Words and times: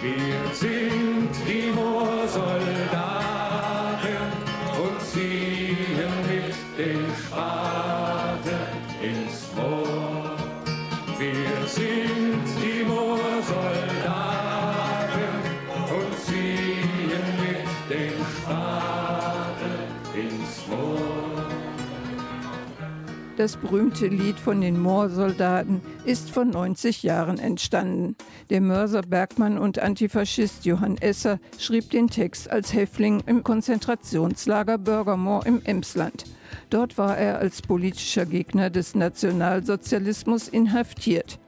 Wir 0.00 0.54
sind 0.54 1.30
die 1.44 1.72
Moorsoldaten 1.72 2.67
Das 23.38 23.56
berühmte 23.56 24.08
Lied 24.08 24.36
von 24.40 24.60
den 24.60 24.80
Moorsoldaten 24.80 25.80
ist 26.04 26.28
vor 26.28 26.44
90 26.44 27.04
Jahren 27.04 27.38
entstanden. 27.38 28.16
Der 28.50 28.60
Mörser 28.60 29.02
Bergmann 29.02 29.58
und 29.58 29.78
Antifaschist 29.78 30.64
Johann 30.64 30.96
Esser 30.96 31.38
schrieb 31.56 31.88
den 31.90 32.08
Text 32.08 32.50
als 32.50 32.74
Häftling 32.74 33.22
im 33.26 33.44
Konzentrationslager 33.44 34.76
Bürgermoor 34.76 35.46
im 35.46 35.62
Emsland. 35.62 36.24
Dort 36.68 36.98
war 36.98 37.16
er 37.16 37.38
als 37.38 37.62
politischer 37.62 38.26
Gegner 38.26 38.70
des 38.70 38.96
Nationalsozialismus 38.96 40.48
inhaftiert. 40.48 41.38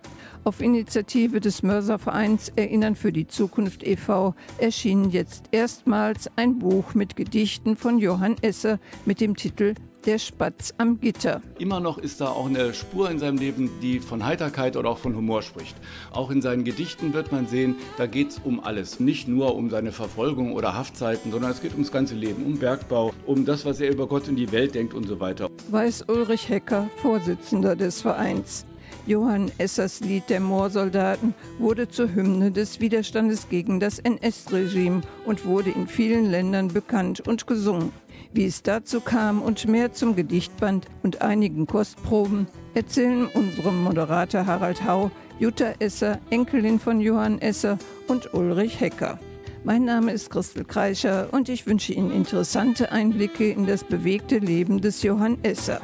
Auf 0.45 0.61
Initiative 0.61 1.41
des 1.41 1.65
Mörservereins 1.65 2.53
Erinnern 2.55 2.95
für 2.95 3.13
die 3.13 3.27
Zukunft 3.27 3.83
e.V. 3.83 4.37
erschien 4.59 5.11
jetzt 5.11 5.47
erstmals 5.51 6.31
ein 6.37 6.61
Buch 6.61 6.95
mit 6.95 7.17
Gedichten 7.17 7.75
von 7.75 7.99
Johann 7.99 8.37
Esser 8.43 8.79
mit 9.07 9.21
dem 9.21 9.35
Titel 9.35 9.75
der 10.01 10.19
Spatz 10.19 10.75
am 10.79 11.01
Gitter. 11.01 11.43
Immer 11.59 11.81
noch 11.81 11.99
ist 11.99 12.21
da 12.21 12.29
auch 12.29 12.47
eine 12.47 12.75
Spur 12.75 13.11
in 13.11 13.19
seinem 13.19 13.39
Leben, 13.39 13.71
die 13.83 14.01
von 14.01 14.25
Heiterkeit 14.25 14.77
oder 14.77 14.91
auch 14.91 14.99
von 14.99 15.17
Humor 15.17 15.43
spricht. 15.43 15.77
Auch 16.11 16.31
in 16.31 16.43
seinen 16.43 16.65
Gedichten 16.65 17.13
wird 17.13 17.33
man 17.33 17.47
sehen, 17.47 17.77
da 17.97 18.07
geht 18.07 18.31
es 18.31 18.41
um 18.43 18.61
alles. 18.63 19.01
Nicht 19.01 19.29
nur 19.29 19.55
um 19.55 19.71
seine 19.71 19.93
Verfolgung 19.93 20.55
oder 20.55 20.75
Haftzeiten, 20.75 21.33
sondern 21.33 21.51
es 21.51 21.61
geht 21.61 21.73
ums 21.73 21.93
ganze 21.93 22.15
Leben, 22.15 22.45
um 22.45 22.59
Bergbau, 22.59 23.13
um 23.27 23.45
das, 23.45 23.65
was 23.65 23.81
er 23.81 23.91
über 23.91 24.07
Gott 24.07 24.29
und 24.29 24.37
die 24.37 24.53
Welt 24.53 24.75
denkt 24.75 24.95
und 24.95 25.07
so 25.07 25.21
weiter. 25.21 25.49
Weiß 25.71 26.05
Ulrich 26.09 26.49
Hecker, 26.49 26.89
Vorsitzender 27.03 27.77
des 27.77 28.03
Vereins. 28.03 28.67
Johann 29.07 29.51
Essers 29.59 30.01
Lied 30.01 30.29
der 30.29 30.41
Moorsoldaten 30.41 31.35
wurde 31.59 31.89
zur 31.89 32.15
Hymne 32.15 32.51
des 32.51 32.81
Widerstandes 32.81 33.49
gegen 33.49 33.81
das 33.81 33.99
NS-Regime 33.99 35.01
und 35.25 35.45
wurde 35.47 35.71
in 35.71 35.89
vielen 35.89 36.31
Ländern 36.31 36.69
bekannt 36.69 37.27
und 37.27 37.47
gesungen. 37.47 37.93
Wie 38.33 38.45
es 38.45 38.63
dazu 38.63 39.01
kam 39.01 39.43
und 39.43 39.67
mehr 39.67 39.93
zum 39.93 40.15
Gedichtband 40.15 40.87
und 41.03 41.21
einigen 41.21 41.67
Kostproben 41.67 42.47
erzählen 42.75 43.27
unsere 43.35 43.73
Moderator 43.73 44.47
Harald 44.47 44.85
Hau, 44.85 45.11
Jutta 45.41 45.73
Esser, 45.81 46.21
Enkelin 46.31 46.79
von 46.79 47.01
Johann 47.01 47.41
Esser 47.41 47.79
und 48.07 48.33
Ulrich 48.33 48.79
Hecker. 48.79 49.19
Mein 49.65 49.85
Name 49.85 50.13
ist 50.13 50.31
Christel 50.31 50.65
Kreischer 50.65 51.29
und 51.33 51.49
ich 51.49 51.67
wünsche 51.67 51.93
Ihnen 51.93 52.13
interessante 52.13 52.93
Einblicke 52.93 53.51
in 53.51 53.67
das 53.67 53.83
bewegte 53.83 54.39
Leben 54.39 54.81
des 54.81 55.03
Johann 55.03 55.37
Esser. 55.43 55.81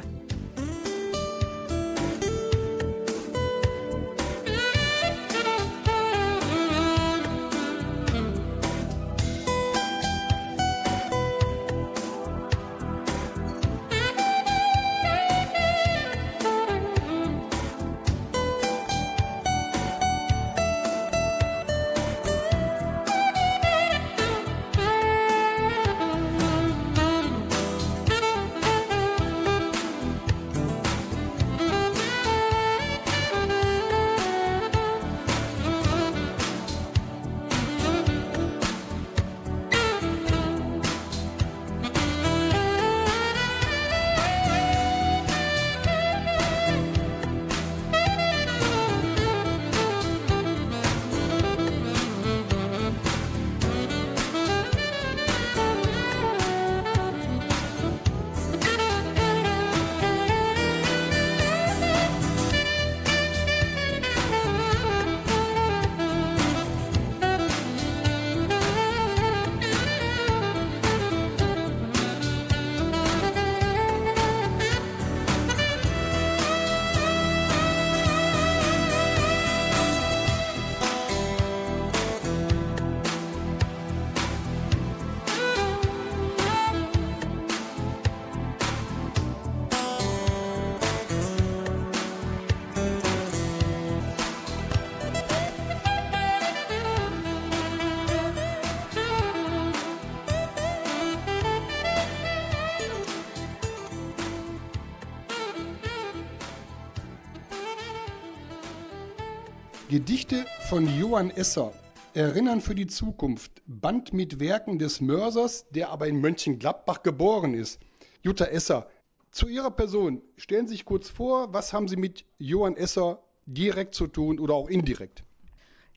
Gedichte 109.89 110.45
von 110.67 110.85
Johann 110.99 111.29
Esser. 111.29 111.71
Erinnern 112.13 112.59
für 112.59 112.75
die 112.75 112.87
Zukunft. 112.87 113.61
Band 113.67 114.11
mit 114.11 114.37
Werken 114.37 114.79
des 114.79 114.99
Mörsers, 114.99 115.65
der 115.69 115.91
aber 115.91 116.07
in 116.07 116.19
Mönchengladbach 116.19 117.03
geboren 117.03 117.53
ist. 117.53 117.79
Jutta 118.21 118.43
Esser, 118.47 118.89
zu 119.31 119.47
Ihrer 119.47 119.71
Person, 119.71 120.21
stellen 120.35 120.67
Sie 120.67 120.73
sich 120.73 120.83
kurz 120.83 121.07
vor, 121.07 121.53
was 121.53 121.71
haben 121.71 121.87
Sie 121.87 121.95
mit 121.95 122.25
Johann 122.37 122.75
Esser 122.75 123.23
direkt 123.45 123.95
zu 123.95 124.07
tun 124.07 124.39
oder 124.39 124.55
auch 124.55 124.67
indirekt? 124.67 125.23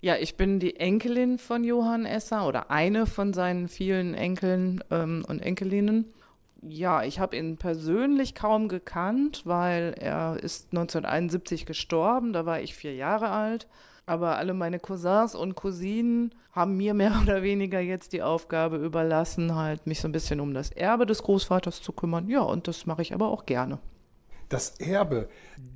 Ja, 0.00 0.14
ich 0.16 0.36
bin 0.36 0.60
die 0.60 0.76
Enkelin 0.76 1.38
von 1.38 1.64
Johann 1.64 2.06
Esser 2.06 2.46
oder 2.46 2.70
eine 2.70 3.06
von 3.06 3.32
seinen 3.32 3.66
vielen 3.66 4.14
Enkeln 4.14 4.84
ähm, 4.92 5.24
und 5.26 5.40
Enkelinnen. 5.40 6.14
Ja, 6.62 7.02
ich 7.02 7.18
habe 7.20 7.36
ihn 7.36 7.56
persönlich 7.56 8.34
kaum 8.34 8.68
gekannt, 8.68 9.42
weil 9.46 9.94
er 9.98 10.36
ist 10.42 10.68
1971 10.72 11.64
gestorben, 11.64 12.32
da 12.32 12.44
war 12.44 12.60
ich 12.60 12.74
vier 12.74 12.94
Jahre 12.94 13.30
alt. 13.30 13.66
Aber 14.06 14.36
alle 14.36 14.54
meine 14.54 14.80
Cousins 14.80 15.34
und 15.34 15.54
Cousinen 15.54 16.34
haben 16.52 16.76
mir 16.76 16.94
mehr 16.94 17.18
oder 17.22 17.42
weniger 17.42 17.80
jetzt 17.80 18.12
die 18.12 18.22
Aufgabe 18.22 18.76
überlassen, 18.76 19.54
halt 19.54 19.86
mich 19.86 20.00
so 20.00 20.08
ein 20.08 20.12
bisschen 20.12 20.40
um 20.40 20.52
das 20.52 20.70
Erbe 20.70 21.06
des 21.06 21.22
Großvaters 21.22 21.80
zu 21.80 21.92
kümmern. 21.92 22.28
Ja, 22.28 22.40
und 22.40 22.68
das 22.68 22.86
mache 22.86 23.02
ich 23.02 23.14
aber 23.14 23.28
auch 23.28 23.46
gerne. 23.46 23.78
Das 24.48 24.80
Erbe, 24.80 25.28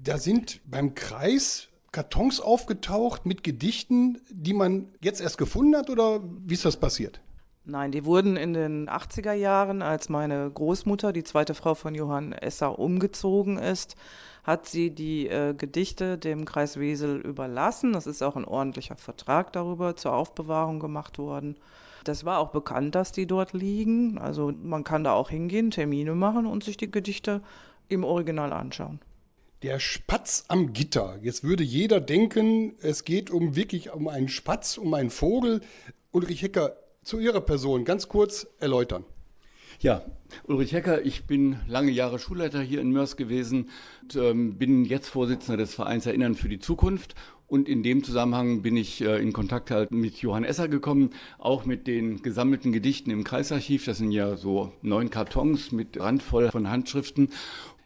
da 0.03 0.19
sind 0.19 0.61
beim 0.69 0.95
Kreis 0.95 1.69
Kartons 1.93 2.41
aufgetaucht 2.41 3.25
mit 3.25 3.45
Gedichten, 3.45 4.21
die 4.29 4.53
man 4.53 4.89
jetzt 5.01 5.21
erst 5.21 5.39
gefunden 5.39 5.77
hat 5.77 5.89
oder 5.89 6.21
wie 6.25 6.55
ist 6.55 6.65
das 6.65 6.77
passiert? 6.77 7.21
Nein, 7.67 7.93
die 7.93 8.05
wurden 8.05 8.37
in 8.37 8.53
den 8.53 8.91
80er 8.91 9.33
Jahren, 9.33 9.81
als 9.81 10.11
meine 10.11 10.51
Großmutter, 10.51 11.15
die 11.15 11.25
zweite 11.25 11.55
Frau 11.55 11.75
von 11.75 11.95
Johann 11.95 12.33
Esser, 12.33 12.79
umgezogen 12.79 13.57
ist, 13.57 13.97
hat 14.43 14.67
sie 14.67 14.91
die 14.91 15.29
äh, 15.29 15.55
Gedichte 15.55 16.19
dem 16.19 16.45
Kreis 16.45 16.79
Wesel 16.79 17.21
überlassen. 17.21 17.95
Das 17.95 18.07
ist 18.07 18.23
auch 18.23 18.37
ein 18.37 18.45
ordentlicher 18.45 18.97
Vertrag 18.97 19.53
darüber 19.55 19.97
zur 19.97 20.13
Aufbewahrung 20.13 20.79
gemacht 20.79 21.19
worden. 21.19 21.57
Das 22.05 22.27
war 22.27 22.39
auch 22.39 22.51
bekannt, 22.51 22.95
dass 22.95 23.13
die 23.13 23.27
dort 23.27 23.55
liegen. 23.55 24.19
Also 24.19 24.53
man 24.63 24.85
kann 24.85 25.03
da 25.03 25.15
auch 25.15 25.31
hingehen, 25.31 25.71
Termine 25.71 26.15
machen 26.15 26.45
und 26.45 26.63
sich 26.63 26.77
die 26.77 26.91
Gedichte 26.91 27.41
im 27.89 28.05
Original 28.05 28.53
anschauen. 28.53 29.01
Der 29.63 29.79
Spatz 29.79 30.45
am 30.49 30.75
Gitter. 30.75 31.19
Jetzt 31.23 31.43
würde 31.43 31.63
jeder 31.63 32.01
denken, 32.01 32.75
es 32.83 33.05
geht 33.05 33.31
um 33.31 33.57
wirklich 33.57 33.95
um 33.95 34.09
einen 34.09 34.29
Spatz, 34.29 34.77
um 34.77 34.93
einen 34.93 35.09
Vogel. 35.09 35.63
Ulrich 36.13 36.43
Hecker, 36.43 36.77
zu 37.05 37.21
Ihrer 37.21 37.41
Person 37.41 37.85
ganz 37.85 38.09
kurz 38.09 38.47
erläutern. 38.59 39.05
Ja, 39.81 40.03
Ulrich 40.45 40.73
Hecker, 40.73 41.05
ich 41.05 41.27
bin 41.27 41.57
lange 41.67 41.91
Jahre 41.91 42.19
Schulleiter 42.19 42.61
hier 42.61 42.81
in 42.81 42.91
Mörs 42.91 43.17
gewesen, 43.17 43.71
und, 44.03 44.17
ähm, 44.17 44.57
bin 44.57 44.85
jetzt 44.85 45.09
Vorsitzender 45.09 45.57
des 45.57 45.75
Vereins 45.75 46.07
Erinnern 46.07 46.35
für 46.35 46.49
die 46.49 46.61
Zukunft 46.61 47.15
Und 47.47 47.69
in 47.69 47.83
dem 47.83 48.03
Zusammenhang 48.03 48.63
bin 48.63 48.77
ich 48.77 49.03
äh, 49.03 49.21
in 49.21 49.33
Kontakt 49.33 49.71
halt 49.71 49.91
mit 49.91 50.17
Johann 50.17 50.45
Esser 50.45 50.67
gekommen, 50.67 51.11
auch 51.39 51.67
mit 51.67 51.87
den 51.87 52.23
gesammelten 52.23 52.73
Gedichten 52.73 53.11
im 53.11 53.23
Kreisarchiv. 53.23 53.85
Das 53.85 53.99
sind 53.99 54.13
ja 54.13 54.37
so 54.37 54.73
neun 54.81 55.11
Kartons 55.11 55.71
mit 55.71 56.01
randvoll 56.01 56.51
von 56.51 56.71
Handschriften. 56.71 57.29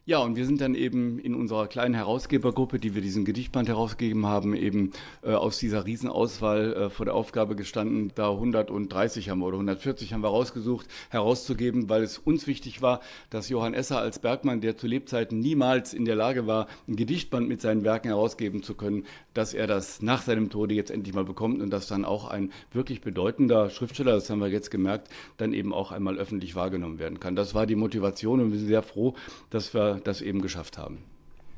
Ja, 0.09 0.21
und 0.21 0.37
wir 0.37 0.47
sind 0.47 0.63
dann 0.63 0.75
eben 0.75 1.19
in 1.19 1.35
unserer 1.35 1.67
kleinen 1.67 1.93
Herausgebergruppe, 1.93 2.79
die 2.79 2.95
wir 2.95 3.03
diesen 3.03 3.27
Gedichtband 3.27 3.69
herausgegeben 3.69 4.25
haben, 4.25 4.57
eben 4.57 4.93
äh, 5.23 5.35
aus 5.35 5.59
dieser 5.59 5.85
Riesenauswahl 5.85 6.73
äh, 6.73 6.89
vor 6.89 7.05
der 7.05 7.15
Aufgabe 7.15 7.55
gestanden, 7.57 8.11
da 8.15 8.31
130 8.31 9.29
haben 9.29 9.41
wir 9.41 9.47
oder 9.49 9.57
140 9.57 10.15
haben 10.15 10.23
wir 10.23 10.31
rausgesucht, 10.31 10.87
herauszugeben, 11.11 11.91
weil 11.91 12.03
es 12.03 12.17
uns 12.17 12.47
wichtig 12.47 12.81
war, 12.81 13.01
dass 13.29 13.51
Johann 13.51 13.75
Esser 13.75 13.99
als 13.99 14.19
Bergmann, 14.19 14.63
der 14.63 14.79
zu 14.79 14.87
Lebzeiten 14.87 15.41
niemals 15.41 15.93
in 15.93 16.07
der 16.07 16.17
Lage 16.17 16.47
war, 16.47 16.69
ein 16.89 16.97
Gedichtband 16.97 17.47
mit 17.47 17.61
seinen 17.61 17.85
Werken 17.85 18.09
herausgeben 18.09 18.63
zu 18.63 18.77
können, 18.77 19.05
dass 19.35 19.53
er 19.53 19.67
das 19.67 20.01
nach 20.01 20.23
seinem 20.23 20.49
Tode 20.49 20.75
jetzt 20.75 20.91
endlich 20.91 21.15
mal 21.15 21.25
bekommt 21.25 21.61
und 21.61 21.69
dass 21.69 21.87
dann 21.87 22.07
auch 22.07 22.29
ein 22.29 22.51
wirklich 22.73 23.03
bedeutender 23.03 23.69
Schriftsteller, 23.69 24.13
das 24.13 24.31
haben 24.31 24.41
wir 24.41 24.49
jetzt 24.49 24.71
gemerkt, 24.71 25.11
dann 25.37 25.53
eben 25.53 25.75
auch 25.75 25.93
einmal 25.93 26.17
öffentlich 26.17 26.55
wahrgenommen 26.55 26.99
werden 26.99 27.21
kann. 27.21 27.37
Das 27.37 27.55
war 27.55 27.67
die 27.67 27.77
Motivation 27.77 28.41
und 28.41 28.53
wir 28.53 28.59
sind 28.59 28.69
sehr 28.69 28.83
froh, 28.83 29.13
dass 29.51 29.75
wir 29.75 29.98
das 30.07 30.21
eben 30.21 30.43
geschafft 30.43 30.79
haben. 30.79 31.05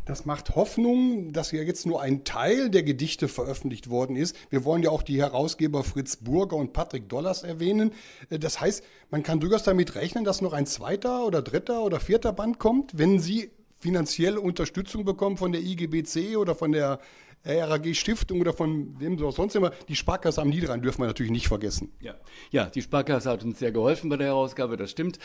Das 0.06 0.24
macht 0.24 0.56
Hoffnung, 0.56 1.32
dass 1.32 1.52
ja 1.52 1.62
jetzt 1.62 1.86
nur 1.86 2.00
ein 2.00 2.24
Teil 2.24 2.70
der 2.70 2.82
Gedichte 2.82 3.28
veröffentlicht 3.28 3.90
worden 3.90 4.16
ist. 4.16 4.34
Wir 4.50 4.64
wollen 4.64 4.82
ja 4.82 4.90
auch 4.90 5.02
die 5.02 5.20
Herausgeber 5.20 5.84
Fritz 5.84 6.16
Burger 6.16 6.56
und 6.56 6.72
Patrick 6.72 7.08
Dollars 7.08 7.42
erwähnen. 7.42 7.92
Äh, 8.28 8.38
das 8.38 8.60
heißt, 8.60 8.82
man 9.10 9.22
kann 9.22 9.40
durchaus 9.40 9.62
damit 9.62 9.94
rechnen, 9.94 10.24
dass 10.24 10.40
noch 10.40 10.52
ein 10.52 10.66
zweiter 10.66 11.26
oder 11.26 11.42
dritter 11.42 11.84
oder 11.84 12.00
vierter 12.00 12.32
Band 12.32 12.58
kommt, 12.58 12.98
wenn 12.98 13.20
Sie 13.20 13.50
finanzielle 13.78 14.40
Unterstützung 14.40 15.04
bekommen 15.04 15.36
von 15.36 15.52
der 15.52 15.62
IGBC 15.62 16.36
oder 16.36 16.54
von 16.54 16.72
der 16.72 16.98
RAG 17.44 17.94
Stiftung 17.94 18.40
oder 18.40 18.52
von 18.52 19.00
wem 19.00 19.18
so 19.18 19.30
sonst 19.30 19.56
immer. 19.56 19.70
Die 19.88 19.96
Sparkasse 19.96 20.42
am 20.42 20.50
Niederrhein 20.50 20.82
dürfen 20.82 21.00
wir 21.00 21.06
natürlich 21.06 21.32
nicht 21.32 21.48
vergessen. 21.48 21.92
Ja. 22.00 22.14
ja, 22.50 22.66
die 22.66 22.82
Sparkasse 22.82 23.30
hat 23.30 23.44
uns 23.44 23.58
sehr 23.58 23.72
geholfen 23.72 24.10
bei 24.10 24.16
der 24.16 24.28
Herausgabe, 24.28 24.76
das 24.76 24.90
stimmt. 24.90 25.18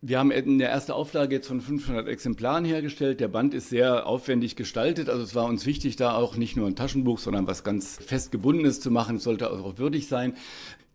Wir 0.00 0.20
haben 0.20 0.30
in 0.30 0.58
der 0.58 0.70
ersten 0.70 0.92
Auflage 0.92 1.34
jetzt 1.34 1.48
von 1.48 1.60
500 1.60 2.06
Exemplaren 2.06 2.64
hergestellt. 2.64 3.18
Der 3.18 3.28
Band 3.28 3.54
ist 3.54 3.70
sehr 3.70 4.06
aufwendig 4.06 4.54
gestaltet. 4.54 5.08
Also 5.08 5.24
es 5.24 5.34
war 5.34 5.46
uns 5.46 5.66
wichtig, 5.66 5.96
da 5.96 6.14
auch 6.14 6.36
nicht 6.36 6.56
nur 6.56 6.68
ein 6.68 6.76
Taschenbuch, 6.76 7.18
sondern 7.18 7.48
was 7.48 7.64
ganz 7.64 7.96
fest 7.96 8.30
gebundenes 8.30 8.80
zu 8.80 8.92
machen. 8.92 9.16
Es 9.16 9.24
sollte 9.24 9.50
auch 9.50 9.78
würdig 9.78 10.06
sein. 10.06 10.34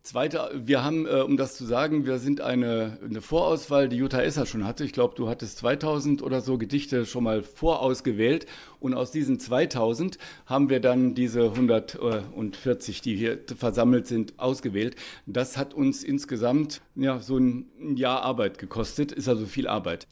Zweite, 0.04 0.50
wir 0.56 0.84
haben, 0.84 1.06
äh, 1.06 1.22
um 1.22 1.38
das 1.38 1.56
zu 1.56 1.64
sagen, 1.64 2.08
wir 2.08 2.18
sind 2.18 2.42
eine, 2.42 2.98
eine 3.04 3.22
Vorauswahl, 3.22 3.88
die 3.88 3.98
Jutta 3.98 4.20
Esser 4.20 4.48
schon 4.48 4.66
hatte. 4.66 4.84
Ich 4.84 4.94
glaube, 4.94 5.14
du 5.16 5.30
hattest 5.30 5.60
2000 5.60 6.24
oder 6.24 6.42
so 6.42 6.58
Gedichte 6.58 7.06
schon 7.06 7.24
mal 7.24 7.44
vorausgewählt. 7.44 8.48
Und 8.80 8.96
aus 8.96 9.12
diesen 9.12 9.40
2000 9.40 10.18
haben 10.48 10.72
wir 10.72 10.80
dann 10.80 11.14
diese 11.14 11.52
140, 11.52 13.02
die 13.02 13.16
hier 13.16 13.38
versammelt 13.56 14.08
sind, 14.08 14.40
ausgewählt. 14.40 14.96
Das 15.28 15.56
hat 15.56 15.76
uns 15.76 16.04
insgesamt 16.04 16.82
ja, 16.96 17.20
so 17.20 17.38
ein 17.38 17.68
Jahr 17.96 18.24
Arbeit 18.24 18.58
gekostet, 18.58 19.12
ist 19.12 19.30
also 19.30 19.46
viel 19.46 19.68
Arbeit 19.68 20.08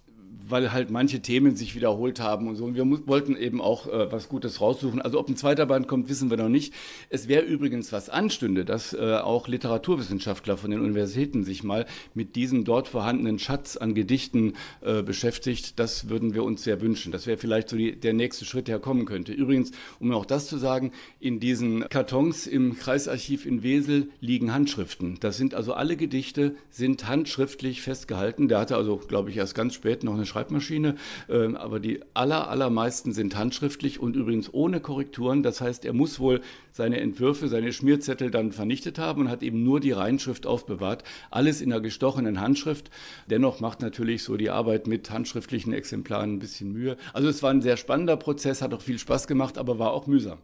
weil 0.49 0.71
halt 0.71 0.89
manche 0.89 1.21
Themen 1.21 1.55
sich 1.55 1.75
wiederholt 1.75 2.19
haben 2.19 2.47
und 2.47 2.55
so. 2.55 2.65
Und 2.65 2.75
wir 2.75 2.85
wollten 3.07 3.35
eben 3.35 3.61
auch 3.61 3.87
äh, 3.87 4.11
was 4.11 4.29
Gutes 4.29 4.61
raussuchen. 4.61 5.01
Also 5.01 5.19
ob 5.19 5.29
ein 5.29 5.35
zweiter 5.35 5.65
Band 5.65 5.87
kommt, 5.87 6.09
wissen 6.09 6.29
wir 6.29 6.37
noch 6.37 6.49
nicht. 6.49 6.73
Es 7.09 7.27
wäre 7.27 7.43
übrigens 7.43 7.91
was 7.91 8.09
anstünde, 8.09 8.65
dass 8.65 8.93
äh, 8.93 9.15
auch 9.15 9.47
Literaturwissenschaftler 9.47 10.57
von 10.57 10.71
den 10.71 10.81
Universitäten 10.81 11.43
sich 11.43 11.63
mal 11.63 11.85
mit 12.13 12.35
diesem 12.35 12.65
dort 12.65 12.87
vorhandenen 12.87 13.39
Schatz 13.39 13.77
an 13.77 13.93
Gedichten 13.93 14.53
äh, 14.81 15.03
beschäftigt. 15.03 15.79
Das 15.79 16.09
würden 16.09 16.33
wir 16.33 16.43
uns 16.43 16.63
sehr 16.63 16.81
wünschen. 16.81 17.11
Das 17.11 17.27
wäre 17.27 17.37
vielleicht 17.37 17.69
so 17.69 17.77
die, 17.77 17.95
der 17.95 18.13
nächste 18.13 18.45
Schritt, 18.45 18.67
der 18.67 18.79
kommen 18.79 19.05
könnte. 19.05 19.31
Übrigens, 19.31 19.71
um 19.99 20.11
auch 20.11 20.25
das 20.25 20.47
zu 20.47 20.57
sagen, 20.57 20.91
in 21.19 21.39
diesen 21.39 21.87
Kartons 21.89 22.47
im 22.47 22.77
Kreisarchiv 22.77 23.45
in 23.45 23.63
Wesel 23.63 24.09
liegen 24.19 24.53
Handschriften. 24.53 25.17
Das 25.19 25.37
sind 25.37 25.53
also 25.53 25.73
alle 25.73 25.97
Gedichte, 25.97 26.55
sind 26.69 27.07
handschriftlich 27.07 27.81
festgehalten. 27.81 28.47
Der 28.47 28.59
hatte 28.59 28.75
also, 28.75 28.97
glaube 28.97 29.29
ich, 29.29 29.37
erst 29.37 29.55
ganz 29.55 29.73
spät 29.73 30.03
noch 30.03 30.13
eine 30.13 30.25
Schreibmaschine 30.25 30.38
Schreibmaschine, 30.39 30.95
ähm, 31.29 31.55
aber 31.57 31.79
die 31.79 31.99
aller, 32.13 32.49
allermeisten 32.49 33.11
sind 33.11 33.35
handschriftlich 33.35 33.99
und 33.99 34.15
übrigens 34.15 34.53
ohne 34.53 34.79
Korrekturen. 34.79 35.43
Das 35.43 35.59
heißt, 35.59 35.83
er 35.85 35.93
muss 35.93 36.19
wohl 36.19 36.41
seine 36.71 36.99
Entwürfe, 37.01 37.49
seine 37.49 37.73
Schmierzettel 37.73 38.31
dann 38.31 38.53
vernichtet 38.53 38.99
haben 38.99 39.21
und 39.21 39.29
hat 39.29 39.43
eben 39.43 39.63
nur 39.63 39.81
die 39.81 39.91
Reinschrift 39.91 40.45
aufbewahrt. 40.45 41.03
Alles 41.29 41.61
in 41.61 41.73
einer 41.73 41.81
gestochenen 41.81 42.39
Handschrift. 42.39 42.89
Dennoch 43.29 43.59
macht 43.59 43.81
natürlich 43.81 44.23
so 44.23 44.37
die 44.37 44.49
Arbeit 44.49 44.87
mit 44.87 45.11
handschriftlichen 45.11 45.73
Exemplaren 45.73 46.35
ein 46.35 46.39
bisschen 46.39 46.71
Mühe. 46.71 46.95
Also 47.13 47.27
es 47.27 47.43
war 47.43 47.51
ein 47.51 47.61
sehr 47.61 47.75
spannender 47.75 48.15
Prozess, 48.15 48.61
hat 48.61 48.73
auch 48.73 48.81
viel 48.81 48.97
Spaß 48.99 49.27
gemacht, 49.27 49.57
aber 49.57 49.77
war 49.77 49.91
auch 49.91 50.07
mühsam. 50.07 50.39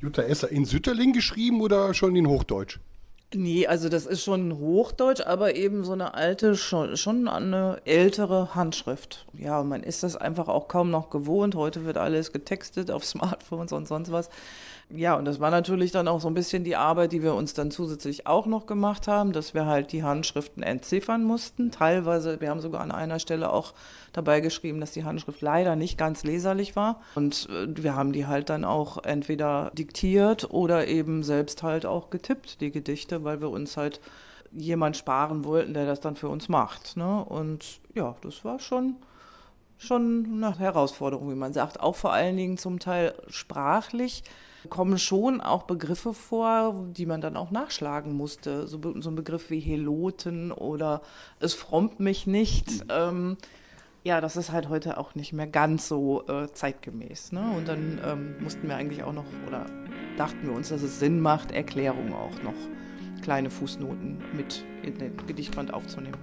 Jutta 0.00 0.22
Esser 0.22 0.50
in 0.50 0.64
Sütterling 0.64 1.12
geschrieben 1.12 1.60
oder 1.60 1.92
schon 1.94 2.14
in 2.14 2.28
Hochdeutsch? 2.28 2.78
Nee, 3.34 3.66
also 3.66 3.88
das 3.88 4.06
ist 4.06 4.22
schon 4.22 4.58
Hochdeutsch, 4.58 5.20
aber 5.20 5.56
eben 5.56 5.84
so 5.84 5.92
eine 5.92 6.14
alte, 6.14 6.54
schon, 6.54 6.96
schon 6.96 7.26
eine 7.26 7.80
ältere 7.84 8.54
Handschrift. 8.54 9.26
Ja, 9.32 9.62
man 9.64 9.82
ist 9.82 10.02
das 10.02 10.16
einfach 10.16 10.48
auch 10.48 10.68
kaum 10.68 10.90
noch 10.90 11.10
gewohnt. 11.10 11.54
Heute 11.54 11.84
wird 11.84 11.96
alles 11.96 12.32
getextet 12.32 12.90
auf 12.90 13.04
Smartphones 13.04 13.72
und 13.72 13.88
sonst 13.88 14.12
was. 14.12 14.30
Ja, 14.90 15.16
und 15.16 15.24
das 15.24 15.40
war 15.40 15.50
natürlich 15.50 15.92
dann 15.92 16.08
auch 16.08 16.20
so 16.20 16.28
ein 16.28 16.34
bisschen 16.34 16.62
die 16.62 16.76
Arbeit, 16.76 17.12
die 17.12 17.22
wir 17.22 17.34
uns 17.34 17.54
dann 17.54 17.70
zusätzlich 17.70 18.26
auch 18.26 18.46
noch 18.46 18.66
gemacht 18.66 19.08
haben, 19.08 19.32
dass 19.32 19.54
wir 19.54 19.66
halt 19.66 19.92
die 19.92 20.02
Handschriften 20.02 20.62
entziffern 20.62 21.24
mussten. 21.24 21.70
Teilweise, 21.70 22.40
wir 22.40 22.50
haben 22.50 22.60
sogar 22.60 22.82
an 22.82 22.92
einer 22.92 23.18
Stelle 23.18 23.50
auch 23.50 23.72
dabei 24.12 24.40
geschrieben, 24.40 24.80
dass 24.80 24.92
die 24.92 25.04
Handschrift 25.04 25.40
leider 25.40 25.74
nicht 25.74 25.96
ganz 25.96 26.22
leserlich 26.22 26.76
war. 26.76 27.00
Und 27.14 27.48
äh, 27.50 27.66
wir 27.82 27.96
haben 27.96 28.12
die 28.12 28.26
halt 28.26 28.50
dann 28.50 28.64
auch 28.64 29.02
entweder 29.02 29.70
diktiert 29.74 30.50
oder 30.50 30.86
eben 30.86 31.22
selbst 31.22 31.62
halt 31.62 31.86
auch 31.86 32.10
getippt, 32.10 32.60
die 32.60 32.70
Gedichte, 32.70 33.24
weil 33.24 33.40
wir 33.40 33.50
uns 33.50 33.76
halt 33.76 34.00
jemand 34.52 34.96
sparen 34.96 35.44
wollten, 35.44 35.74
der 35.74 35.86
das 35.86 36.00
dann 36.00 36.14
für 36.14 36.28
uns 36.28 36.48
macht. 36.48 36.96
Ne? 36.96 37.24
Und 37.24 37.80
ja, 37.94 38.14
das 38.22 38.44
war 38.44 38.60
schon 38.60 38.96
schon 39.76 40.26
eine 40.32 40.58
Herausforderung, 40.58 41.30
wie 41.30 41.34
man 41.34 41.52
sagt. 41.52 41.80
Auch 41.80 41.96
vor 41.96 42.12
allen 42.12 42.36
Dingen 42.36 42.58
zum 42.58 42.78
Teil 42.78 43.14
sprachlich 43.28 44.22
kommen 44.70 44.98
schon 44.98 45.40
auch 45.40 45.64
Begriffe 45.64 46.14
vor, 46.14 46.86
die 46.96 47.06
man 47.06 47.20
dann 47.20 47.36
auch 47.36 47.50
nachschlagen 47.50 48.14
musste. 48.14 48.66
So, 48.66 48.80
so 49.00 49.10
ein 49.10 49.14
Begriff 49.14 49.50
wie 49.50 49.60
Heloten 49.60 50.52
oder 50.52 51.02
es 51.40 51.54
frommt 51.54 52.00
mich 52.00 52.26
nicht. 52.26 52.84
Ähm, 52.88 53.36
ja, 54.04 54.20
das 54.20 54.36
ist 54.36 54.52
halt 54.52 54.68
heute 54.68 54.98
auch 54.98 55.14
nicht 55.14 55.32
mehr 55.32 55.46
ganz 55.46 55.88
so 55.88 56.26
äh, 56.28 56.52
zeitgemäß. 56.52 57.32
Ne? 57.32 57.44
Und 57.56 57.66
dann 57.66 57.98
ähm, 58.04 58.36
mussten 58.42 58.68
wir 58.68 58.76
eigentlich 58.76 59.02
auch 59.02 59.14
noch, 59.14 59.24
oder 59.48 59.66
dachten 60.16 60.46
wir 60.46 60.52
uns, 60.54 60.68
dass 60.68 60.82
es 60.82 61.00
Sinn 61.00 61.20
macht, 61.20 61.52
Erklärungen 61.52 62.12
auch 62.12 62.42
noch, 62.42 62.54
kleine 63.22 63.48
Fußnoten 63.48 64.22
mit 64.34 64.64
in 64.82 64.98
den 64.98 65.16
Gedichtband 65.26 65.72
aufzunehmen. 65.72 66.18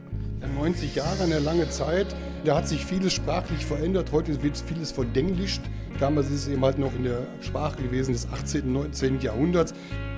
90 0.55 0.95
Jahre, 0.95 1.23
eine 1.23 1.39
lange 1.39 1.69
Zeit. 1.69 2.15
Da 2.43 2.55
hat 2.55 2.67
sich 2.67 2.83
vieles 2.83 3.13
sprachlich 3.13 3.63
verändert. 3.63 4.11
Heute 4.11 4.41
wird 4.41 4.57
vieles 4.57 4.91
verdenglischt. 4.91 5.61
Damals 5.99 6.27
ist 6.27 6.41
es 6.41 6.47
eben 6.47 6.65
halt 6.65 6.79
noch 6.79 6.93
in 6.95 7.03
der 7.03 7.27
Sprache 7.41 7.83
gewesen 7.83 8.13
des 8.13 8.27
18., 8.31 8.63
und 8.63 8.73
19. 8.73 9.21
Jahrhunderts. 9.21 9.73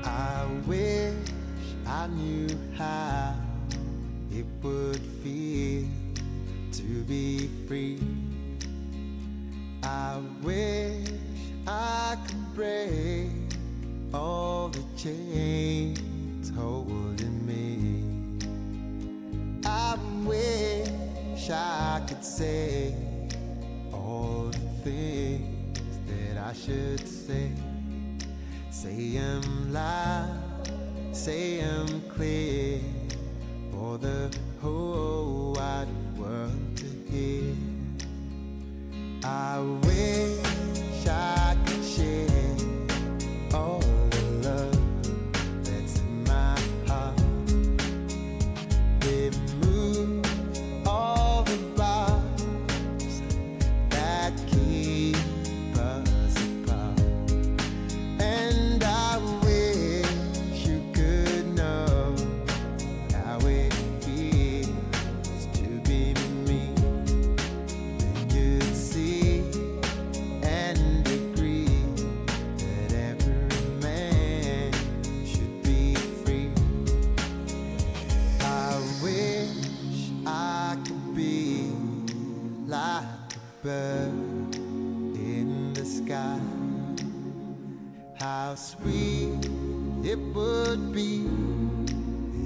I 0.05 0.69
wish 0.69 1.11
I 1.85 2.07
knew 2.07 2.47
how 2.77 3.35
it 4.31 4.45
would 4.61 5.01
feel 5.21 5.85
to 6.71 7.03
be 7.07 7.49
free. 7.67 7.97
I 9.83 10.19
wish 10.41 11.11
I 11.67 12.15
could 12.25 12.55
break 12.55 13.29
all 14.13 14.69
the 14.69 14.83
chains 14.95 16.53
holding 16.55 17.45
me. 17.45 18.39
I 19.65 19.97
wish 20.25 20.72
I 21.49 22.01
could 22.07 22.23
say 22.23 22.95
all 23.91 24.49
the 24.51 24.59
things 24.83 25.79
that 26.07 26.37
I 26.37 26.53
should 26.53 27.05
say. 27.07 27.51
Say 28.71 29.17
them 29.17 29.73
loud, 29.73 30.71
say 31.11 31.57
them 31.57 32.01
clear 32.15 32.79
for 33.71 33.97
the 33.97 34.33
whole 34.61 35.53
wide 35.57 35.87
world 36.17 36.77
to 36.77 36.85
hear. 37.11 37.55
I 39.23 39.59
wish 39.83 41.07
I 41.07 41.57
could 41.65 41.83
share 41.83 42.32
How 88.53 88.57
sweet 88.57 89.49
it 90.03 90.19
would 90.35 90.93
be 90.93 91.25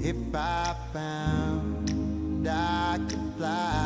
if 0.02 0.16
I 0.34 0.74
found 0.90 2.48
I 2.48 2.98
could 3.10 3.34
fly. 3.36 3.77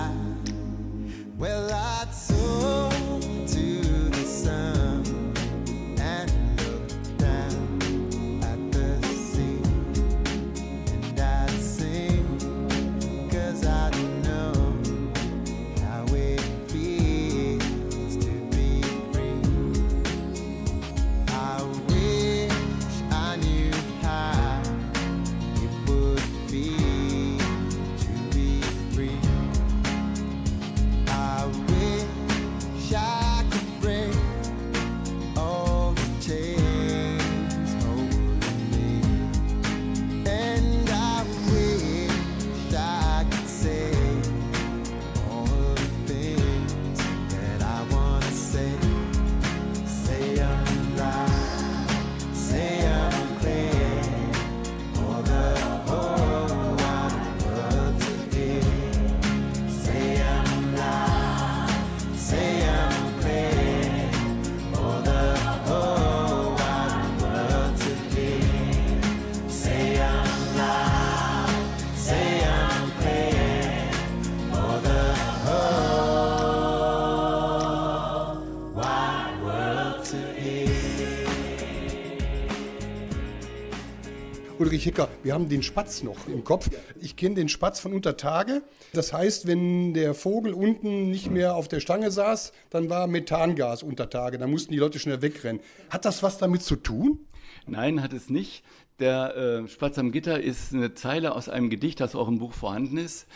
Ulrich 84.73 84.85
Hicker, 84.85 85.11
wir 85.23 85.35
haben 85.35 85.51
den 85.51 85.63
Spatz 85.63 86.03
noch 86.03 86.29
im 86.29 86.45
Kopf. 86.45 86.71
Ich 86.99 87.15
kenne 87.15 87.35
den 87.35 87.51
Spatz 87.51 87.79
von 87.79 87.93
unter 87.93 88.17
Tage. 88.17 88.63
Das 88.95 89.13
heißt, 89.13 89.47
wenn 89.47 89.93
der 89.93 90.15
Vogel 90.15 90.55
unten 90.55 91.11
nicht 91.11 91.31
mehr 91.31 91.57
auf 91.57 91.69
der 91.69 91.81
Stange 91.81 92.11
saß, 92.11 92.55
dann 92.71 92.89
war 92.89 93.07
Methangas 93.07 93.83
unter 93.83 94.09
Tage. 94.09 94.39
Da 94.39 94.47
mussten 94.47 94.73
die 94.73 94.79
Leute 94.79 94.99
schnell 94.99 95.21
wegrennen. 95.21 95.61
Hat 95.91 96.07
das 96.07 96.23
was 96.23 96.39
damit 96.39 96.63
zu 96.63 96.77
tun? 96.77 97.19
Nein, 97.67 98.03
hat 98.03 98.15
es 98.15 98.31
nicht. 98.31 98.65
Der 99.01 99.37
äh, 99.37 99.69
Spatz 99.69 99.99
am 99.99 100.13
Gitter 100.13 100.41
ist 100.41 100.75
eine 100.75 100.95
Zeile 100.95 101.35
aus 101.35 101.49
einem 101.49 101.71
Gedicht, 101.71 101.99
das 102.01 102.15
auch 102.15 102.29
im 102.29 102.39
Buch 102.39 102.53
vorhanden 102.53 102.99
ist. 102.99 103.27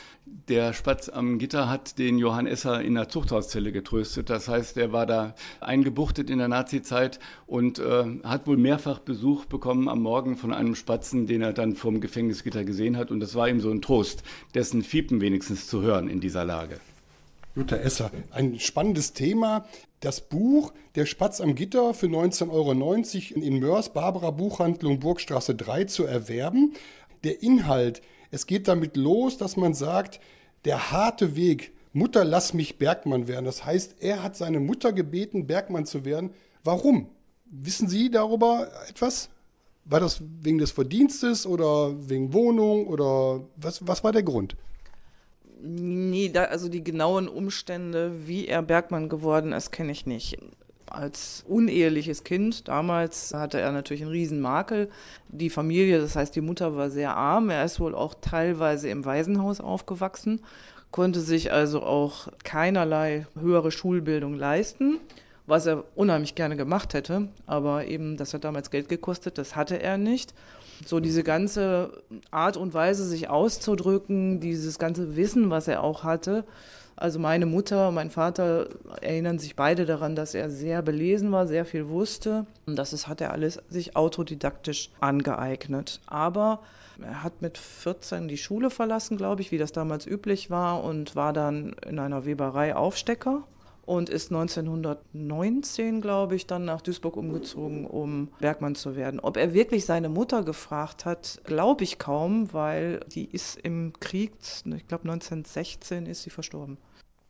Der 0.48 0.72
Spatz 0.72 1.08
am 1.08 1.38
Gitter 1.38 1.68
hat 1.68 1.98
den 1.98 2.18
Johann 2.18 2.46
Esser 2.46 2.82
in 2.82 2.94
der 2.94 3.08
Zuchthauszelle 3.08 3.72
getröstet. 3.72 4.28
Das 4.28 4.48
heißt, 4.48 4.76
er 4.76 4.92
war 4.92 5.06
da 5.06 5.34
eingebuchtet 5.60 6.30
in 6.30 6.38
der 6.38 6.48
Nazizeit 6.48 7.18
und 7.46 7.78
äh, 7.78 8.04
hat 8.22 8.46
wohl 8.46 8.58
mehrfach 8.58 8.98
Besuch 8.98 9.46
bekommen 9.46 9.88
am 9.88 10.02
Morgen 10.02 10.36
von 10.36 10.52
einem 10.52 10.75
Spatzen, 10.75 11.26
den 11.26 11.42
er 11.42 11.52
dann 11.52 11.75
vom 11.75 12.00
Gefängnisgitter 12.00 12.64
gesehen 12.64 12.96
hat. 12.96 13.10
Und 13.10 13.20
das 13.20 13.34
war 13.34 13.48
ihm 13.48 13.60
so 13.60 13.70
ein 13.70 13.82
Trost, 13.82 14.22
dessen 14.54 14.82
Fiepen 14.82 15.20
wenigstens 15.20 15.66
zu 15.66 15.80
hören 15.82 16.08
in 16.08 16.20
dieser 16.20 16.44
Lage. 16.44 16.80
Jutta 17.56 17.76
Esser, 17.76 18.10
ein 18.32 18.60
spannendes 18.60 19.14
Thema. 19.14 19.64
Das 20.00 20.20
Buch 20.20 20.75
Der 20.94 21.06
Spatz 21.06 21.40
am 21.40 21.54
Gitter 21.54 21.94
für 21.94 22.06
19,90 22.06 22.50
Euro 22.52 23.40
in 23.40 23.58
Mörs, 23.60 23.94
Barbara 23.94 24.30
Buchhandlung 24.30 25.00
Burgstraße 25.00 25.54
3 25.54 25.84
zu 25.84 26.04
erwerben. 26.04 26.75
Der 27.25 27.42
Inhalt, 27.42 28.02
es 28.30 28.46
geht 28.46 28.68
damit 28.68 28.98
los, 28.98 29.38
dass 29.38 29.56
man 29.56 29.72
sagt, 29.72 30.20
der 30.66 30.90
harte 30.92 31.34
Weg, 31.34 31.72
Mutter, 31.94 32.26
lass 32.26 32.52
mich 32.52 32.76
Bergmann 32.76 33.26
werden. 33.26 33.46
Das 33.46 33.64
heißt, 33.64 33.96
er 34.00 34.22
hat 34.22 34.36
seine 34.36 34.60
Mutter 34.60 34.92
gebeten, 34.92 35.46
Bergmann 35.46 35.86
zu 35.86 36.04
werden. 36.04 36.34
Warum? 36.62 37.08
Wissen 37.46 37.88
Sie 37.88 38.10
darüber 38.10 38.68
etwas? 38.86 39.30
War 39.86 40.00
das 40.00 40.20
wegen 40.42 40.58
des 40.58 40.72
Verdienstes 40.72 41.46
oder 41.46 41.94
wegen 42.10 42.34
Wohnung 42.34 42.86
oder 42.86 43.48
was, 43.56 43.86
was 43.86 44.04
war 44.04 44.12
der 44.12 44.25
Grund? 44.25 44.56
Nee, 45.58 46.28
da, 46.28 46.44
also 46.44 46.68
die 46.68 46.84
genauen 46.84 47.28
Umstände, 47.28 48.26
wie 48.26 48.46
er 48.46 48.62
Bergmann 48.62 49.08
geworden 49.08 49.52
ist, 49.52 49.72
kenne 49.72 49.92
ich 49.92 50.06
nicht. 50.06 50.38
Als 50.88 51.44
uneheliches 51.48 52.25
Kind 52.25 52.68
damals 52.68 53.34
hatte 53.34 53.58
er 53.58 53.72
natürlich 53.72 54.02
einen 54.02 54.12
Riesenmakel. 54.12 54.88
Die 55.28 55.50
Familie, 55.50 55.98
das 55.98 56.14
heißt 56.14 56.36
die 56.36 56.42
Mutter 56.42 56.76
war 56.76 56.90
sehr 56.90 57.16
arm. 57.16 57.50
Er 57.50 57.64
ist 57.64 57.80
wohl 57.80 57.94
auch 57.94 58.14
teilweise 58.20 58.88
im 58.88 59.04
Waisenhaus 59.04 59.60
aufgewachsen, 59.60 60.40
konnte 60.90 61.20
sich 61.20 61.52
also 61.52 61.82
auch 61.82 62.28
keinerlei 62.44 63.26
höhere 63.38 63.70
Schulbildung 63.70 64.34
leisten, 64.34 65.00
was 65.46 65.66
er 65.66 65.84
unheimlich 65.96 66.34
gerne 66.34 66.56
gemacht 66.56 66.94
hätte. 66.94 67.28
Aber 67.46 67.86
eben, 67.86 68.16
das 68.16 68.34
hat 68.34 68.44
damals 68.44 68.70
Geld 68.70 68.88
gekostet, 68.88 69.38
das 69.38 69.56
hatte 69.56 69.82
er 69.82 69.96
nicht. 69.96 70.34
So 70.85 71.00
diese 71.00 71.23
ganze 71.23 72.02
Art 72.30 72.56
und 72.56 72.75
Weise, 72.75 73.04
sich 73.04 73.28
auszudrücken, 73.28 74.40
dieses 74.40 74.78
ganze 74.78 75.16
Wissen, 75.16 75.50
was 75.50 75.68
er 75.68 75.83
auch 75.83 76.04
hatte. 76.04 76.45
Also 76.97 77.18
meine 77.18 77.45
Mutter, 77.45 77.90
mein 77.90 78.11
Vater 78.11 78.68
erinnern 79.02 79.38
sich 79.38 79.54
beide 79.54 79.85
daran, 79.85 80.16
dass 80.16 80.35
er 80.35 80.49
sehr 80.49 80.80
belesen 80.80 81.30
war, 81.30 81.47
sehr 81.47 81.66
viel 81.66 81.88
wusste. 81.88 82.47
Und 82.66 82.76
das 82.76 82.92
ist, 82.92 83.06
hat 83.06 83.21
er 83.21 83.33
alles 83.33 83.61
sich 83.68 83.97
autodidaktisch 83.97 84.90
angeeignet. 85.00 86.00
Aber 86.06 86.61
er 87.02 87.23
hat 87.23 87.42
mit 87.42 87.59
14 87.59 88.28
die 88.28 88.38
Schule 88.38 88.71
verlassen, 88.71 89.18
glaube 89.18 89.42
ich, 89.42 89.52
wie 89.52 89.59
das 89.59 89.73
damals 89.73 90.06
üblich 90.06 90.50
war, 90.50 90.83
und 90.83 91.14
war 91.14 91.35
dann 91.35 91.76
in 91.87 91.99
einer 91.99 92.25
Weberei 92.25 92.75
Aufstecker 92.75 93.42
und 93.86 94.10
ist 94.10 94.30
1919, 94.30 96.00
glaube 96.00 96.34
ich, 96.34 96.46
dann 96.46 96.64
nach 96.64 96.82
Duisburg 96.82 97.16
umgezogen, 97.16 97.86
um 97.86 98.28
Bergmann 98.40 98.74
zu 98.74 98.96
werden. 98.96 99.20
Ob 99.20 99.36
er 99.36 99.54
wirklich 99.54 99.86
seine 99.86 100.08
Mutter 100.08 100.42
gefragt 100.42 101.04
hat, 101.04 101.40
glaube 101.44 101.84
ich 101.84 101.98
kaum, 101.98 102.52
weil 102.52 103.00
die 103.14 103.24
ist 103.24 103.58
im 103.60 103.92
Krieg, 104.00 104.32
ich 104.42 104.88
glaube 104.88 105.04
1916 105.04 106.06
ist 106.06 106.24
sie 106.24 106.30
verstorben. 106.30 106.78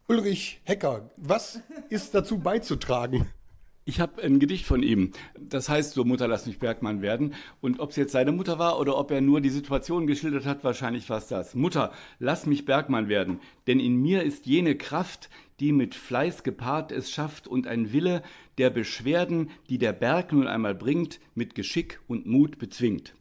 Ulrich 0.08 0.60
Hecker, 0.64 1.10
was 1.16 1.60
ist 1.88 2.14
dazu 2.14 2.38
beizutragen? 2.38 3.26
Ich 3.88 4.00
habe 4.00 4.21
ein 4.21 4.40
Gedicht 4.40 4.66
von 4.66 4.83
ihm. 4.83 5.12
Das 5.38 5.69
heißt 5.69 5.93
so, 5.93 6.05
Mutter, 6.05 6.26
lass 6.26 6.47
mich 6.47 6.59
Bergmann 6.59 7.02
werden. 7.02 7.35
Und 7.61 7.78
ob 7.78 7.90
es 7.90 7.97
jetzt 7.97 8.11
seine 8.11 8.33
Mutter 8.33 8.59
war 8.59 8.81
oder 8.81 8.99
ob 8.99 9.12
er 9.12 9.21
nur 9.21 9.40
die 9.40 9.49
Situation 9.49 10.09
geschildert 10.09 10.45
hat, 10.45 10.64
wahrscheinlich 10.64 11.09
war 11.09 11.19
es 11.19 11.28
das. 11.28 11.55
Mutter, 11.55 11.93
lass 12.19 12.47
mich 12.47 12.64
Bergmann 12.64 13.09
werden, 13.09 13.38
denn 13.69 13.78
in 13.78 13.95
mir 13.95 14.25
ist 14.25 14.45
jene 14.47 14.75
Kraft, 14.75 15.31
die 15.61 15.71
mit 15.71 15.95
Fleiß 15.95 16.43
gepaart 16.43 16.90
es 16.90 17.12
schafft 17.12 17.47
und 17.47 17.69
ein 17.69 17.93
Wille, 17.93 18.25
der 18.59 18.71
Beschwerden, 18.71 19.50
die 19.69 19.78
der 19.78 19.93
Berg 19.93 20.33
nun 20.33 20.49
einmal 20.49 20.75
bringt, 20.75 21.21
mit 21.37 21.55
Geschick 21.55 22.00
und 22.09 22.26
Mut 22.26 22.59
bezwingt. 22.59 23.14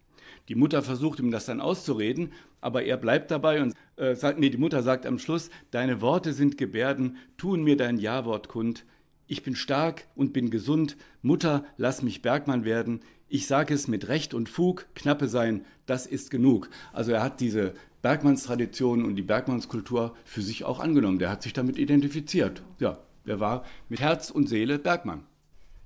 Die 0.49 0.55
Mutter 0.55 0.81
versucht 0.81 1.19
ihm 1.19 1.29
das 1.29 1.45
dann 1.45 1.61
auszureden, 1.61 2.31
aber 2.59 2.81
er 2.81 2.97
bleibt 2.97 3.29
dabei 3.29 3.61
und 3.61 3.75
äh, 3.97 4.15
sagt, 4.15 4.39
nee, 4.39 4.49
die 4.49 4.57
Mutter 4.57 4.81
sagt 4.81 5.05
am 5.05 5.19
Schluss, 5.19 5.51
deine 5.69 6.01
Worte 6.01 6.33
sind 6.33 6.57
Gebärden, 6.57 7.17
tun 7.37 7.63
mir 7.63 7.77
dein 7.77 7.99
Ja-Wort 7.99 8.47
kund. 8.47 8.83
Ich 9.27 9.41
bin 9.41 9.55
stark 9.55 10.07
und 10.15 10.33
bin 10.33 10.51
gesund. 10.51 10.97
Mutter, 11.21 11.65
lass 11.77 12.03
mich 12.03 12.21
Bergmann 12.21 12.63
werden. 12.63 13.01
Ich 13.27 13.47
sage 13.47 13.73
es 13.73 13.87
mit 13.87 14.07
Recht 14.07 14.33
und 14.33 14.49
Fug, 14.49 14.85
Knappe 14.93 15.27
sein, 15.27 15.65
das 15.87 16.05
ist 16.05 16.29
genug. 16.29 16.69
Also 16.93 17.11
er 17.11 17.23
hat 17.23 17.39
diese 17.39 17.73
Bergmannstradition 18.03 19.03
und 19.03 19.15
die 19.15 19.23
Bergmannskultur 19.23 20.15
für 20.25 20.43
sich 20.43 20.63
auch 20.63 20.79
angenommen. 20.79 21.17
Der 21.17 21.31
hat 21.31 21.41
sich 21.41 21.53
damit 21.53 21.79
identifiziert. 21.79 22.61
Ja, 22.79 22.99
er 23.25 23.39
war 23.39 23.65
mit 23.89 23.99
Herz 23.99 24.29
und 24.29 24.47
Seele 24.47 24.77
Bergmann. 24.77 25.23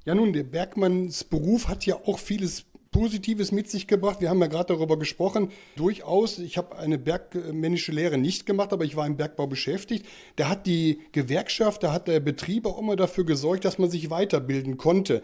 Ja, 0.03 0.15
nun, 0.15 0.33
der 0.33 0.43
Bergmannsberuf 0.43 1.69
hat 1.69 1.85
ja 1.85 1.95
auch 1.95 2.19
vieles 2.19 2.65
Positives 2.91 3.51
mit 3.51 3.69
sich 3.69 3.87
gebracht. 3.87 4.21
Wir 4.21 4.29
haben 4.29 4.41
ja 4.41 4.47
gerade 4.47 4.73
darüber 4.73 4.97
gesprochen. 4.97 5.49
Durchaus, 5.75 6.39
ich 6.39 6.57
habe 6.57 6.77
eine 6.77 6.97
bergmännische 6.97 7.91
Lehre 7.91 8.17
nicht 8.17 8.45
gemacht, 8.45 8.73
aber 8.73 8.83
ich 8.83 8.95
war 8.95 9.05
im 9.05 9.17
Bergbau 9.17 9.47
beschäftigt. 9.47 10.05
Da 10.35 10.49
hat 10.49 10.65
die 10.65 11.01
Gewerkschaft, 11.11 11.83
da 11.83 11.93
hat 11.93 12.07
der 12.07 12.19
Betrieb 12.19 12.65
auch 12.65 12.79
immer 12.79 12.95
dafür 12.95 13.25
gesorgt, 13.25 13.65
dass 13.65 13.77
man 13.77 13.91
sich 13.91 14.09
weiterbilden 14.09 14.77
konnte. 14.77 15.21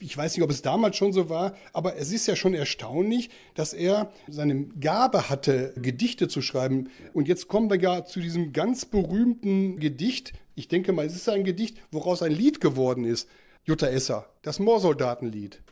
Ich 0.00 0.16
weiß 0.16 0.36
nicht, 0.36 0.42
ob 0.42 0.50
es 0.50 0.62
damals 0.62 0.96
schon 0.96 1.12
so 1.12 1.28
war, 1.28 1.54
aber 1.72 1.96
es 1.96 2.10
ist 2.10 2.26
ja 2.26 2.34
schon 2.34 2.54
erstaunlich, 2.54 3.30
dass 3.54 3.72
er 3.72 4.10
seine 4.28 4.64
Gabe 4.66 5.28
hatte, 5.28 5.72
Gedichte 5.76 6.26
zu 6.26 6.42
schreiben. 6.42 6.90
Und 7.12 7.28
jetzt 7.28 7.48
kommen 7.48 7.70
wir 7.70 7.80
ja 7.80 8.04
zu 8.04 8.20
diesem 8.20 8.52
ganz 8.52 8.86
berühmten 8.86 9.78
Gedicht. 9.78 10.32
Ich 10.56 10.68
denke 10.68 10.92
mal, 10.92 11.06
es 11.06 11.14
ist 11.14 11.28
ein 11.28 11.44
Gedicht, 11.44 11.78
woraus 11.92 12.22
ein 12.22 12.32
Lied 12.32 12.60
geworden 12.60 13.04
ist. 13.04 13.28
Jutta 13.64 13.86
Esser, 13.86 14.26
das 14.42 14.58
Moorsoldatenlied. 14.58 15.62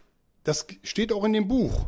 Das 0.44 0.66
steht 0.82 1.12
auch 1.12 1.24
in 1.24 1.32
dem 1.32 1.48
Buch. 1.48 1.86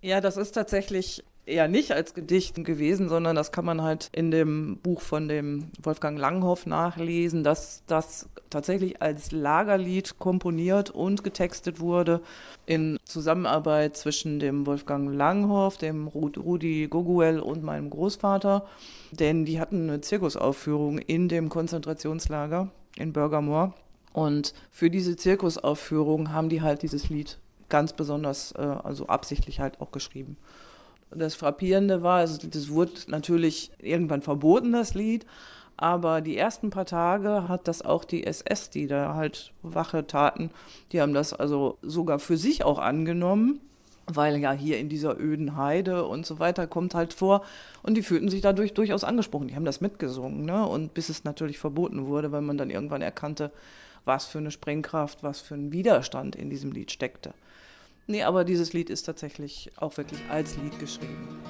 Ja, 0.00 0.20
das 0.20 0.36
ist 0.36 0.52
tatsächlich 0.52 1.24
eher 1.46 1.68
nicht 1.68 1.92
als 1.92 2.12
Gedicht 2.12 2.62
gewesen, 2.64 3.08
sondern 3.08 3.36
das 3.36 3.52
kann 3.52 3.64
man 3.64 3.82
halt 3.82 4.10
in 4.12 4.30
dem 4.30 4.78
Buch 4.78 5.00
von 5.00 5.28
dem 5.28 5.70
Wolfgang 5.80 6.18
Langhoff 6.18 6.66
nachlesen, 6.66 7.44
dass 7.44 7.82
das 7.86 8.28
tatsächlich 8.50 9.00
als 9.00 9.30
Lagerlied 9.30 10.18
komponiert 10.18 10.90
und 10.90 11.22
getextet 11.22 11.78
wurde 11.78 12.20
in 12.66 12.98
Zusammenarbeit 13.04 13.96
zwischen 13.96 14.40
dem 14.40 14.66
Wolfgang 14.66 15.14
Langhoff, 15.14 15.78
dem 15.78 16.08
Rudi 16.08 16.88
Goguel 16.88 17.38
und 17.38 17.62
meinem 17.62 17.90
Großvater, 17.90 18.66
denn 19.12 19.44
die 19.44 19.60
hatten 19.60 19.88
eine 19.88 20.00
Zirkusaufführung 20.00 20.98
in 20.98 21.28
dem 21.28 21.48
Konzentrationslager 21.48 22.70
in 22.96 23.12
Bürgermoor 23.12 23.74
und 24.12 24.52
für 24.70 24.90
diese 24.90 25.16
Zirkusaufführung 25.16 26.32
haben 26.32 26.48
die 26.48 26.62
halt 26.62 26.82
dieses 26.82 27.08
Lied 27.08 27.38
ganz 27.68 27.92
besonders, 27.92 28.52
äh, 28.52 28.60
also 28.60 29.06
absichtlich 29.06 29.60
halt 29.60 29.80
auch 29.80 29.90
geschrieben. 29.90 30.36
Das 31.10 31.34
Frappierende 31.34 32.02
war, 32.02 32.18
also 32.18 32.46
das 32.48 32.68
wurde 32.68 32.92
natürlich 33.06 33.70
irgendwann 33.78 34.22
verboten, 34.22 34.72
das 34.72 34.94
Lied, 34.94 35.24
aber 35.76 36.20
die 36.20 36.36
ersten 36.36 36.70
paar 36.70 36.86
Tage 36.86 37.48
hat 37.48 37.68
das 37.68 37.82
auch 37.82 38.04
die 38.04 38.26
SS, 38.26 38.70
die 38.70 38.86
da 38.86 39.14
halt 39.14 39.52
Wache 39.62 40.06
taten, 40.06 40.50
die 40.92 41.00
haben 41.00 41.14
das 41.14 41.32
also 41.32 41.78
sogar 41.82 42.18
für 42.18 42.36
sich 42.36 42.64
auch 42.64 42.78
angenommen, 42.78 43.60
weil 44.06 44.36
ja 44.38 44.52
hier 44.52 44.78
in 44.78 44.88
dieser 44.88 45.18
öden 45.18 45.56
Heide 45.56 46.06
und 46.06 46.24
so 46.24 46.38
weiter 46.38 46.66
kommt 46.66 46.94
halt 46.94 47.12
vor 47.12 47.42
und 47.82 47.94
die 47.94 48.02
fühlten 48.02 48.28
sich 48.28 48.40
dadurch 48.40 48.72
durchaus 48.72 49.04
angesprochen. 49.04 49.48
Die 49.48 49.56
haben 49.56 49.64
das 49.64 49.80
mitgesungen, 49.80 50.44
ne? 50.44 50.66
Und 50.66 50.94
bis 50.94 51.08
es 51.08 51.24
natürlich 51.24 51.58
verboten 51.58 52.06
wurde, 52.06 52.30
weil 52.32 52.42
man 52.42 52.56
dann 52.56 52.70
irgendwann 52.70 53.02
erkannte, 53.02 53.50
was 54.04 54.26
für 54.26 54.38
eine 54.38 54.52
Sprengkraft, 54.52 55.22
was 55.22 55.40
für 55.40 55.56
ein 55.56 55.72
Widerstand 55.72 56.36
in 56.36 56.48
diesem 56.48 56.72
Lied 56.72 56.92
steckte. 56.92 57.34
Nee, 58.08 58.22
aber 58.22 58.44
dieses 58.44 58.72
Lied 58.72 58.88
ist 58.88 59.02
tatsächlich 59.02 59.72
auch 59.76 59.96
wirklich 59.96 60.20
als 60.28 60.56
Lied 60.58 60.78
geschrieben. 60.78 61.40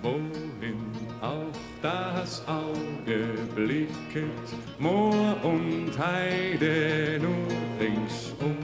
Wohin 0.00 0.90
auch 1.20 1.52
das 1.82 2.42
Auge 2.48 3.34
blicket, 3.54 4.30
Moor 4.78 5.36
und 5.42 5.90
Heide 5.98 7.20
nur 7.20 7.46
ringsum. 7.78 8.56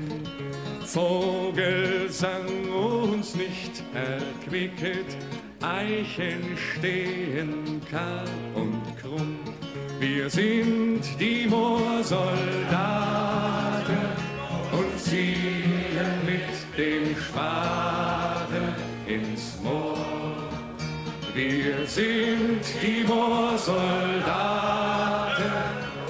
Vogelsang 0.84 2.46
uns 2.72 3.34
nicht 3.34 3.82
erquicket, 3.94 5.18
Eichen 5.60 6.56
stehen 6.56 7.82
kahl 7.90 8.24
und 8.54 8.80
krumm. 8.96 9.36
Wir 10.00 10.30
sind 10.30 11.02
die 11.20 11.46
Moorsoldaten 11.46 13.98
und 14.72 14.98
mit 14.98 15.77
dem 16.78 17.14
Spaten 17.16 18.74
ins 19.08 19.58
Moor. 19.64 19.96
Wir 21.34 21.84
sind 21.86 22.62
die 22.80 23.02
Moorsoldaten 23.04 23.74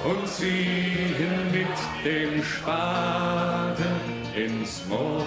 und 0.05 0.29
ziehen 0.29 1.51
mit 1.51 1.67
dem 2.05 2.43
Spaten 2.45 3.95
ins 4.37 4.85
Moor. 4.87 5.25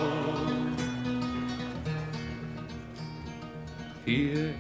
Hier 4.06 4.54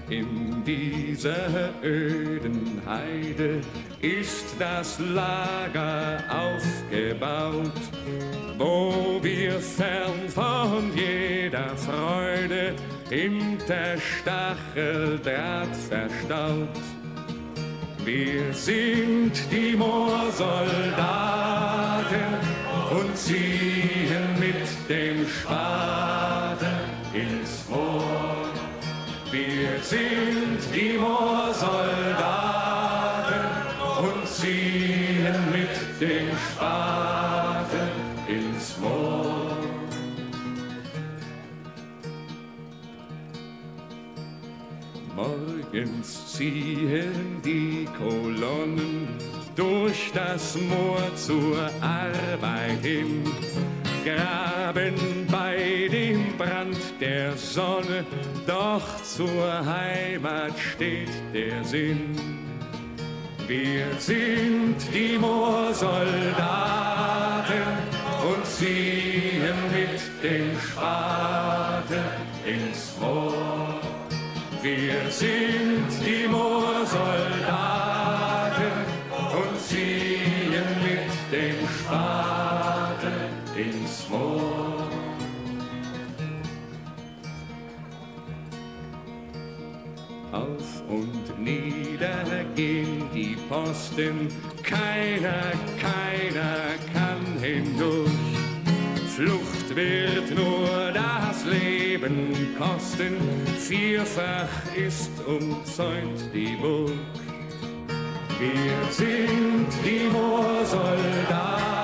in 0.61 0.65
dieser 0.65 1.69
öden 1.83 2.81
Heide 2.85 3.61
ist 4.01 4.55
das 4.59 4.99
Lager 4.99 6.23
aufgebaut, 6.29 7.71
wo 8.57 9.19
wir 9.21 9.59
fern 9.59 10.27
von 10.27 10.91
jeder 10.95 11.75
Freude 11.77 12.73
hinter 13.09 13.97
Stacheldraht 13.97 15.75
verstaut. 15.89 16.69
Wir 18.03 18.53
sind 18.53 19.33
die 19.51 19.75
Moorsoldaten 19.75 20.61
und 22.91 23.17
ziehen 23.17 24.39
mit 24.39 24.67
dem 24.89 25.25
Moor. 25.47 26.40
Wir 29.31 29.79
sind 29.81 30.59
die 30.75 30.97
Moorsoldaten 30.97 31.71
und 34.03 34.27
ziehen 34.27 35.35
mit 35.53 36.01
dem 36.01 36.27
Spaten 36.35 37.91
ins 38.27 38.77
Moor. 38.77 39.57
Morgens 45.15 46.33
ziehen 46.33 47.41
die 47.45 47.87
Kolonnen 47.97 49.07
durch 49.55 50.11
das 50.13 50.57
Moor 50.57 51.15
zur 51.15 51.69
Arbeit 51.79 52.81
hin, 52.81 53.23
graben 54.03 55.20
dem 55.91 56.37
Brand 56.37 56.77
der 56.99 57.35
Sonne, 57.35 58.05
doch 58.47 59.03
zur 59.03 59.65
Heimat 59.65 60.57
steht 60.57 61.09
der 61.33 61.63
Sinn. 61.63 62.15
Wir 63.47 63.85
sind 63.99 64.77
die 64.93 65.17
Moorsoldaten 65.17 65.91
und 68.25 68.45
ziehen 68.45 69.57
mit 69.73 69.99
dem 70.23 70.57
Spaten 70.59 72.05
ins 72.45 72.95
Moor. 72.99 73.81
Wir 74.61 75.09
sind 75.09 75.89
die 76.05 76.27
Moorsoldaten 76.29 77.30
Posten, 93.51 94.29
keiner, 94.63 95.51
keiner 95.77 96.79
kann 96.93 97.37
hindurch. 97.41 98.09
Flucht 99.13 99.75
wird 99.75 100.33
nur 100.33 100.93
das 100.93 101.43
Leben 101.43 102.55
kosten, 102.57 103.17
vierfach 103.57 104.47
ist 104.73 105.11
umzäunt 105.27 106.33
die 106.33 106.55
Burg. 106.61 106.93
Wir 108.39 108.89
sind 108.89 109.67
die 109.83 110.09
Moorsoldaten 110.09 111.80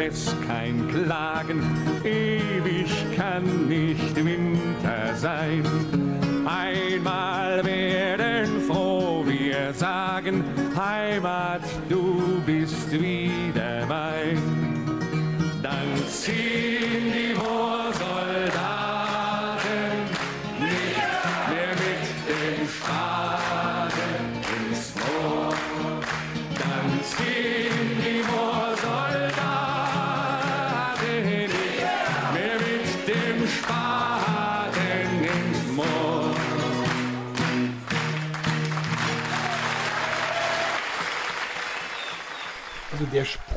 es 0.00 0.34
kein 0.46 0.88
Klagen, 0.88 1.62
ewig 2.04 2.90
kann 3.16 3.68
nicht 3.68 4.16
Winter 4.16 5.14
sein. 5.14 5.62
Einmal 6.46 7.64
werden 7.64 8.60
froh 8.66 9.24
wir 9.26 9.72
sagen, 9.74 10.42
Heimat, 10.76 11.62
du 11.88 12.40
bist 12.46 12.90
wieder 12.92 13.29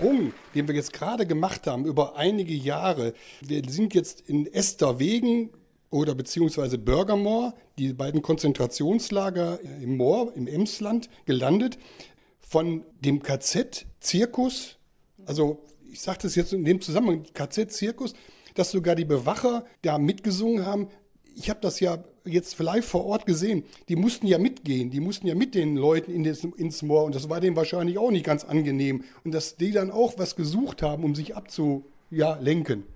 Sprung, 0.04 0.34
den 0.54 0.68
wir 0.68 0.76
jetzt 0.76 0.92
gerade 0.92 1.26
gemacht 1.26 1.66
haben 1.66 1.86
über 1.86 2.18
einige 2.18 2.54
Jahre, 2.54 3.14
wir 3.40 3.62
sind 3.70 3.94
jetzt 3.94 4.20
in 4.28 4.48
Esterwegen 4.48 5.50
oder 5.92 6.14
beziehungsweise 6.14 6.78
Bürgermoor, 6.78 7.54
die 7.78 7.94
beiden 7.94 8.22
Konzentrationslager 8.22 9.62
im 9.82 9.96
Moor, 9.96 10.34
im 10.36 10.48
Emsland, 10.48 11.10
gelandet. 11.26 11.78
Von 12.42 12.84
dem 13.00 13.24
KZ 13.24 13.86
Zirkus, 14.02 14.76
also 15.26 15.64
ich 15.90 16.02
sage 16.02 16.20
das 16.24 16.36
jetzt 16.36 16.52
in 16.52 16.66
dem 16.66 16.82
Zusammenhang, 16.82 17.24
KZ 17.34 17.72
Zirkus, 17.72 18.14
dass 18.56 18.72
sogar 18.72 18.96
die 18.96 19.06
Bewacher 19.06 19.64
da 19.84 20.00
mitgesungen 20.00 20.66
haben. 20.66 20.90
Ich 21.34 21.50
habe 21.50 21.62
das 21.62 21.80
ja 21.80 22.04
jetzt 22.26 22.58
live 22.60 22.86
vor 22.86 23.06
Ort 23.06 23.26
gesehen. 23.26 23.64
Die 23.90 23.96
mussten 23.96 24.28
ja 24.28 24.38
mitgehen, 24.38 24.90
die 24.92 25.00
mussten 25.00 25.28
ja 25.28 25.36
mit 25.36 25.56
den 25.56 25.76
Leuten 25.76 26.12
in 26.12 26.24
das, 26.24 26.44
ins 26.44 26.82
Moor 26.82 27.04
und 27.04 27.16
das 27.16 27.30
war 27.30 27.40
denen 27.40 27.56
wahrscheinlich 27.56 27.98
auch 27.98 28.12
nicht 28.12 28.26
ganz 28.26 28.44
angenehm. 28.44 29.04
Und 29.24 29.34
dass 29.34 29.56
die 29.56 29.72
dann 29.72 29.92
auch 29.92 30.18
was 30.18 30.36
gesucht 30.36 30.82
haben, 30.82 31.04
um 31.04 31.16
sich 31.16 31.36
abzulenken. 31.36 32.80
Ja. 32.80 32.94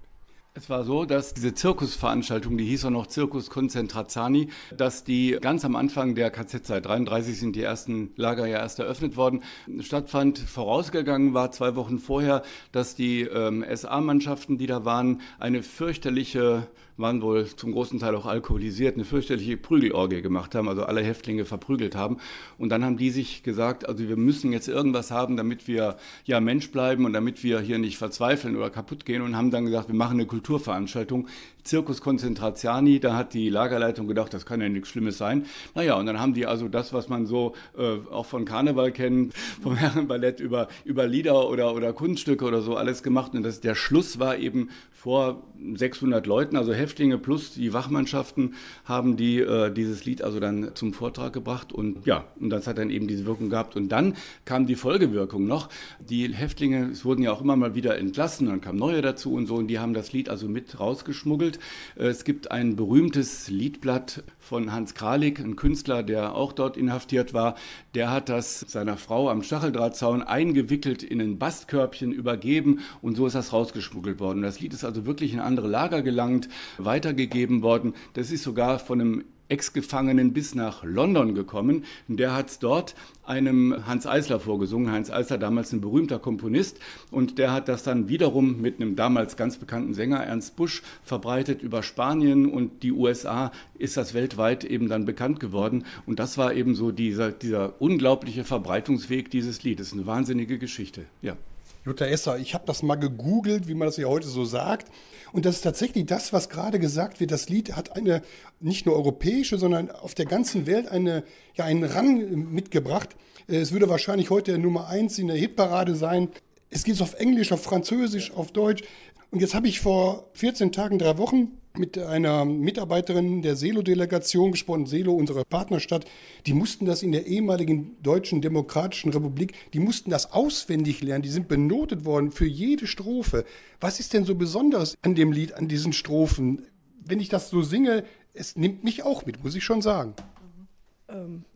Es 0.58 0.72
war 0.72 0.84
so, 0.84 1.06
dass 1.06 1.36
diese 1.36 1.54
Zirkusveranstaltung, 1.54 2.58
die 2.58 2.66
hieß 2.66 2.86
auch 2.86 2.90
noch 2.90 3.06
Zirkus 3.06 3.52
Concentrazani, 3.52 4.50
dass 4.76 5.04
die 5.04 5.38
ganz 5.40 5.64
am 5.66 5.76
Anfang 5.76 6.16
der 6.16 6.32
KZ-Zeit, 6.32 6.84
33 6.88 7.40
sind 7.40 7.56
die 7.56 7.62
ersten 7.62 8.10
Lager 8.16 8.48
ja 8.48 8.58
erst 8.58 8.80
eröffnet 8.80 9.18
worden, 9.18 9.44
stattfand. 9.82 10.40
Vorausgegangen 10.40 11.36
war 11.36 11.52
zwei 11.52 11.76
Wochen 11.76 12.00
vorher, 12.00 12.42
dass 12.72 12.96
die 12.96 13.22
ähm, 13.22 13.64
SA-Mannschaften, 13.72 14.58
die 14.58 14.66
da 14.66 14.84
waren, 14.84 15.22
eine 15.38 15.62
fürchterliche 15.62 16.66
waren 16.98 17.22
wohl 17.22 17.46
zum 17.46 17.72
großen 17.72 18.00
Teil 18.00 18.16
auch 18.16 18.26
alkoholisiert, 18.26 18.96
eine 18.96 19.06
fürchterliche 19.06 19.56
Prügelorgie 19.56 20.22
gemacht 20.22 20.56
haben, 20.56 20.68
also 20.68 20.84
alle 20.84 21.02
Häftlinge 21.02 21.46
verprügelt 21.46 21.96
haben. 21.96 22.18
Und 22.58 22.70
dann 22.70 22.84
haben 22.84 22.98
die 22.98 23.12
sich 23.12 23.44
gesagt, 23.44 23.88
also 23.88 24.08
wir 24.08 24.18
müssen 24.18 24.52
jetzt 24.52 24.68
irgendwas 24.68 25.12
haben, 25.12 25.38
damit 25.38 25.68
wir 25.68 25.98
ja 26.26 26.40
Mensch 26.40 26.72
bleiben 26.72 27.06
und 27.06 27.14
damit 27.14 27.44
wir 27.44 27.60
hier 27.60 27.78
nicht 27.78 27.98
verzweifeln 27.98 28.56
oder 28.56 28.70
kaputt 28.70 29.06
gehen 29.06 29.22
und 29.22 29.38
haben 29.38 29.52
dann 29.52 29.66
gesagt, 29.66 29.88
wir 29.88 29.96
machen 29.96 30.18
eine 30.18 30.26
Kulturveranstaltung, 30.26 31.28
Zirkus 31.68 32.02
Concentraziani, 32.02 33.00
da 33.00 33.16
hat 33.16 33.34
die 33.34 33.50
Lagerleitung 33.50 34.08
gedacht, 34.08 34.34
das 34.34 34.46
kann 34.46 34.62
ja 34.62 34.70
nichts 34.70 34.90
Schlimmes 34.90 35.18
sein. 35.18 35.46
Naja, 35.76 35.96
und 35.96 36.06
dann 36.06 36.20
haben 36.20 36.34
die 36.34 36.46
also 36.46 36.68
das, 36.70 36.94
was 36.94 37.10
man 37.10 37.26
so 37.26 37.54
äh, 37.78 37.98
auch 38.10 38.26
von 38.26 38.46
Karneval 38.46 38.92
kennt, 38.92 39.34
vom 39.62 39.76
Herrenballett 39.76 40.40
über, 40.40 40.70
über 40.86 41.06
Lieder 41.06 41.50
oder, 41.50 41.76
oder 41.76 41.94
Kunststücke 41.94 42.46
oder 42.46 42.62
so 42.62 42.76
alles 42.76 43.04
gemacht. 43.04 43.34
Und 43.34 43.44
das, 43.44 43.60
der 43.60 43.76
Schluss 43.76 44.18
war 44.20 44.38
eben 44.38 44.70
vor 44.94 45.44
600 45.76 46.26
Leuten, 46.26 46.56
also 46.56 46.74
Häftlinge 46.74 46.87
plus 46.96 47.54
die 47.54 47.74
Wachmannschaften, 47.74 48.56
haben 48.86 49.18
die 49.18 49.40
äh, 49.40 49.72
dieses 49.72 50.06
Lied 50.06 50.22
also 50.22 50.40
dann 50.40 50.72
zum 50.76 50.94
Vortrag 50.94 51.34
gebracht. 51.34 51.74
Und 51.74 52.06
ja, 52.06 52.26
und 52.40 52.50
das 52.50 52.68
hat 52.68 52.78
dann 52.78 52.90
eben 52.90 53.08
diese 53.08 53.26
Wirkung 53.26 53.50
gehabt. 53.50 53.76
Und 53.76 53.90
dann 53.90 54.16
kam 54.46 54.66
die 54.68 54.76
Folgewirkung 54.76 55.46
noch. 55.46 55.70
Die 56.00 56.34
Häftlinge, 56.34 56.90
es 56.92 57.06
wurden 57.06 57.24
ja 57.24 57.32
auch 57.32 57.42
immer 57.42 57.56
mal 57.56 57.76
wieder 57.76 57.98
entlassen, 57.98 58.48
dann 58.48 58.62
kamen 58.62 58.80
neue 58.80 59.02
dazu 59.02 59.34
und 59.34 59.48
so. 59.48 59.56
Und 59.56 59.68
die 59.68 59.80
haben 59.80 59.94
das 59.94 60.14
Lied 60.14 60.30
also 60.30 60.48
mit 60.48 60.80
rausgeschmuggelt. 60.80 61.60
Äh, 61.98 62.08
Es 62.08 62.24
gibt 62.24 62.52
ein 62.52 62.76
berühmtes 62.76 63.50
Liedblatt 63.50 64.24
von 64.48 64.72
Hans 64.72 64.94
Kralik, 64.94 65.40
ein 65.40 65.58
Künstler, 65.58 66.04
der 66.04 66.34
auch 66.34 66.54
dort 66.54 66.78
inhaftiert 66.78 67.34
war. 67.34 67.56
Der 67.94 68.12
hat 68.12 68.30
das 68.30 68.62
seiner 68.62 68.96
Frau 68.96 69.30
am 69.30 69.44
Stacheldrahtzaun 69.44 70.24
eingewickelt 70.24 71.04
in 71.04 71.22
ein 71.22 71.38
Bastkörbchen 71.38 72.14
übergeben 72.14 72.80
und 73.02 73.16
so 73.16 73.28
ist 73.28 73.34
das 73.34 73.52
rausgeschmuggelt 73.52 74.20
worden. 74.20 74.42
Das 74.42 74.60
Lied 74.60 74.74
ist 74.74 74.86
also 74.86 75.06
wirklich 75.06 75.34
in 75.34 75.42
andere 75.42 75.68
Lager 75.68 76.02
gelangt, 76.02 76.48
weitergegeben 76.78 77.62
worden. 77.62 77.94
Das 78.14 78.32
ist 78.32 78.44
sogar 78.44 78.80
von 78.80 79.02
einem 79.02 79.26
Ex-Gefangenen 79.50 80.34
bis 80.34 80.56
nach 80.56 80.84
London 80.84 81.36
gekommen. 81.36 81.86
Der 82.08 82.34
hat 82.34 82.50
es 82.50 82.60
dort 82.60 82.96
einem 83.26 83.86
Hans 83.86 84.08
Eisler 84.08 84.40
vorgesungen. 84.40 84.92
Hans 84.92 85.12
Eisler, 85.12 85.38
damals 85.38 85.72
ein 85.74 85.82
berühmter 85.82 86.20
Komponist. 86.20 86.80
Und 87.12 87.38
der 87.38 87.52
hat 87.52 87.68
das 87.68 87.84
dann 87.84 88.10
wiederum 88.10 88.62
mit 88.62 88.82
einem 88.82 88.96
damals 88.96 89.38
ganz 89.38 89.58
bekannten 89.58 89.94
Sänger, 89.94 90.24
Ernst 90.24 90.56
Busch, 90.56 90.82
verbreitet 91.04 91.62
über 91.62 91.84
Spanien 91.84 92.46
und 92.46 92.84
die 92.84 92.92
USA 92.92 93.52
ist 93.78 93.98
das 93.98 94.14
weltweit 94.14 94.64
eben 94.64 94.90
dann 94.90 95.06
bekannt 95.06 95.40
geworden. 95.40 95.86
Und 96.06 96.20
das 96.20 96.38
war 96.38 96.54
eben 96.54 96.76
so 96.76 96.92
dieser, 96.92 97.32
dieser 97.32 97.82
unglaubliche 97.82 98.44
Verbreitungsweg 98.44 99.30
dieses 99.30 99.64
Liedes. 99.64 99.94
Eine 99.94 100.06
wahnsinnige 100.06 100.58
Geschichte, 100.58 101.06
ja. 101.22 101.38
Jutta 101.86 102.06
Esser, 102.06 102.38
ich 102.38 102.54
habe 102.54 102.66
das 102.68 102.84
mal 102.84 102.96
gegoogelt, 102.96 103.70
wie 103.70 103.74
man 103.74 103.88
das 103.88 103.96
ja 103.96 104.08
heute 104.08 104.28
so 104.28 104.44
sagt. 104.44 104.92
Und 105.38 105.46
das 105.46 105.58
ist 105.58 105.62
tatsächlich 105.62 106.08
das, 106.08 106.34
was 106.34 106.50
gerade 106.50 106.80
gesagt 106.80 107.20
wird. 107.20 107.30
Das 107.30 107.48
Lied 107.48 107.76
hat 107.76 107.96
eine 107.96 108.24
nicht 108.60 108.88
nur 108.88 108.96
europäische, 108.96 109.60
sondern 109.60 109.92
auf 109.92 110.16
der 110.16 110.26
ganzen 110.26 110.66
Welt 110.66 110.88
eine, 110.88 111.24
ja, 111.54 111.64
einen 111.64 111.84
Rang 111.84 112.52
mitgebracht. 112.52 113.16
Äh, 113.48 113.58
Es 113.58 113.72
würde 113.72 113.88
wahrscheinlich 113.88 114.32
heute 114.32 114.58
Nummer 114.58 114.88
eins 114.88 115.20
in 115.20 115.28
der 115.28 115.38
Hitparade 115.38 115.94
sein. 115.96 116.30
Es 116.72 116.88
es 116.88 117.02
auf 117.04 117.14
Englisch, 117.20 117.52
auf 117.52 117.62
Französisch, 117.62 118.32
auf 118.32 118.52
Deutsch. 118.52 118.82
Und 119.30 119.40
jetzt 119.40 119.54
habe 119.54 119.68
ich 119.68 119.80
vor 119.80 120.28
14 120.34 120.72
Tagen, 120.72 120.98
drei 120.98 121.20
Wochen 121.20 121.52
mit 121.80 121.98
einer 121.98 122.46
Mitarbeiterin 122.46 123.42
der 123.42 123.56
Selo-Delegation 123.56 124.52
gesprochen, 124.52 124.86
Selo, 124.86 125.14
unsere 125.14 125.44
Partnerstadt. 125.46 126.06
Die 126.46 126.54
mussten 126.54 126.86
das 126.86 127.04
in 127.04 127.12
der 127.12 127.26
ehemaligen 127.28 127.98
Deutschen 128.04 128.42
Demokratischen 128.42 129.12
Republik, 129.12 129.54
die 129.74 129.80
mussten 129.80 130.10
das 130.10 130.32
auswendig 130.32 131.02
lernen. 131.02 131.24
Die 131.24 131.30
sind 131.30 131.48
benotet 131.48 132.06
worden 132.06 132.32
für 132.32 132.48
jede 132.48 132.88
Strophe. 132.88 133.46
Was 133.80 134.00
ist 134.00 134.14
denn 134.14 134.26
so 134.26 134.36
Besonderes 134.36 134.98
an 135.02 135.16
dem 135.16 135.32
Lied, 135.32 135.54
an 135.54 135.68
diesen 135.68 135.94
Strophen? 135.94 136.68
Wenn 137.06 137.20
ich 137.20 137.30
das 137.30 137.50
so 137.50 137.62
singe, 137.62 138.04
es 138.34 138.56
nimmt 138.56 138.84
mich 138.84 139.04
auch 139.04 139.26
mit, 139.26 139.44
muss 139.44 139.56
ich 139.56 139.64
schon 139.64 139.82
sagen. 139.82 140.14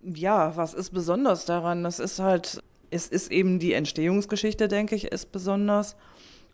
Ja, 0.04 0.56
was 0.56 0.74
ist 0.74 0.92
besonders 0.92 1.46
daran? 1.46 1.84
Das 1.84 2.00
ist 2.00 2.20
halt, 2.20 2.62
es 2.90 3.08
ist 3.08 3.32
eben 3.32 3.60
die 3.60 3.74
Entstehungsgeschichte, 3.74 4.68
denke 4.68 4.96
ich, 4.96 5.12
ist 5.12 5.32
besonders. 5.32 5.96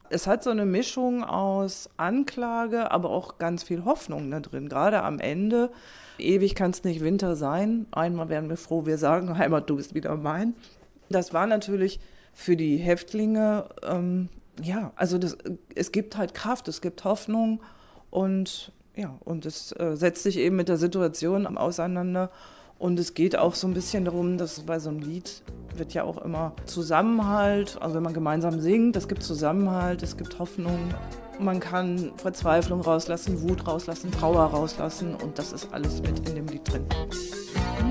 Es 0.10 0.28
hat 0.28 0.44
so 0.44 0.50
eine 0.50 0.66
Mischung 0.66 1.24
aus 1.24 1.90
Anklage, 1.98 2.92
aber 2.92 3.10
auch 3.10 3.38
ganz 3.38 3.64
viel 3.64 3.86
Hoffnung 3.86 4.32
da 4.32 4.40
drin. 4.40 4.70
Gerade 4.70 5.04
am 5.04 5.20
Ende. 5.20 5.72
Ewig 6.18 6.56
kann 6.56 6.72
es 6.72 6.84
nicht 6.84 7.02
Winter 7.02 7.36
sein. 7.36 7.86
Einmal 7.92 8.30
wären 8.30 8.50
wir 8.50 8.58
froh, 8.58 8.86
wir 8.86 8.98
sagen, 8.98 9.38
Heimat, 9.38 9.70
du 9.70 9.78
bist 9.78 9.94
wieder 9.94 10.16
mein. 10.16 10.56
Das 11.10 11.34
war 11.34 11.48
natürlich 11.48 12.00
für 12.34 12.56
die 12.56 12.78
Häftlinge, 12.78 13.66
ähm, 13.84 14.30
ja, 14.62 14.92
also 14.96 15.18
das, 15.18 15.38
es 15.76 15.92
gibt 15.92 16.18
halt 16.18 16.34
Kraft, 16.34 16.68
es 16.68 16.82
gibt 16.82 17.04
Hoffnung 17.04 17.62
und 18.10 18.72
ja, 18.96 19.16
und 19.24 19.46
es 19.46 19.72
äh, 19.74 19.96
setzt 19.96 20.24
sich 20.24 20.38
eben 20.38 20.56
mit 20.56 20.70
der 20.70 20.78
Situation 20.78 21.46
auseinander. 21.58 22.32
Und 22.80 23.00
es 23.00 23.14
geht 23.14 23.38
auch 23.38 23.56
so 23.56 23.68
ein 23.68 23.74
bisschen 23.74 24.06
darum, 24.06 24.38
dass 24.38 24.62
bei 24.62 24.80
so 24.80 24.90
einem 24.90 25.00
Lied 25.00 25.42
wird 25.76 25.94
ja 25.94 26.04
auch 26.04 26.18
immer 26.24 26.54
Zusammenhalt, 26.66 27.78
also 27.82 27.96
wenn 27.96 28.04
man 28.04 28.14
gemeinsam 28.14 28.60
singt, 28.60 28.96
es 28.96 29.08
gibt 29.08 29.24
Zusammenhalt, 29.24 30.04
es 30.04 30.18
gibt 30.18 30.40
Hoffnung. 30.40 30.80
Man 31.40 31.60
kann 31.60 32.12
Verzweiflung 32.18 32.82
rauslassen, 32.82 33.48
Wut 33.48 33.68
rauslassen, 33.68 34.12
Trauer 34.12 34.46
rauslassen 34.46 35.16
und 35.16 35.38
das 35.38 35.54
ist 35.54 35.72
alles 35.72 36.02
mit 36.02 36.28
in 36.28 36.36
dem 36.36 36.48
Lied 36.48 36.62
drin. 36.72 36.86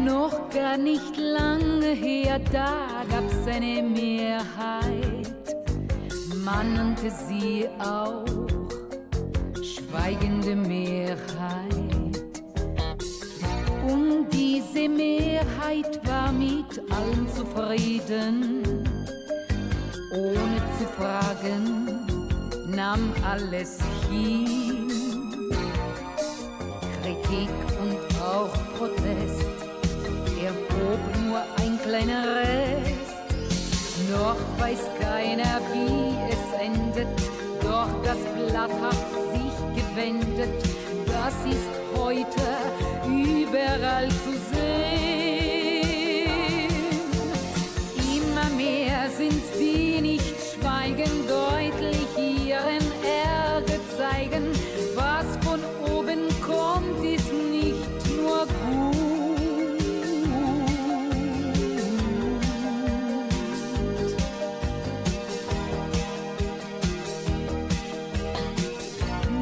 Noch 0.05 0.51
gar 0.51 0.77
nicht 0.77 1.16
lange 1.16 1.92
her, 1.92 2.40
da 2.53 3.05
gab's 3.09 3.46
eine 3.46 3.83
Mehrheit. 3.83 5.35
Man 6.44 6.75
nannte 6.75 7.11
sie 7.29 7.68
auch 7.79 8.25
schweigende 9.62 10.57
Mehrheit. 10.57 11.95
Und 13.87 14.29
diese 14.33 14.88
Mehrheit 14.88 16.01
war 16.05 16.33
mit 16.33 16.81
allem 16.90 17.27
zufrieden, 17.35 18.62
ohne 20.12 20.57
zu 20.79 20.87
fragen, 20.96 21.87
nahm 22.75 23.12
alles 23.25 23.79
hin. 24.11 24.90
Kritik 27.03 27.51
und 27.81 27.99
auch 28.20 28.53
Protest 28.77 29.46
erhob 30.42 31.01
nur 31.25 31.42
ein 31.62 31.79
kleiner 31.83 32.25
Rest. 32.37 33.16
Noch 34.11 34.37
weiß 34.59 34.83
keiner, 35.01 35.61
wie 35.72 36.14
es 36.33 36.44
endet, 36.61 37.09
doch 37.62 37.88
das 38.03 38.18
Blatt 38.35 38.70
hat 38.81 39.03
sich 39.33 39.85
gewendet. 39.85 40.64
Das 41.07 41.35
ist 41.53 41.70
heute 41.96 42.95
überall 43.07 44.09
zu 44.09 44.33
sehen. 44.53 45.07
Immer 48.16 48.49
mehr 48.57 49.11
sind's, 49.16 49.51
die 49.59 50.01
nicht 50.01 50.35
schweigen, 50.53 51.11
deutlich 51.29 52.09
ihren 52.19 52.87
Ärger 53.03 53.81
zeigen. 53.97 54.45
Was 54.95 55.27
von 55.47 55.61
oben 55.95 56.29
kommt, 56.40 57.05
ist 57.05 57.33
nicht 57.33 58.16
nur 58.16 58.47
gut. 58.47 58.97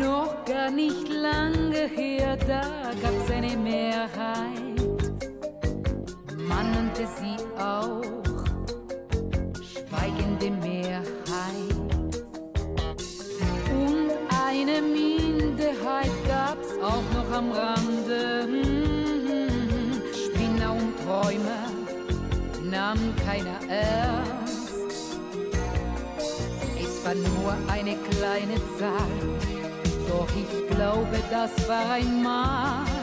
Noch 0.01 0.45
gar 0.45 0.71
nicht 0.71 1.09
lange 1.09 1.89
her, 1.95 2.37
da 2.47 2.74
bereit. 4.05 4.81
Mann 6.37 6.71
und 6.77 6.97
sie 6.97 7.37
auch, 7.59 8.03
schweigende 9.63 10.51
Mehrheit. 10.51 11.05
Und 13.71 14.11
eine 14.47 14.83
Minderheit 14.83 16.13
gab's 16.29 16.71
auch 16.83 17.07
noch 17.15 17.31
am 17.37 17.51
Rande. 17.53 18.43
Hm. 18.43 20.03
Spinner 20.13 20.73
und 20.73 20.93
Träumer 21.05 21.69
nahmen 22.71 23.15
keiner 23.25 23.59
ernst. 23.69 24.75
Es 26.79 27.05
war 27.05 27.15
nur 27.15 27.55
eine 27.73 27.97
kleine 27.97 28.57
Zahl, 28.79 29.15
doch 30.09 30.29
ich 30.37 30.77
glaube, 30.77 31.19
das 31.31 31.69
war 31.69 31.93
ein 31.93 32.23
Mann 32.23 32.94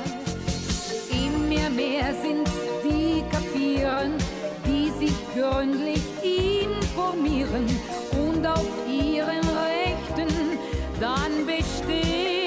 mehr 1.69 2.13
sind 2.21 2.47
die 2.83 3.23
kapieren, 3.29 4.13
die 4.65 4.89
sich 5.05 5.15
gründlich 5.35 6.01
informieren 6.23 7.65
und 8.11 8.45
auf 8.45 8.67
ihren 8.87 9.45
Rechten 9.57 10.57
dann 10.99 11.45
bestehen. 11.45 12.40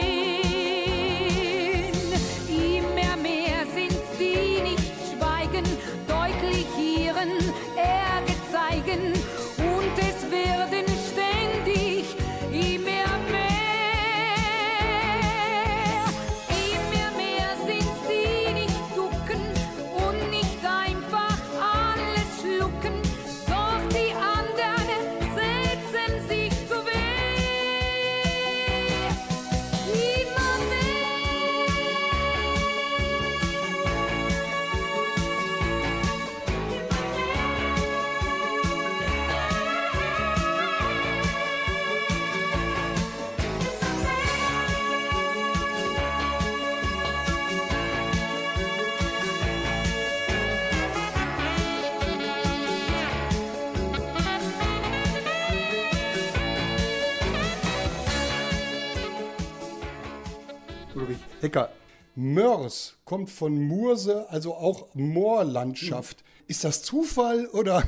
Ulrich 61.45 61.55
Hecker. 61.55 61.69
Mörs 62.17 62.97
kommt 63.05 63.29
von 63.29 63.61
Murse, 63.61 64.27
also 64.31 64.55
auch 64.55 64.95
Moorlandschaft. 64.95 66.25
Ist 66.47 66.65
das 66.65 66.83
Zufall 66.83 67.47
oder 67.53 67.83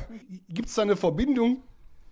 gibt 0.49 0.69
es 0.69 0.75
da 0.75 0.83
eine 0.83 0.95
Verbindung? 0.95 1.63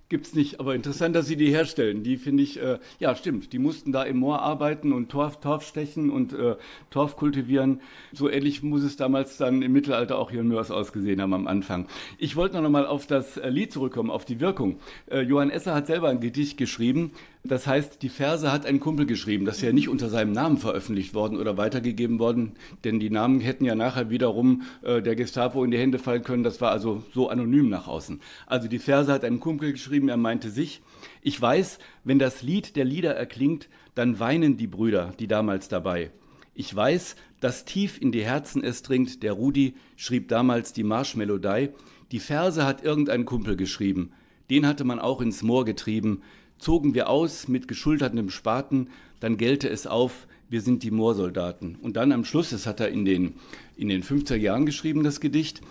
Gibt's 0.07 0.35
nicht, 0.35 0.59
aber 0.59 0.75
interessant, 0.75 1.15
dass 1.15 1.25
sie 1.25 1.35
die 1.35 1.49
herstellen. 1.49 2.03
Die 2.03 2.17
finde 2.17 2.43
ich, 2.43 2.61
äh, 2.61 2.77
ja 2.99 3.15
stimmt, 3.15 3.53
die 3.53 3.59
mussten 3.59 3.91
da 3.91 4.03
im 4.03 4.17
Moor 4.17 4.43
arbeiten 4.43 4.93
und 4.93 5.09
Torf, 5.09 5.39
Torf 5.39 5.65
stechen 5.65 6.11
und 6.11 6.31
äh, 6.31 6.57
Torf 6.91 7.15
kultivieren. 7.15 7.81
So 8.13 8.29
ähnlich 8.29 8.61
muss 8.61 8.83
es 8.83 8.97
damals 8.97 9.37
dann 9.37 9.63
im 9.63 9.73
Mittelalter 9.73 10.19
auch 10.19 10.29
hier 10.29 10.41
in 10.41 10.47
Mörs 10.47 10.69
ausgesehen 10.69 11.19
haben 11.21 11.33
am 11.33 11.47
Anfang. 11.47 11.87
Ich 12.19 12.35
wollte 12.35 12.61
noch 12.61 12.69
mal 12.69 12.85
auf 12.85 13.07
das 13.07 13.37
äh, 13.37 13.49
Lied 13.49 13.73
zurückkommen, 13.73 14.11
auf 14.11 14.25
die 14.25 14.39
Wirkung. 14.39 14.79
Äh, 15.09 15.21
Johann 15.21 15.49
Esser 15.49 15.73
hat 15.73 15.87
selber 15.87 16.09
ein 16.09 16.19
Gedicht 16.19 16.57
geschrieben, 16.57 17.11
das 17.47 17.67
heißt, 17.67 18.01
die 18.01 18.09
Verse 18.09 18.51
hat 18.51 18.65
ein 18.65 18.79
Kumpel 18.79 19.05
geschrieben. 19.05 19.45
Das 19.45 19.57
ist 19.57 19.61
ja 19.61 19.71
nicht 19.71 19.89
unter 19.89 20.09
seinem 20.09 20.31
Namen 20.31 20.57
veröffentlicht 20.57 21.13
worden 21.13 21.37
oder 21.37 21.57
weitergegeben 21.57 22.19
worden, 22.19 22.53
denn 22.83 22.99
die 22.99 23.09
Namen 23.09 23.39
hätten 23.39 23.65
ja 23.65 23.75
nachher 23.75 24.09
wiederum 24.09 24.63
äh, 24.81 25.01
der 25.01 25.15
Gestapo 25.15 25.63
in 25.63 25.71
die 25.71 25.77
Hände 25.77 25.99
fallen 25.99 26.23
können. 26.23 26.43
Das 26.43 26.61
war 26.61 26.71
also 26.71 27.03
so 27.13 27.29
anonym 27.29 27.69
nach 27.69 27.87
außen. 27.87 28.19
Also 28.47 28.67
die 28.67 28.79
Verse 28.79 29.11
hat 29.11 29.23
ein 29.23 29.39
Kumpel 29.39 29.71
geschrieben, 29.71 30.09
er 30.09 30.17
meinte 30.17 30.49
sich, 30.49 30.81
ich 31.21 31.41
weiß, 31.41 31.79
wenn 32.03 32.19
das 32.19 32.41
Lied 32.41 32.75
der 32.75 32.85
Lieder 32.85 33.15
erklingt, 33.15 33.69
dann 33.93 34.19
weinen 34.19 34.57
die 34.57 34.67
Brüder, 34.67 35.13
die 35.19 35.27
damals 35.27 35.67
dabei. 35.67 36.11
Ich 36.53 36.73
weiß, 36.73 37.15
dass 37.39 37.65
tief 37.65 38.01
in 38.01 38.11
die 38.11 38.23
Herzen 38.23 38.63
es 38.63 38.81
dringt, 38.81 39.23
der 39.23 39.33
Rudi 39.33 39.75
schrieb 39.97 40.29
damals 40.29 40.73
die 40.73 40.83
Marschmelodie. 40.83 41.69
Die 42.11 42.19
Verse 42.19 42.65
hat 42.65 42.83
irgendein 42.83 43.25
Kumpel 43.25 43.55
geschrieben. 43.55 44.11
Den 44.49 44.67
hatte 44.67 44.83
man 44.83 44.99
auch 44.99 45.21
ins 45.21 45.43
Moor 45.43 45.65
getrieben. 45.65 46.21
Zogen 46.57 46.93
wir 46.93 47.09
aus 47.09 47.47
mit 47.47 47.67
geschultertem 47.67 48.29
Spaten, 48.29 48.89
dann 49.19 49.37
gellte 49.37 49.69
es 49.69 49.87
auf, 49.87 50.27
wir 50.49 50.61
sind 50.61 50.83
die 50.83 50.91
Moorsoldaten. 50.91 51.75
Und 51.81 51.97
dann 51.97 52.11
am 52.11 52.25
Schluss, 52.25 52.51
das 52.51 52.65
hat 52.65 52.79
er 52.79 52.89
in 52.89 53.05
den, 53.05 53.35
in 53.75 53.89
den 53.89 54.03
50er 54.03 54.35
Jahren 54.35 54.65
geschrieben, 54.65 55.03
das 55.03 55.19
Gedicht, 55.19 55.61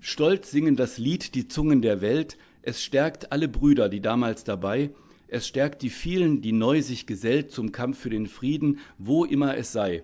stolz 0.00 0.50
singen 0.50 0.76
das 0.76 0.98
Lied 0.98 1.34
die 1.34 1.48
Zungen 1.48 1.82
der 1.82 2.00
Welt, 2.00 2.36
es 2.62 2.82
stärkt 2.82 3.32
alle 3.32 3.48
Brüder, 3.48 3.88
die 3.88 4.00
damals 4.00 4.44
dabei, 4.44 4.90
es 5.28 5.46
stärkt 5.46 5.82
die 5.82 5.90
vielen, 5.90 6.42
die 6.42 6.52
neu 6.52 6.82
sich 6.82 7.06
gesellt 7.06 7.50
zum 7.50 7.72
Kampf 7.72 7.98
für 7.98 8.10
den 8.10 8.26
Frieden, 8.26 8.78
wo 8.98 9.24
immer 9.24 9.56
es 9.56 9.72
sei. 9.72 10.02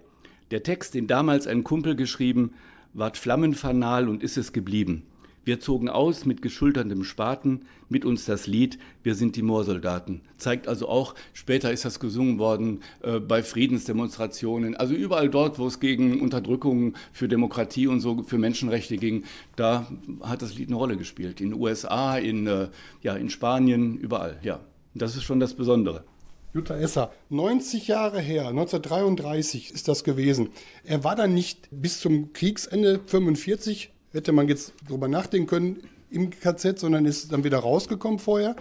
Der 0.51 0.63
Text, 0.63 0.95
den 0.95 1.07
damals 1.07 1.47
ein 1.47 1.65
Kumpel 1.65 1.95
geschrieben, 1.95 2.53
ward 2.93 3.17
flammenfanal 3.17 4.09
und 4.09 4.23
ist 4.23 4.37
es 4.37 4.53
geblieben. 4.53 5.05
Wir 5.45 5.59
zogen 5.59 5.89
aus 5.89 6.27
mit 6.27 6.43
geschulterndem 6.43 7.03
Spaten, 7.03 7.63
mit 7.89 8.05
uns 8.05 8.27
das 8.27 8.47
Lied, 8.47 8.79
wir 9.03 9.15
sind 9.15 9.37
die 9.37 9.43
Moorsoldaten. 9.43 10.21
Zeigt 10.37 10.69
also 10.69 10.89
auch, 10.89 11.15
später 11.33 11.73
ist 11.73 11.85
das 11.85 11.99
gesungen 11.99 12.39
worden 12.39 12.83
äh, 13.03 13.21
bei 13.21 13.43
Friedensdemonstrationen, 13.43 14.77
also 14.77 14.95
überall 14.95 15.31
dort, 15.31 15.59
wo 15.59 15.67
es 15.67 15.81
gegen 15.81 16.21
Unterdrückung 16.21 16.95
für 17.13 17.27
Demokratie 17.27 17.87
und 17.87 18.01
so 18.01 18.23
für 18.23 18.39
Menschenrechte 18.39 18.97
ging, 18.97 19.25
da 19.57 19.91
hat 20.23 20.43
das 20.43 20.55
Lied 20.55 20.69
eine 20.69 20.77
Rolle 20.77 20.97
gespielt. 20.97 21.41
In 21.41 21.51
den 21.51 21.61
USA, 21.61 22.19
in, 22.19 22.47
äh, 22.47 22.69
ja, 23.03 23.15
in 23.15 23.31
Spanien, 23.31 23.97
überall, 23.97 24.39
ja. 24.43 24.61
Das 24.95 25.17
ist 25.17 25.23
schon 25.23 25.41
das 25.41 25.55
Besondere. 25.55 26.05
Jutta 26.53 26.77
Esser, 26.77 27.13
90 27.29 27.87
Jahre 27.87 28.21
her, 28.21 28.49
1933 28.49 29.71
ist 29.73 29.87
das 29.87 30.03
gewesen. 30.03 30.51
Er 30.83 31.05
war 31.05 31.15
dann 31.15 31.33
nicht 31.33 31.69
bis 31.71 32.01
zum 32.01 32.33
Kriegsende 32.33 33.01
45, 33.07 33.93
hätte 34.13 34.33
man 34.33 34.49
jetzt 34.49 34.73
drüber 34.89 35.09
nachdenken 35.09 35.47
können, 35.47 35.89
im 36.11 36.31
KZ, 36.31 36.79
sondern 36.79 37.07
ist 37.07 37.33
dann 37.33 37.45
wieder 37.45 37.59
rausgekommen 37.59 38.19
vorher. 38.19 38.57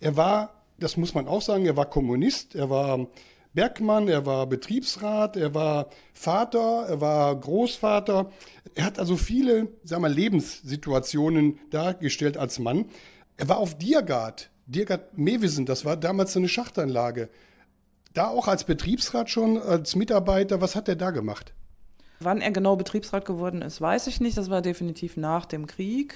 Er 0.00 0.16
war, 0.16 0.62
das 0.78 0.96
muss 0.96 1.14
man 1.14 1.26
auch 1.26 1.42
sagen, 1.42 1.64
er 1.64 1.76
war 1.76 1.88
Kommunist, 1.88 2.54
er 2.54 2.68
war 2.68 3.06
Bergmann, 3.54 4.08
er 4.08 4.24
war 4.24 4.46
Betriebsrat, 4.46 5.36
er 5.36 5.54
war 5.54 5.88
Vater, 6.12 6.86
er 6.88 7.00
war 7.00 7.36
Großvater. 7.36 8.30
Er 8.74 8.84
hat 8.84 8.98
also 8.98 9.16
viele, 9.16 9.68
sagen 9.84 10.02
wir, 10.02 10.08
Lebenssituationen 10.08 11.58
dargestellt 11.70 12.36
als 12.36 12.58
Mann. 12.58 12.86
Er 13.36 13.48
war 13.48 13.58
auf 13.58 13.76
Diergard, 13.76 14.50
Diergard 14.66 15.18
Mewissen, 15.18 15.66
das 15.66 15.84
war 15.84 15.96
damals 15.96 16.36
eine 16.36 16.48
Schachtanlage. 16.48 17.28
Da 18.14 18.28
auch 18.28 18.48
als 18.48 18.64
Betriebsrat 18.64 19.30
schon, 19.30 19.58
als 19.58 19.96
Mitarbeiter, 19.96 20.60
was 20.60 20.76
hat 20.76 20.88
er 20.88 20.96
da 20.96 21.10
gemacht? 21.10 21.54
Wann 22.24 22.40
er 22.40 22.50
genau 22.50 22.76
Betriebsrat 22.76 23.24
geworden 23.24 23.62
ist, 23.62 23.80
weiß 23.80 24.06
ich 24.06 24.20
nicht. 24.20 24.36
Das 24.36 24.50
war 24.50 24.62
definitiv 24.62 25.16
nach 25.16 25.46
dem 25.46 25.66
Krieg. 25.66 26.14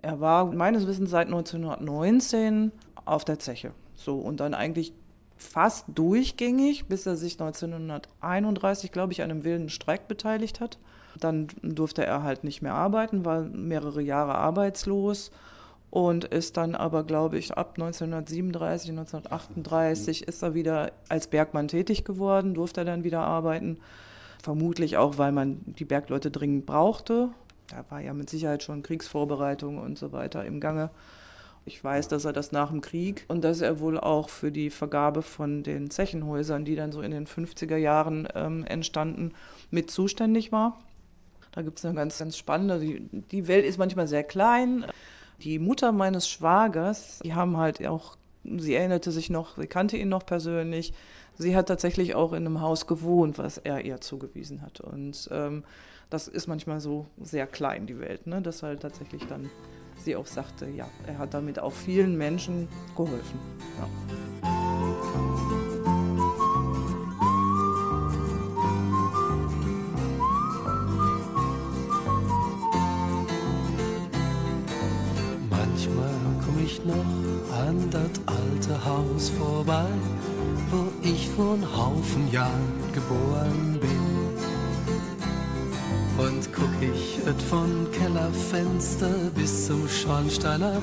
Er 0.00 0.20
war 0.20 0.46
meines 0.46 0.86
Wissens 0.86 1.10
seit 1.10 1.26
1919 1.26 2.72
auf 3.04 3.24
der 3.24 3.38
Zeche. 3.38 3.72
So, 3.94 4.18
und 4.18 4.40
dann 4.40 4.54
eigentlich 4.54 4.92
fast 5.36 5.86
durchgängig, 5.88 6.86
bis 6.86 7.06
er 7.06 7.16
sich 7.16 7.40
1931, 7.40 8.92
glaube 8.92 9.12
ich, 9.12 9.22
an 9.22 9.30
einem 9.30 9.44
wilden 9.44 9.68
Streik 9.68 10.08
beteiligt 10.08 10.60
hat. 10.60 10.78
Dann 11.18 11.48
durfte 11.62 12.04
er 12.04 12.22
halt 12.22 12.44
nicht 12.44 12.62
mehr 12.62 12.74
arbeiten, 12.74 13.24
war 13.24 13.42
mehrere 13.42 14.00
Jahre 14.00 14.34
arbeitslos 14.36 15.30
und 15.90 16.24
ist 16.24 16.56
dann 16.56 16.74
aber, 16.74 17.04
glaube 17.04 17.38
ich, 17.38 17.52
ab 17.52 17.72
1937, 17.74 18.90
1938 18.90 20.26
ist 20.26 20.42
er 20.42 20.54
wieder 20.54 20.92
als 21.08 21.26
Bergmann 21.26 21.68
tätig 21.68 22.04
geworden, 22.04 22.54
durfte 22.54 22.80
er 22.80 22.84
dann 22.86 23.04
wieder 23.04 23.20
arbeiten. 23.20 23.78
Vermutlich 24.42 24.96
auch, 24.96 25.18
weil 25.18 25.32
man 25.32 25.60
die 25.66 25.84
Bergleute 25.84 26.30
dringend 26.30 26.66
brauchte. 26.66 27.30
Da 27.68 27.84
war 27.90 28.00
ja 28.00 28.12
mit 28.12 28.28
Sicherheit 28.28 28.62
schon 28.62 28.82
Kriegsvorbereitung 28.82 29.78
und 29.78 29.98
so 29.98 30.12
weiter 30.12 30.44
im 30.44 30.60
Gange. 30.60 30.90
Ich 31.64 31.82
weiß, 31.82 32.08
dass 32.08 32.24
er 32.24 32.32
das 32.32 32.50
nach 32.50 32.70
dem 32.70 32.80
Krieg 32.80 33.24
und 33.28 33.44
dass 33.44 33.60
er 33.60 33.78
wohl 33.78 33.98
auch 33.98 34.28
für 34.28 34.50
die 34.50 34.70
Vergabe 34.70 35.22
von 35.22 35.62
den 35.62 35.90
Zechenhäusern, 35.90 36.64
die 36.64 36.74
dann 36.74 36.90
so 36.90 37.02
in 37.02 37.12
den 37.12 37.26
50er 37.26 37.76
Jahren 37.76 38.26
ähm, 38.34 38.64
entstanden, 38.64 39.32
mit 39.70 39.90
zuständig 39.90 40.50
war. 40.50 40.80
Da 41.52 41.62
gibt 41.62 41.78
es 41.78 41.84
eine 41.84 41.94
ganz, 41.94 42.18
ganz 42.18 42.36
spannende, 42.36 42.80
die, 42.80 43.08
die 43.30 43.46
Welt 43.46 43.64
ist 43.64 43.78
manchmal 43.78 44.08
sehr 44.08 44.24
klein. 44.24 44.84
Die 45.40 45.60
Mutter 45.60 45.92
meines 45.92 46.28
Schwagers, 46.28 47.20
die 47.24 47.34
haben 47.34 47.56
halt 47.56 47.86
auch, 47.86 48.16
sie 48.42 48.74
erinnerte 48.74 49.12
sich 49.12 49.30
noch, 49.30 49.56
sie 49.56 49.66
kannte 49.68 49.96
ihn 49.96 50.08
noch 50.08 50.26
persönlich. 50.26 50.94
Sie 51.38 51.56
hat 51.56 51.68
tatsächlich 51.68 52.14
auch 52.14 52.32
in 52.32 52.46
einem 52.46 52.60
Haus 52.60 52.86
gewohnt, 52.86 53.38
was 53.38 53.58
er 53.58 53.84
ihr 53.84 54.00
zugewiesen 54.00 54.62
hat. 54.62 54.80
Und 54.80 55.28
ähm, 55.32 55.64
das 56.10 56.28
ist 56.28 56.46
manchmal 56.46 56.80
so 56.80 57.06
sehr 57.20 57.46
klein, 57.46 57.86
die 57.86 57.98
Welt, 57.98 58.26
ne? 58.26 58.42
dass 58.42 58.62
halt 58.62 58.80
tatsächlich 58.80 59.26
dann 59.26 59.50
sie 59.98 60.16
auch 60.16 60.26
sagte, 60.26 60.66
ja, 60.66 60.86
er 61.06 61.18
hat 61.18 61.34
damit 61.34 61.58
auch 61.58 61.72
vielen 61.72 62.16
Menschen 62.18 62.68
geholfen. 62.96 63.38
Ja. 63.78 63.88
Manchmal 75.50 76.10
komme 76.44 76.62
ich 76.64 76.84
noch 76.84 77.56
an 77.66 77.90
das 77.90 78.20
alte 78.26 78.84
Haus 78.84 79.30
vorbei 79.30 79.86
wo 80.72 80.88
ich 81.06 81.28
vor 81.28 81.54
einem 81.54 81.76
Haufen 81.76 82.32
Jahren 82.32 82.72
geboren 82.92 83.78
bin. 83.78 84.02
Und 86.18 86.52
guck 86.52 86.74
ich 86.80 87.18
et 87.26 87.42
von 87.42 87.86
Kellerfenster 87.92 89.30
bis 89.34 89.66
zum 89.66 89.86
Schornstein 89.88 90.62
an, 90.62 90.82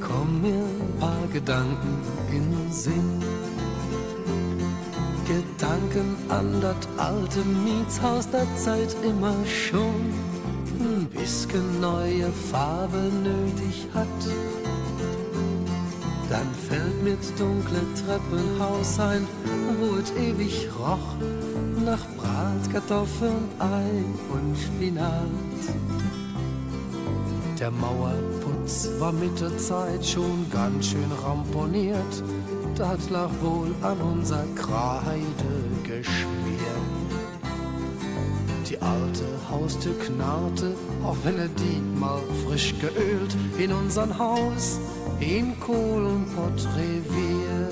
komm 0.00 0.42
mir 0.42 0.64
ein 0.64 1.00
paar 1.00 1.26
Gedanken 1.32 1.98
in 2.30 2.50
den 2.50 2.72
Sinn. 2.72 3.22
Gedanken 5.26 6.16
an 6.28 6.60
das 6.60 6.88
alte 6.96 7.40
Mietshaus, 7.44 8.28
das 8.30 8.46
seit 8.56 8.94
immer 9.04 9.34
schon 9.46 10.12
ein 10.80 11.06
bisschen 11.06 11.80
neue 11.80 12.30
Farbe 12.50 13.10
nötig 13.22 13.88
hat. 13.94 14.59
Dann 16.30 16.54
fällt 16.68 17.02
mir 17.02 17.16
das 17.16 17.34
dunkle 17.34 17.80
Treppenhaus 18.06 19.00
ein, 19.00 19.26
wo 19.80 19.96
es 19.96 20.12
ewig 20.12 20.68
roch 20.78 21.16
nach 21.84 22.06
Bratkartoffeln, 22.16 23.48
Ei 23.58 24.04
und 24.32 24.56
Spinat. 24.56 25.26
Der 27.58 27.72
Mauerputz 27.72 28.90
war 29.00 29.10
mit 29.10 29.40
der 29.40 29.58
Zeit 29.58 30.06
schon 30.06 30.48
ganz 30.52 30.90
schön 30.90 31.10
ramponiert. 31.20 32.22
Das 32.76 33.10
lag 33.10 33.30
wohl 33.42 33.74
an 33.82 34.00
unser 34.00 34.44
Kreide 34.54 35.64
geschmiert. 35.82 36.49
Die 38.80 38.86
alte 38.86 39.24
Haustür 39.50 39.98
knarrte, 39.98 40.74
auch 41.04 41.16
wenn 41.24 41.38
er 41.38 41.48
die 41.48 41.82
mal 41.98 42.20
frisch 42.46 42.74
geölt, 42.80 43.36
in 43.58 43.72
unserem 43.72 44.16
Haus 44.18 44.78
in 45.20 45.58
Kohlenpottrevier. 45.60 47.68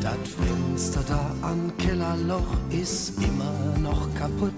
Das 0.00 0.16
Fenster 0.24 1.02
da 1.06 1.34
am 1.42 1.76
Kellerloch 1.76 2.56
ist 2.70 3.22
immer 3.22 3.76
noch 3.78 4.08
kaputt. 4.14 4.54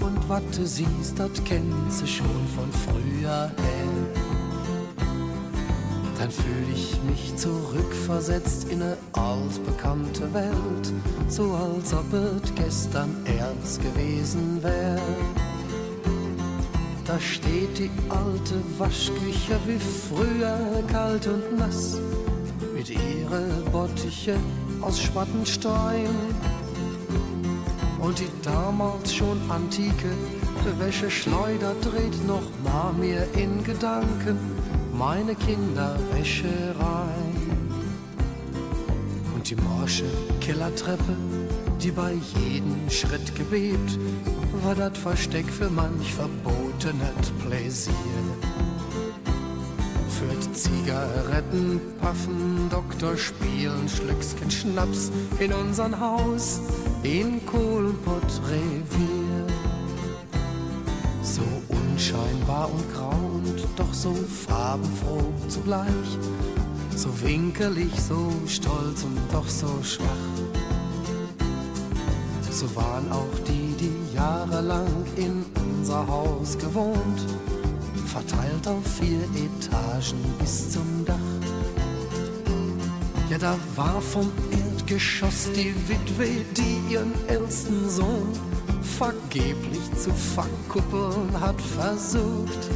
Und 0.00 0.28
was 0.28 0.42
du 0.56 0.66
siehst, 0.66 1.18
das 1.18 1.44
kennst 1.44 2.02
du 2.02 2.06
schon 2.06 2.48
von 2.54 2.72
früher 2.72 3.48
her. 3.48 3.83
Dann 6.24 6.32
fühl 6.32 6.74
ich 6.74 6.98
mich 7.02 7.36
zurückversetzt 7.36 8.70
in 8.70 8.80
eine 8.80 8.96
altbekannte 9.12 10.32
Welt, 10.32 10.92
so 11.28 11.52
als 11.52 11.92
ob 11.92 12.10
es 12.14 12.54
gestern 12.54 13.14
erst 13.26 13.82
gewesen 13.82 14.62
wär. 14.62 14.98
Da 17.04 17.20
steht 17.20 17.78
die 17.78 17.90
alte 18.08 18.54
Waschküche 18.78 19.58
wie 19.66 19.78
früher 19.78 20.82
kalt 20.90 21.26
und 21.26 21.58
nass, 21.58 21.98
mit 22.74 22.88
ihre 22.88 23.46
Bottiche 23.70 24.36
aus 24.80 25.02
Schwattenstein. 25.02 26.08
Und 28.00 28.18
die 28.18 28.30
damals 28.42 29.14
schon 29.14 29.38
antike 29.50 30.08
Wäscheschleuder 30.78 31.74
dreht 31.82 32.26
noch 32.26 32.48
mal 32.64 32.94
mir 32.94 33.28
in 33.36 33.62
Gedanken 33.62 34.53
meine 34.98 35.34
Kinderwäsche 35.34 36.74
rein. 36.78 37.34
Und 39.34 39.50
die 39.50 39.56
morsche 39.56 40.04
Kellertreppe, 40.40 41.16
die 41.82 41.90
bei 41.90 42.12
jedem 42.12 42.88
Schritt 42.88 43.34
gebebt, 43.34 43.98
war 44.62 44.74
das 44.74 44.96
Versteck 44.96 45.46
für 45.46 45.68
manch 45.68 46.14
verbotenes 46.14 47.30
Pläsier. 47.44 47.94
Führt 50.08 50.56
Zigaretten, 50.56 51.80
Paffen, 52.00 52.68
Doktor 52.70 53.16
spielen, 53.16 53.88
Schlückschen 53.88 54.50
Schnaps 54.50 55.10
in 55.40 55.52
unseren 55.52 55.98
Haus 55.98 56.60
in 57.02 57.44
Kohlenpottrevier. 57.46 59.46
So 61.22 61.42
unscheinbar 61.68 62.70
und 62.70 62.94
grau 62.94 63.33
doch 63.76 63.92
so 63.92 64.14
farbenfroh 64.46 65.32
zugleich. 65.48 66.18
So 66.96 67.08
winkelig, 67.22 67.90
so 68.00 68.32
stolz 68.46 69.02
und 69.02 69.18
doch 69.32 69.48
so 69.48 69.68
schwach. 69.82 70.06
So 72.50 72.74
waren 72.76 73.10
auch 73.10 73.38
die, 73.48 73.74
die 73.80 74.14
jahrelang 74.14 75.04
in 75.16 75.44
unser 75.56 76.06
Haus 76.06 76.56
gewohnt, 76.56 77.26
verteilt 78.06 78.68
auf 78.68 78.84
vier 79.00 79.24
Etagen 79.34 80.22
bis 80.38 80.70
zum 80.70 81.04
Dach. 81.04 81.14
Ja, 83.28 83.38
da 83.38 83.56
war 83.74 84.00
vom 84.00 84.30
Erdgeschoss 84.52 85.48
die 85.56 85.74
Witwe, 85.88 86.44
die 86.56 86.92
ihren 86.92 87.12
ältesten 87.26 87.90
Sohn 87.90 88.28
vergeblich 88.98 89.82
zu 89.98 90.12
verkuppeln 90.12 91.40
hat 91.40 91.60
versucht. 91.60 92.70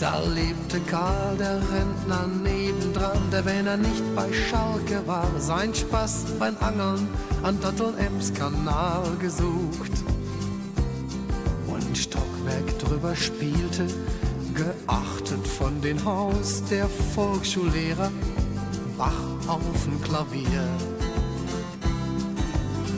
Da 0.00 0.18
lebte 0.18 0.80
Karl, 0.90 1.36
der 1.36 1.56
Rentner 1.56 2.26
nebendran, 2.42 3.30
der, 3.30 3.44
wenn 3.44 3.66
er 3.66 3.76
nicht 3.76 4.02
bei 4.16 4.32
Schalke 4.32 5.06
war, 5.06 5.28
sein 5.38 5.74
Spaß 5.74 6.24
beim 6.38 6.56
Angeln 6.60 7.06
an 7.42 7.60
Dottel-Ems-Kanal 7.60 9.16
gesucht. 9.20 9.92
Und 11.66 11.98
Stockwerk 11.98 12.78
drüber 12.78 13.14
spielte, 13.14 13.88
geachtet 14.54 15.46
von 15.46 15.78
den 15.82 16.02
Haus, 16.02 16.62
der 16.70 16.88
Volksschullehrer 17.14 18.10
Bach 18.96 19.48
auf 19.48 19.84
dem 19.84 20.00
Klavier. 20.00 20.64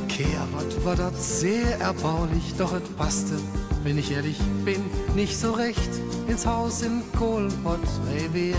Kehrwart 0.06 0.84
war 0.84 0.94
das 0.94 1.40
sehr 1.40 1.80
erbaulich, 1.80 2.54
doch 2.58 2.72
es 2.74 2.88
passte, 2.96 3.34
wenn 3.82 3.98
ich 3.98 4.12
ehrlich 4.12 4.38
bin, 4.64 4.84
nicht 5.16 5.36
so 5.36 5.50
recht 5.50 5.90
ins 6.28 6.46
Haus 6.46 6.82
in 6.82 7.02
Kohlenpott-Revier. 7.18 8.56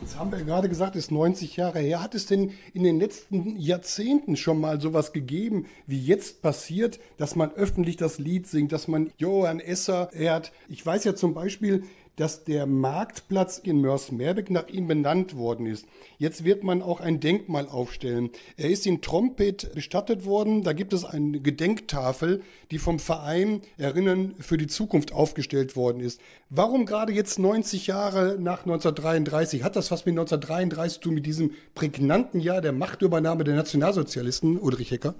Jetzt 0.00 0.18
haben 0.18 0.32
wir 0.32 0.44
gerade 0.44 0.68
gesagt, 0.68 0.96
es 0.96 1.04
ist 1.04 1.10
90 1.10 1.56
Jahre 1.56 1.78
her. 1.78 2.02
Hat 2.02 2.14
es 2.14 2.26
denn 2.26 2.52
in 2.74 2.82
den 2.82 2.98
letzten 2.98 3.56
Jahrzehnten 3.56 4.36
schon 4.36 4.60
mal 4.60 4.80
sowas 4.80 5.12
gegeben, 5.12 5.66
wie 5.86 6.00
jetzt 6.00 6.42
passiert, 6.42 7.00
dass 7.16 7.36
man 7.36 7.52
öffentlich 7.52 7.96
das 7.96 8.18
Lied 8.18 8.46
singt, 8.46 8.72
dass 8.72 8.88
man 8.88 9.10
Johann 9.16 9.60
Esser 9.60 10.12
ehrt? 10.12 10.52
Ich 10.68 10.84
weiß 10.84 11.04
ja 11.04 11.14
zum 11.14 11.34
Beispiel, 11.34 11.84
dass 12.16 12.44
der 12.44 12.66
Marktplatz 12.66 13.58
in 13.58 13.80
Mörs-Merbeck 13.80 14.50
nach 14.50 14.68
ihm 14.68 14.86
benannt 14.86 15.36
worden 15.36 15.66
ist. 15.66 15.86
Jetzt 16.18 16.44
wird 16.44 16.62
man 16.62 16.82
auch 16.82 17.00
ein 17.00 17.20
Denkmal 17.20 17.68
aufstellen. 17.68 18.30
Er 18.56 18.70
ist 18.70 18.86
in 18.86 19.00
Trompet 19.00 19.72
bestattet 19.74 20.24
worden. 20.24 20.62
Da 20.62 20.72
gibt 20.72 20.92
es 20.92 21.04
eine 21.04 21.40
Gedenktafel, 21.40 22.42
die 22.70 22.78
vom 22.78 22.98
Verein 22.98 23.62
Erinnern 23.78 24.34
für 24.38 24.58
die 24.58 24.66
Zukunft 24.66 25.12
aufgestellt 25.12 25.74
worden 25.76 26.00
ist. 26.00 26.20
Warum 26.50 26.86
gerade 26.86 27.12
jetzt 27.12 27.38
90 27.38 27.86
Jahre 27.86 28.36
nach 28.38 28.60
1933? 28.60 29.62
Hat 29.62 29.76
das 29.76 29.90
was 29.90 30.04
mit 30.04 30.12
1933 30.12 30.94
zu 30.94 31.00
tun, 31.00 31.14
mit 31.14 31.26
diesem 31.26 31.52
prägnanten 31.74 32.40
Jahr 32.40 32.60
der 32.60 32.72
Machtübernahme 32.72 33.44
der 33.44 33.54
Nationalsozialisten, 33.54 34.58
Ulrich 34.58 34.90
Hecker? 34.90 35.14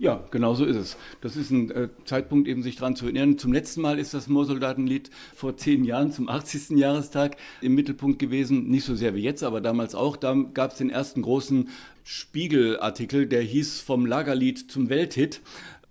Ja, 0.00 0.24
genau 0.30 0.54
so 0.54 0.64
ist 0.64 0.76
es. 0.76 0.96
Das 1.20 1.36
ist 1.36 1.50
ein 1.50 1.70
äh, 1.72 1.90
Zeitpunkt, 2.06 2.48
eben 2.48 2.62
sich 2.62 2.76
daran 2.76 2.96
zu 2.96 3.04
erinnern. 3.04 3.36
Zum 3.36 3.52
letzten 3.52 3.82
Mal 3.82 3.98
ist 3.98 4.14
das 4.14 4.28
Moorsoldatenlied 4.28 5.10
vor 5.34 5.58
zehn 5.58 5.84
Jahren, 5.84 6.10
zum 6.10 6.30
80. 6.30 6.70
Jahrestag, 6.78 7.36
im 7.60 7.74
Mittelpunkt 7.74 8.18
gewesen. 8.18 8.68
Nicht 8.68 8.86
so 8.86 8.94
sehr 8.94 9.14
wie 9.14 9.20
jetzt, 9.20 9.42
aber 9.42 9.60
damals 9.60 9.94
auch. 9.94 10.16
Da 10.16 10.34
gab 10.54 10.72
es 10.72 10.78
den 10.78 10.88
ersten 10.88 11.20
großen 11.20 11.68
Spiegelartikel, 12.02 13.26
der 13.26 13.42
hieß 13.42 13.82
Vom 13.82 14.06
Lagerlied 14.06 14.70
zum 14.70 14.88
Welthit. 14.88 15.42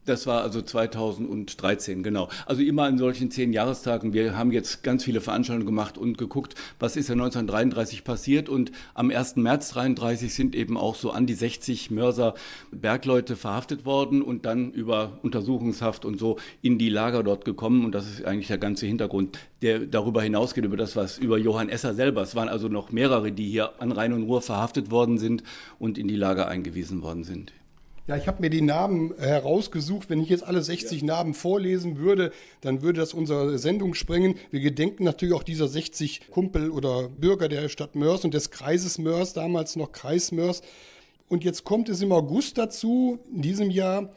Das 0.10 0.26
war 0.26 0.41
also 0.41 0.64
2013, 0.64 2.01
genau. 2.01 2.30
Also 2.47 2.64
immer 2.64 2.86
an 2.86 2.97
solchen 2.97 3.30
zehn 3.30 3.53
Jahrestagen. 3.53 4.12
Wir 4.12 4.36
haben 4.36 4.51
jetzt 4.51 4.82
ganz 4.82 5.03
viele 5.03 5.22
Veranstaltungen 5.22 5.68
gemacht 5.68 5.99
und 5.99 6.18
geguckt, 6.18 6.55
was 6.80 6.95
ist 6.95 7.10
ja 7.10 7.14
1933 7.14 8.03
passiert. 8.03 8.49
Und 8.49 8.72
am 8.95 9.12
1. 9.12 9.36
März 9.36 9.70
33 9.70 10.34
sind 10.34 10.55
eben 10.55 10.78
auch 10.78 10.95
so 10.95 11.12
an 11.12 11.28
die 11.28 11.36
60 11.36 11.91
Mörser 11.91 12.34
Bergleute 12.72 13.36
verhaftet 13.36 13.86
worden 13.86 14.24
und 14.24 14.45
dann 14.45 14.72
über 14.72 15.20
Untersuchungshaft 15.22 16.05
und 16.05 16.18
so 16.18 16.38
in 16.64 16.80
die 16.80 16.89
Lager 16.89 17.22
dort 17.22 17.45
gekommen. 17.45 17.86
Und 17.86 17.93
das 17.93 18.10
ist 18.10 18.26
eigentlich 18.26 18.47
der 18.47 18.57
ganze 18.57 18.88
Hintergrund, 18.88 19.38
der 19.62 19.78
darüber 19.82 20.24
hinausgeht, 20.24 20.66
über 20.66 20.78
das, 20.78 20.95
was 20.95 21.20
über 21.20 21.38
Johann 21.38 21.70
Esser 21.70 21.93
selber. 21.93 22.24
Es 22.24 22.34
waren 22.34 22.49
also 22.49 22.68
noch 22.68 22.91
mehrere, 22.91 23.32
die 23.32 23.47
hier 23.47 23.80
an 23.80 23.91
Rhein 23.91 24.14
und 24.14 24.24
Ruhr 24.24 24.41
verhaftet 24.41 24.89
worden 24.89 25.20
sind 25.20 25.43
und 25.78 25.99
in 25.99 26.07
die 26.07 26.16
Lager 26.16 26.47
eingewiesen 26.47 27.03
worden 27.03 27.24
sind. 27.24 27.53
Ja, 28.10 28.18
ich 28.18 28.28
habe 28.28 28.41
mir 28.41 28.49
die 28.49 28.64
Namen 28.64 29.14
herausgesucht. 29.20 30.10
Wenn 30.10 30.20
ich 30.20 30.30
jetzt 30.30 30.43
alle 30.43 30.64
60 30.64 31.03
Namen 31.03 31.36
vorlesen 31.36 31.99
würde, 31.99 32.32
dann 32.62 32.82
würde 32.82 33.01
das 33.01 33.14
unsere 33.14 33.60
Sendung 33.60 33.93
sprengen. 33.93 34.34
Wir 34.49 34.62
gedenken 34.62 35.03
natürlich 35.03 35.36
auch 35.36 35.43
dieser 35.43 35.68
60 35.68 36.22
Kumpel 36.32 36.72
oder 36.72 37.07
Bürger 37.07 37.47
der 37.47 37.70
Stadt 37.70 37.93
Mörs 37.93 38.26
und 38.26 38.34
des 38.34 38.49
Kreises 38.49 38.97
Mörs, 38.97 39.34
damals 39.34 39.76
noch 39.76 39.91
Kreis 39.91 40.32
Mörs. 40.32 40.64
Und 41.28 41.43
jetzt 41.43 41.66
kommt 41.66 41.88
es 41.88 42.01
im 42.01 42.12
August 42.12 42.57
dazu, 42.57 43.20
in 43.32 43.43
diesem 43.43 43.70
Jahr 43.70 44.10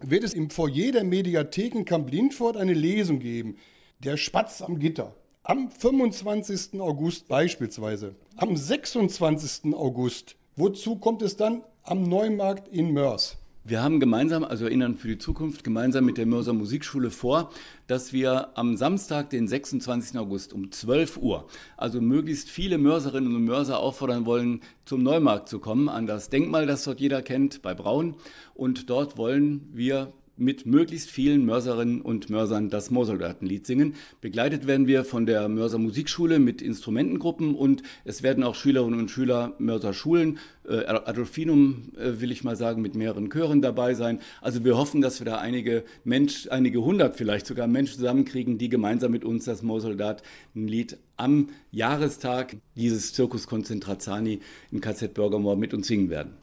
wird 0.00 0.24
es 0.24 0.32
im 0.32 0.48
Foyer 0.48 0.92
der 0.92 1.04
Mediathek 1.04 1.74
in 1.74 1.84
Kamp-Lindfort 1.84 2.56
eine 2.56 2.72
Lesung 2.72 3.18
geben. 3.18 3.58
Der 3.98 4.16
Spatz 4.16 4.62
am 4.62 4.78
Gitter. 4.78 5.14
Am 5.42 5.70
25. 5.70 6.80
August 6.80 7.28
beispielsweise. 7.28 8.14
Am 8.38 8.56
26. 8.56 9.74
August. 9.74 10.36
Wozu 10.56 10.96
kommt 10.96 11.20
es 11.20 11.36
dann? 11.36 11.60
Am 11.86 12.02
Neumarkt 12.02 12.68
in 12.68 12.94
Mörs. 12.94 13.36
Wir 13.62 13.82
haben 13.82 14.00
gemeinsam, 14.00 14.42
also 14.42 14.64
Erinnern 14.64 14.96
für 14.96 15.08
die 15.08 15.18
Zukunft, 15.18 15.64
gemeinsam 15.64 16.06
mit 16.06 16.16
der 16.16 16.24
Mörser 16.24 16.54
Musikschule 16.54 17.10
vor, 17.10 17.50
dass 17.88 18.14
wir 18.14 18.56
am 18.56 18.78
Samstag, 18.78 19.28
den 19.28 19.46
26. 19.46 20.18
August 20.18 20.54
um 20.54 20.72
12 20.72 21.18
Uhr, 21.18 21.46
also 21.76 22.00
möglichst 22.00 22.48
viele 22.48 22.78
Mörserinnen 22.78 23.36
und 23.36 23.44
Mörser 23.44 23.80
auffordern 23.80 24.24
wollen, 24.24 24.62
zum 24.86 25.02
Neumarkt 25.02 25.50
zu 25.50 25.58
kommen, 25.58 25.90
an 25.90 26.06
das 26.06 26.30
Denkmal, 26.30 26.64
das 26.64 26.84
dort 26.84 27.00
jeder 27.00 27.20
kennt, 27.20 27.60
bei 27.60 27.74
Braun. 27.74 28.16
Und 28.54 28.88
dort 28.88 29.18
wollen 29.18 29.68
wir 29.74 30.10
mit 30.36 30.66
möglichst 30.66 31.10
vielen 31.10 31.44
Mörserinnen 31.44 32.00
und 32.00 32.30
Mörsern 32.30 32.70
das 32.70 32.90
Moorsoldatenlied 32.90 33.66
singen. 33.66 33.94
Begleitet 34.20 34.66
werden 34.66 34.86
wir 34.86 35.04
von 35.04 35.26
der 35.26 35.48
Mörser 35.48 35.78
Musikschule 35.78 36.38
mit 36.38 36.60
Instrumentengruppen 36.60 37.54
und 37.54 37.82
es 38.04 38.22
werden 38.22 38.42
auch 38.44 38.54
Schülerinnen 38.54 38.98
und 38.98 39.10
Schüler 39.10 39.54
Mörser 39.58 39.92
Schulen, 39.92 40.38
äh, 40.68 40.84
Adolfinum 40.86 41.92
äh, 41.96 42.20
will 42.20 42.32
ich 42.32 42.42
mal 42.42 42.56
sagen, 42.56 42.82
mit 42.82 42.94
mehreren 42.94 43.30
Chören 43.30 43.62
dabei 43.62 43.94
sein. 43.94 44.20
Also 44.40 44.64
wir 44.64 44.76
hoffen, 44.76 45.00
dass 45.00 45.20
wir 45.20 45.24
da 45.26 45.38
einige 45.38 45.84
Mensch, 46.04 46.48
einige 46.50 46.82
hundert 46.82 47.16
vielleicht 47.16 47.46
sogar 47.46 47.66
Menschen 47.66 47.96
zusammenkriegen, 47.96 48.58
die 48.58 48.68
gemeinsam 48.68 49.12
mit 49.12 49.24
uns 49.24 49.44
das 49.44 49.62
Moorsoldatenlied 49.62 50.98
am 51.16 51.50
Jahrestag 51.70 52.56
dieses 52.76 53.12
Zirkus 53.12 53.46
Konzentrazani 53.46 54.40
im 54.70 54.80
KZ 54.80 55.14
Bürgermoor 55.14 55.56
mit 55.56 55.74
uns 55.74 55.86
singen 55.86 56.10
werden. 56.10 56.34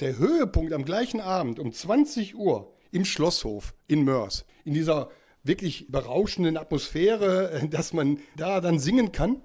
Der 0.00 0.18
Höhepunkt 0.18 0.72
am 0.72 0.84
gleichen 0.84 1.20
Abend 1.20 1.58
um 1.58 1.72
20 1.72 2.36
Uhr 2.36 2.72
im 2.90 3.04
Schlosshof 3.04 3.74
in 3.86 4.04
Mörs, 4.04 4.44
in 4.64 4.74
dieser 4.74 5.10
wirklich 5.44 5.86
berauschenden 5.88 6.56
Atmosphäre, 6.56 7.50
äh, 7.50 7.68
dass 7.68 7.92
man 7.92 8.18
da 8.36 8.60
dann 8.60 8.78
singen 8.78 9.12
kann. 9.12 9.36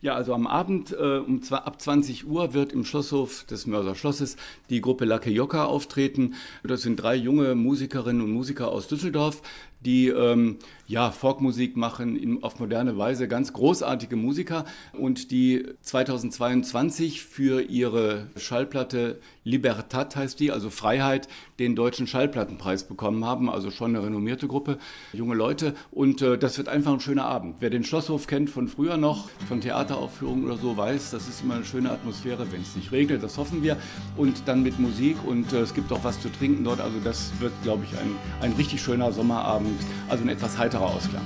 Ja, 0.00 0.14
also 0.14 0.34
am 0.34 0.48
Abend 0.48 0.90
äh, 0.90 1.18
um 1.18 1.42
zwei, 1.42 1.58
ab 1.58 1.80
20 1.80 2.26
Uhr 2.26 2.54
wird 2.54 2.72
im 2.72 2.84
Schlosshof 2.84 3.44
des 3.44 3.66
Mörser 3.66 3.94
Schlosses 3.94 4.36
die 4.68 4.80
Gruppe 4.80 5.04
Lacke 5.04 5.30
Jocka 5.30 5.64
auftreten. 5.64 6.34
Das 6.64 6.82
sind 6.82 6.96
drei 6.96 7.14
junge 7.14 7.54
Musikerinnen 7.54 8.22
und 8.22 8.32
Musiker 8.32 8.72
aus 8.72 8.88
Düsseldorf, 8.88 9.42
die 9.80 10.08
ähm, 10.08 10.58
ja, 10.88 11.10
Folkmusik 11.10 11.76
machen 11.76 12.16
in, 12.16 12.42
auf 12.42 12.58
moderne 12.58 12.96
Weise, 12.96 13.28
ganz 13.28 13.52
großartige 13.52 14.16
Musiker. 14.16 14.64
Und 14.94 15.30
die 15.30 15.66
2022 15.82 17.22
für 17.22 17.60
ihre 17.60 18.28
Schallplatte 18.36 19.20
Libertad 19.44 20.16
heißt 20.16 20.40
die, 20.40 20.50
also 20.50 20.70
Freiheit, 20.70 21.28
den 21.58 21.76
deutschen 21.76 22.06
Schallplattenpreis 22.06 22.84
bekommen 22.84 23.24
haben, 23.24 23.50
also 23.50 23.70
schon 23.70 23.94
eine 23.94 24.04
renommierte 24.04 24.48
Gruppe, 24.48 24.78
junge 25.12 25.34
Leute. 25.34 25.74
Und 25.90 26.22
äh, 26.22 26.38
das 26.38 26.56
wird 26.56 26.68
einfach 26.68 26.92
ein 26.92 27.00
schöner 27.00 27.26
Abend. 27.26 27.56
Wer 27.60 27.68
den 27.68 27.84
Schlosshof 27.84 28.26
kennt 28.26 28.48
von 28.48 28.66
früher 28.66 28.96
noch, 28.96 29.28
von 29.46 29.60
Theateraufführungen 29.60 30.44
oder 30.44 30.56
so, 30.56 30.76
weiß, 30.76 31.10
das 31.10 31.28
ist 31.28 31.42
immer 31.42 31.56
eine 31.56 31.64
schöne 31.64 31.90
Atmosphäre, 31.90 32.50
wenn 32.50 32.62
es 32.62 32.76
nicht 32.76 32.92
regnet, 32.92 33.22
das 33.22 33.36
hoffen 33.36 33.62
wir. 33.62 33.76
Und 34.16 34.42
dann 34.46 34.62
mit 34.62 34.78
Musik 34.78 35.16
und 35.26 35.52
äh, 35.52 35.60
es 35.60 35.74
gibt 35.74 35.92
auch 35.92 36.02
was 36.02 36.20
zu 36.20 36.30
trinken 36.30 36.64
dort, 36.64 36.80
also 36.80 36.98
das 37.04 37.30
wird, 37.40 37.52
glaube 37.62 37.84
ich, 37.84 37.98
ein, 37.98 38.16
ein 38.40 38.52
richtig 38.52 38.80
schöner 38.80 39.12
Sommerabend, 39.12 39.78
also 40.08 40.24
ein 40.24 40.30
etwas 40.30 40.56
heiterer 40.78 40.94
Ausklang. 40.94 41.24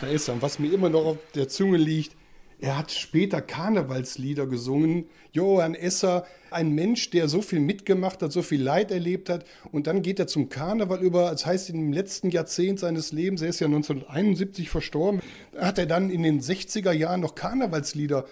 Jutta 0.00 0.12
Esser, 0.12 0.32
und 0.32 0.42
was 0.42 0.58
mir 0.58 0.72
immer 0.72 0.88
noch 0.88 1.04
auf 1.04 1.18
der 1.34 1.48
Zunge 1.48 1.76
liegt, 1.76 2.16
er 2.58 2.78
hat 2.78 2.90
später 2.90 3.42
Karnevalslieder 3.42 4.46
gesungen. 4.46 5.06
Johann 5.32 5.74
Esser, 5.74 6.26
ein 6.50 6.74
Mensch, 6.74 7.10
der 7.10 7.28
so 7.28 7.42
viel 7.42 7.60
mitgemacht 7.60 8.22
hat, 8.22 8.32
so 8.32 8.42
viel 8.42 8.62
Leid 8.62 8.90
erlebt 8.90 9.28
hat. 9.28 9.44
Und 9.72 9.86
dann 9.86 10.00
geht 10.02 10.18
er 10.18 10.26
zum 10.26 10.48
Karneval 10.48 11.00
über, 11.00 11.30
das 11.30 11.44
heißt 11.44 11.70
im 11.70 11.92
letzten 11.92 12.30
Jahrzehnt 12.30 12.80
seines 12.80 13.12
Lebens, 13.12 13.42
er 13.42 13.48
ist 13.48 13.60
ja 13.60 13.66
1971 13.66 14.70
verstorben, 14.70 15.20
hat 15.58 15.78
er 15.78 15.86
dann 15.86 16.10
in 16.10 16.22
den 16.22 16.40
60er 16.40 16.92
Jahren 16.92 17.20
noch 17.20 17.34
Karnevalslieder. 17.34 18.24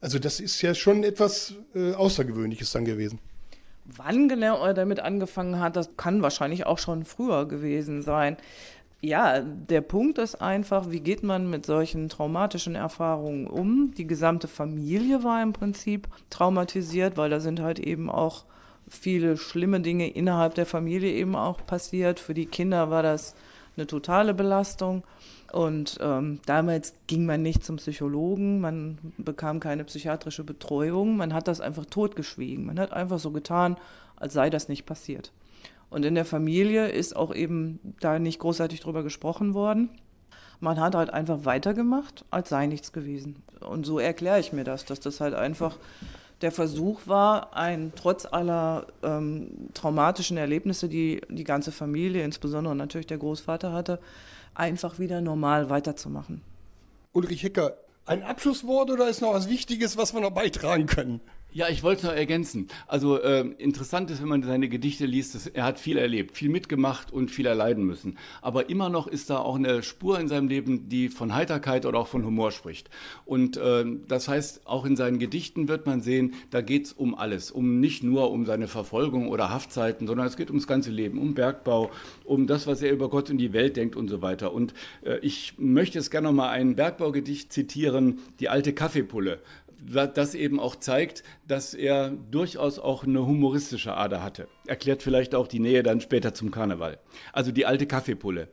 Also 0.00 0.18
das 0.18 0.40
ist 0.40 0.60
ja 0.60 0.74
schon 0.74 1.04
etwas 1.04 1.54
äh, 1.74 1.92
Außergewöhnliches 1.92 2.72
dann 2.72 2.84
gewesen. 2.84 3.18
Wann 3.96 4.28
genau 4.28 4.62
er 4.62 4.74
damit 4.74 5.00
angefangen 5.00 5.60
hat, 5.60 5.76
das 5.76 5.96
kann 5.96 6.20
wahrscheinlich 6.20 6.66
auch 6.66 6.78
schon 6.78 7.06
früher 7.06 7.48
gewesen 7.48 8.02
sein. 8.02 8.36
Ja, 9.00 9.40
der 9.40 9.80
Punkt 9.80 10.18
ist 10.18 10.42
einfach, 10.42 10.90
wie 10.90 10.98
geht 10.98 11.22
man 11.22 11.48
mit 11.48 11.64
solchen 11.64 12.08
traumatischen 12.08 12.74
Erfahrungen 12.74 13.46
um? 13.46 13.92
Die 13.96 14.08
gesamte 14.08 14.48
Familie 14.48 15.22
war 15.22 15.40
im 15.40 15.52
Prinzip 15.52 16.08
traumatisiert, 16.30 17.16
weil 17.16 17.30
da 17.30 17.38
sind 17.38 17.60
halt 17.60 17.78
eben 17.78 18.10
auch 18.10 18.44
viele 18.88 19.36
schlimme 19.36 19.80
Dinge 19.80 20.08
innerhalb 20.10 20.56
der 20.56 20.66
Familie 20.66 21.12
eben 21.12 21.36
auch 21.36 21.64
passiert. 21.64 22.18
Für 22.18 22.34
die 22.34 22.46
Kinder 22.46 22.90
war 22.90 23.04
das 23.04 23.36
eine 23.76 23.86
totale 23.86 24.34
Belastung. 24.34 25.04
Und 25.52 25.98
ähm, 26.02 26.40
damals 26.44 26.94
ging 27.06 27.24
man 27.24 27.40
nicht 27.40 27.64
zum 27.64 27.76
Psychologen, 27.76 28.60
man 28.60 28.98
bekam 29.16 29.60
keine 29.60 29.84
psychiatrische 29.84 30.44
Betreuung, 30.44 31.16
man 31.16 31.32
hat 31.32 31.48
das 31.48 31.62
einfach 31.62 31.86
totgeschwiegen. 31.86 32.66
Man 32.66 32.78
hat 32.78 32.92
einfach 32.92 33.18
so 33.18 33.30
getan, 33.30 33.76
als 34.16 34.34
sei 34.34 34.50
das 34.50 34.68
nicht 34.68 34.84
passiert. 34.84 35.32
Und 35.90 36.04
in 36.04 36.14
der 36.14 36.24
Familie 36.24 36.88
ist 36.88 37.16
auch 37.16 37.34
eben 37.34 37.94
da 38.00 38.18
nicht 38.18 38.38
großartig 38.40 38.80
drüber 38.80 39.02
gesprochen 39.02 39.54
worden. 39.54 39.90
Man 40.60 40.80
hat 40.80 40.94
halt 40.94 41.10
einfach 41.10 41.44
weitergemacht, 41.44 42.24
als 42.30 42.48
sei 42.48 42.66
nichts 42.66 42.92
gewesen. 42.92 43.42
Und 43.60 43.86
so 43.86 43.98
erkläre 43.98 44.40
ich 44.40 44.52
mir 44.52 44.64
das, 44.64 44.84
dass 44.84 45.00
das 45.00 45.20
halt 45.20 45.34
einfach 45.34 45.78
der 46.40 46.52
Versuch 46.52 47.00
war, 47.06 47.56
ein 47.56 47.92
trotz 47.96 48.26
aller 48.26 48.86
ähm, 49.02 49.68
traumatischen 49.74 50.36
Erlebnisse, 50.36 50.88
die 50.88 51.20
die 51.28 51.44
ganze 51.44 51.72
Familie, 51.72 52.22
insbesondere 52.22 52.76
natürlich 52.76 53.06
der 53.06 53.18
Großvater 53.18 53.72
hatte, 53.72 53.98
einfach 54.54 54.98
wieder 54.98 55.20
normal 55.20 55.70
weiterzumachen. 55.70 56.42
Ulrich 57.12 57.42
Hecker, 57.42 57.76
ein 58.06 58.22
Abschlusswort 58.22 58.90
oder 58.90 59.08
ist 59.08 59.20
noch 59.20 59.34
was 59.34 59.48
Wichtiges, 59.48 59.96
was 59.96 60.14
wir 60.14 60.20
noch 60.20 60.30
beitragen 60.30 60.86
können? 60.86 61.20
Ja, 61.50 61.70
ich 61.70 61.82
wollte 61.82 62.00
es 62.02 62.04
noch 62.04 62.12
ergänzen. 62.12 62.68
Also 62.86 63.22
äh, 63.22 63.40
interessant 63.40 64.10
ist, 64.10 64.20
wenn 64.20 64.28
man 64.28 64.42
seine 64.42 64.68
Gedichte 64.68 65.06
liest, 65.06 65.34
dass 65.34 65.46
er 65.46 65.64
hat 65.64 65.80
viel 65.80 65.96
erlebt, 65.96 66.36
viel 66.36 66.50
mitgemacht 66.50 67.10
und 67.10 67.30
viel 67.30 67.46
erleiden 67.46 67.84
müssen. 67.84 68.18
Aber 68.42 68.68
immer 68.68 68.90
noch 68.90 69.06
ist 69.06 69.30
da 69.30 69.38
auch 69.38 69.56
eine 69.56 69.82
Spur 69.82 70.20
in 70.20 70.28
seinem 70.28 70.48
Leben, 70.48 70.90
die 70.90 71.08
von 71.08 71.34
Heiterkeit 71.34 71.86
oder 71.86 72.00
auch 72.00 72.06
von 72.06 72.26
Humor 72.26 72.52
spricht. 72.52 72.90
Und 73.24 73.56
äh, 73.56 73.86
das 74.06 74.28
heißt, 74.28 74.66
auch 74.66 74.84
in 74.84 74.94
seinen 74.94 75.18
Gedichten 75.18 75.68
wird 75.68 75.86
man 75.86 76.02
sehen, 76.02 76.34
da 76.50 76.60
geht 76.60 76.84
es 76.84 76.92
um 76.92 77.14
alles, 77.14 77.50
um 77.50 77.80
nicht 77.80 78.02
nur 78.02 78.30
um 78.30 78.44
seine 78.44 78.68
Verfolgung 78.68 79.28
oder 79.28 79.48
Haftzeiten, 79.48 80.06
sondern 80.06 80.26
es 80.26 80.36
geht 80.36 80.50
ums 80.50 80.66
ganze 80.66 80.90
Leben, 80.90 81.18
um 81.18 81.32
Bergbau, 81.32 81.90
um 82.24 82.46
das, 82.46 82.66
was 82.66 82.82
er 82.82 82.92
über 82.92 83.08
Gott 83.08 83.30
und 83.30 83.38
die 83.38 83.54
Welt 83.54 83.78
denkt 83.78 83.96
und 83.96 84.08
so 84.08 84.20
weiter. 84.20 84.52
Und 84.52 84.74
äh, 85.02 85.18
ich 85.20 85.54
möchte 85.56 85.96
jetzt 85.96 86.10
gerne 86.10 86.28
noch 86.28 86.34
mal 86.34 86.50
ein 86.50 86.76
Bergbaugedicht 86.76 87.54
zitieren, 87.54 88.18
die 88.38 88.50
alte 88.50 88.74
Kaffeepulle 88.74 89.40
das 89.80 90.34
eben 90.34 90.60
auch 90.60 90.76
zeigt, 90.76 91.22
dass 91.46 91.74
er 91.74 92.10
durchaus 92.10 92.78
auch 92.78 93.04
eine 93.04 93.26
humoristische 93.26 93.94
Ader 93.94 94.22
hatte. 94.22 94.48
Erklärt 94.66 95.02
vielleicht 95.02 95.34
auch 95.34 95.46
die 95.46 95.60
Nähe 95.60 95.82
dann 95.82 96.00
später 96.00 96.34
zum 96.34 96.50
Karneval. 96.50 96.98
Also 97.32 97.52
die 97.52 97.66
alte 97.66 97.86
Kaffeepulle. 97.86 98.48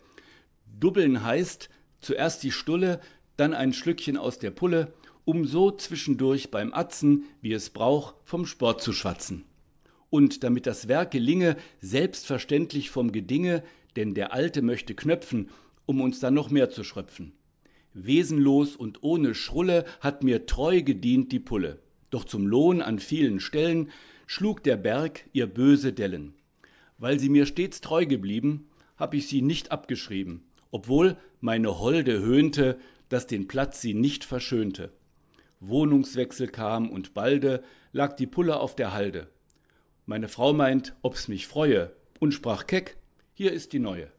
Dubbeln 0.79 1.23
heißt 1.23 1.69
zuerst 1.99 2.43
die 2.43 2.51
Stulle, 2.51 2.99
dann 3.37 3.53
ein 3.53 3.73
Schlückchen 3.73 4.17
aus 4.17 4.39
der 4.39 4.51
Pulle, 4.51 4.93
um 5.25 5.45
so 5.45 5.71
zwischendurch 5.71 6.51
beim 6.51 6.73
Atzen, 6.73 7.25
wie 7.41 7.53
es 7.53 7.71
braucht, 7.71 8.15
vom 8.23 8.45
Sport 8.45 8.81
zu 8.81 8.93
schwatzen. 8.93 9.45
Und 10.09 10.43
damit 10.43 10.67
das 10.67 10.87
Werk 10.87 11.11
gelinge, 11.11 11.57
selbstverständlich 11.81 12.91
vom 12.91 13.11
Gedinge, 13.11 13.63
denn 13.95 14.13
der 14.13 14.33
Alte 14.33 14.61
möchte 14.61 14.93
knöpfen, 14.93 15.49
um 15.85 16.01
uns 16.01 16.19
dann 16.19 16.35
noch 16.35 16.49
mehr 16.49 16.69
zu 16.69 16.83
schröpfen. 16.83 17.33
Wesenlos 17.95 18.75
und 18.75 19.03
ohne 19.03 19.33
Schrulle 19.33 19.85
hat 20.01 20.23
mir 20.23 20.45
treu 20.45 20.81
gedient 20.83 21.31
die 21.31 21.39
Pulle. 21.39 21.79
Doch 22.09 22.25
zum 22.25 22.45
Lohn 22.45 22.81
an 22.81 22.99
vielen 22.99 23.39
Stellen 23.39 23.89
schlug 24.27 24.63
der 24.63 24.77
Berg 24.77 25.25
ihr 25.31 25.47
böse 25.47 25.93
Dellen. 25.93 26.35
Weil 26.97 27.19
sie 27.19 27.29
mir 27.29 27.45
stets 27.45 27.81
treu 27.81 28.05
geblieben, 28.05 28.67
hab 28.97 29.13
ich 29.13 29.27
sie 29.27 29.41
nicht 29.41 29.71
abgeschrieben, 29.71 30.43
obwohl 30.71 31.17
meine 31.39 31.79
Holde 31.79 32.19
höhnte, 32.19 32.77
dass 33.09 33.27
den 33.27 33.47
Platz 33.47 33.81
sie 33.81 33.93
nicht 33.93 34.25
verschönte. 34.25 34.91
Wohnungswechsel 35.59 36.47
kam 36.47 36.89
und 36.89 37.13
balde 37.13 37.63
lag 37.93 38.15
die 38.15 38.27
Pulle 38.27 38.59
auf 38.59 38.75
der 38.75 38.93
Halde. 38.93 39.29
Meine 40.05 40.27
Frau 40.27 40.53
meint, 40.53 40.95
ob's 41.01 41.27
mich 41.27 41.47
freue, 41.47 41.95
und 42.19 42.33
sprach 42.33 42.67
keck, 42.67 42.97
hier 43.33 43.51
ist 43.51 43.73
die 43.73 43.79
neue. 43.79 44.11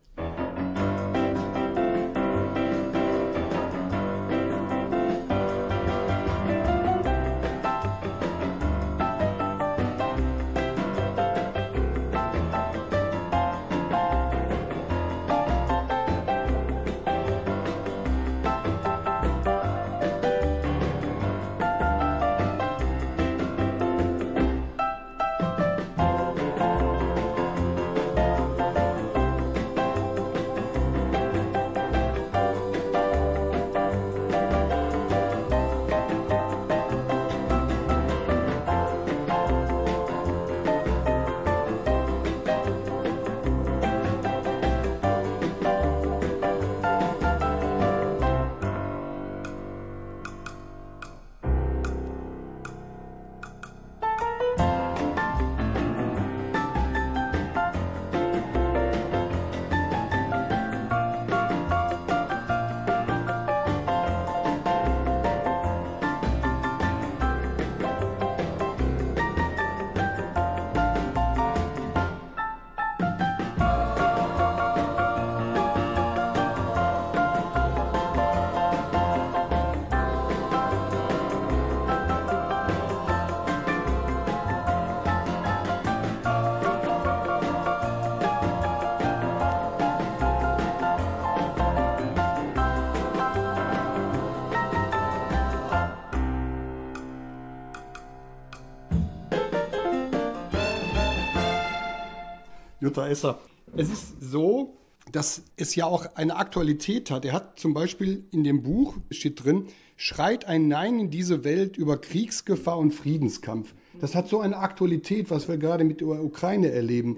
Jutta 102.87 103.09
Esser. 103.09 103.41
Es 103.77 103.91
ist 103.91 104.23
so, 104.23 104.77
dass 105.11 105.43
es 105.57 105.75
ja 105.75 105.87
auch 105.87 106.07
eine 106.15 106.37
Aktualität 106.37 107.11
hat. 107.11 107.25
Er 107.25 107.33
hat 107.33 107.59
zum 107.59 107.75
Beispiel 107.75 108.25
in 108.31 108.45
dem 108.45 108.63
Buch, 108.63 108.95
steht 109.11 109.45
drin, 109.45 109.67
schreit 109.97 110.45
ein 110.45 110.69
Nein 110.69 111.01
in 111.01 111.11
diese 111.11 111.43
Welt 111.43 111.77
über 111.77 112.01
Kriegsgefahr 112.01 112.79
und 112.79 112.93
Friedenskampf. 112.93 113.75
Das 114.01 114.15
hat 114.15 114.29
so 114.29 114.41
eine 114.41 114.59
Aktualität, 114.59 115.31
was 115.31 115.49
wir 115.49 115.57
gerade 115.57 115.83
mit 115.83 116.01
der 116.01 116.09
Ukraine 116.23 116.71
erleben. 116.71 117.17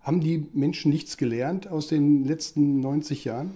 Haben 0.00 0.20
die 0.20 0.46
Menschen 0.54 0.90
nichts 0.90 1.18
gelernt 1.18 1.68
aus 1.68 1.88
den 1.88 2.24
letzten 2.24 2.80
90 2.80 3.24
Jahren? 3.26 3.54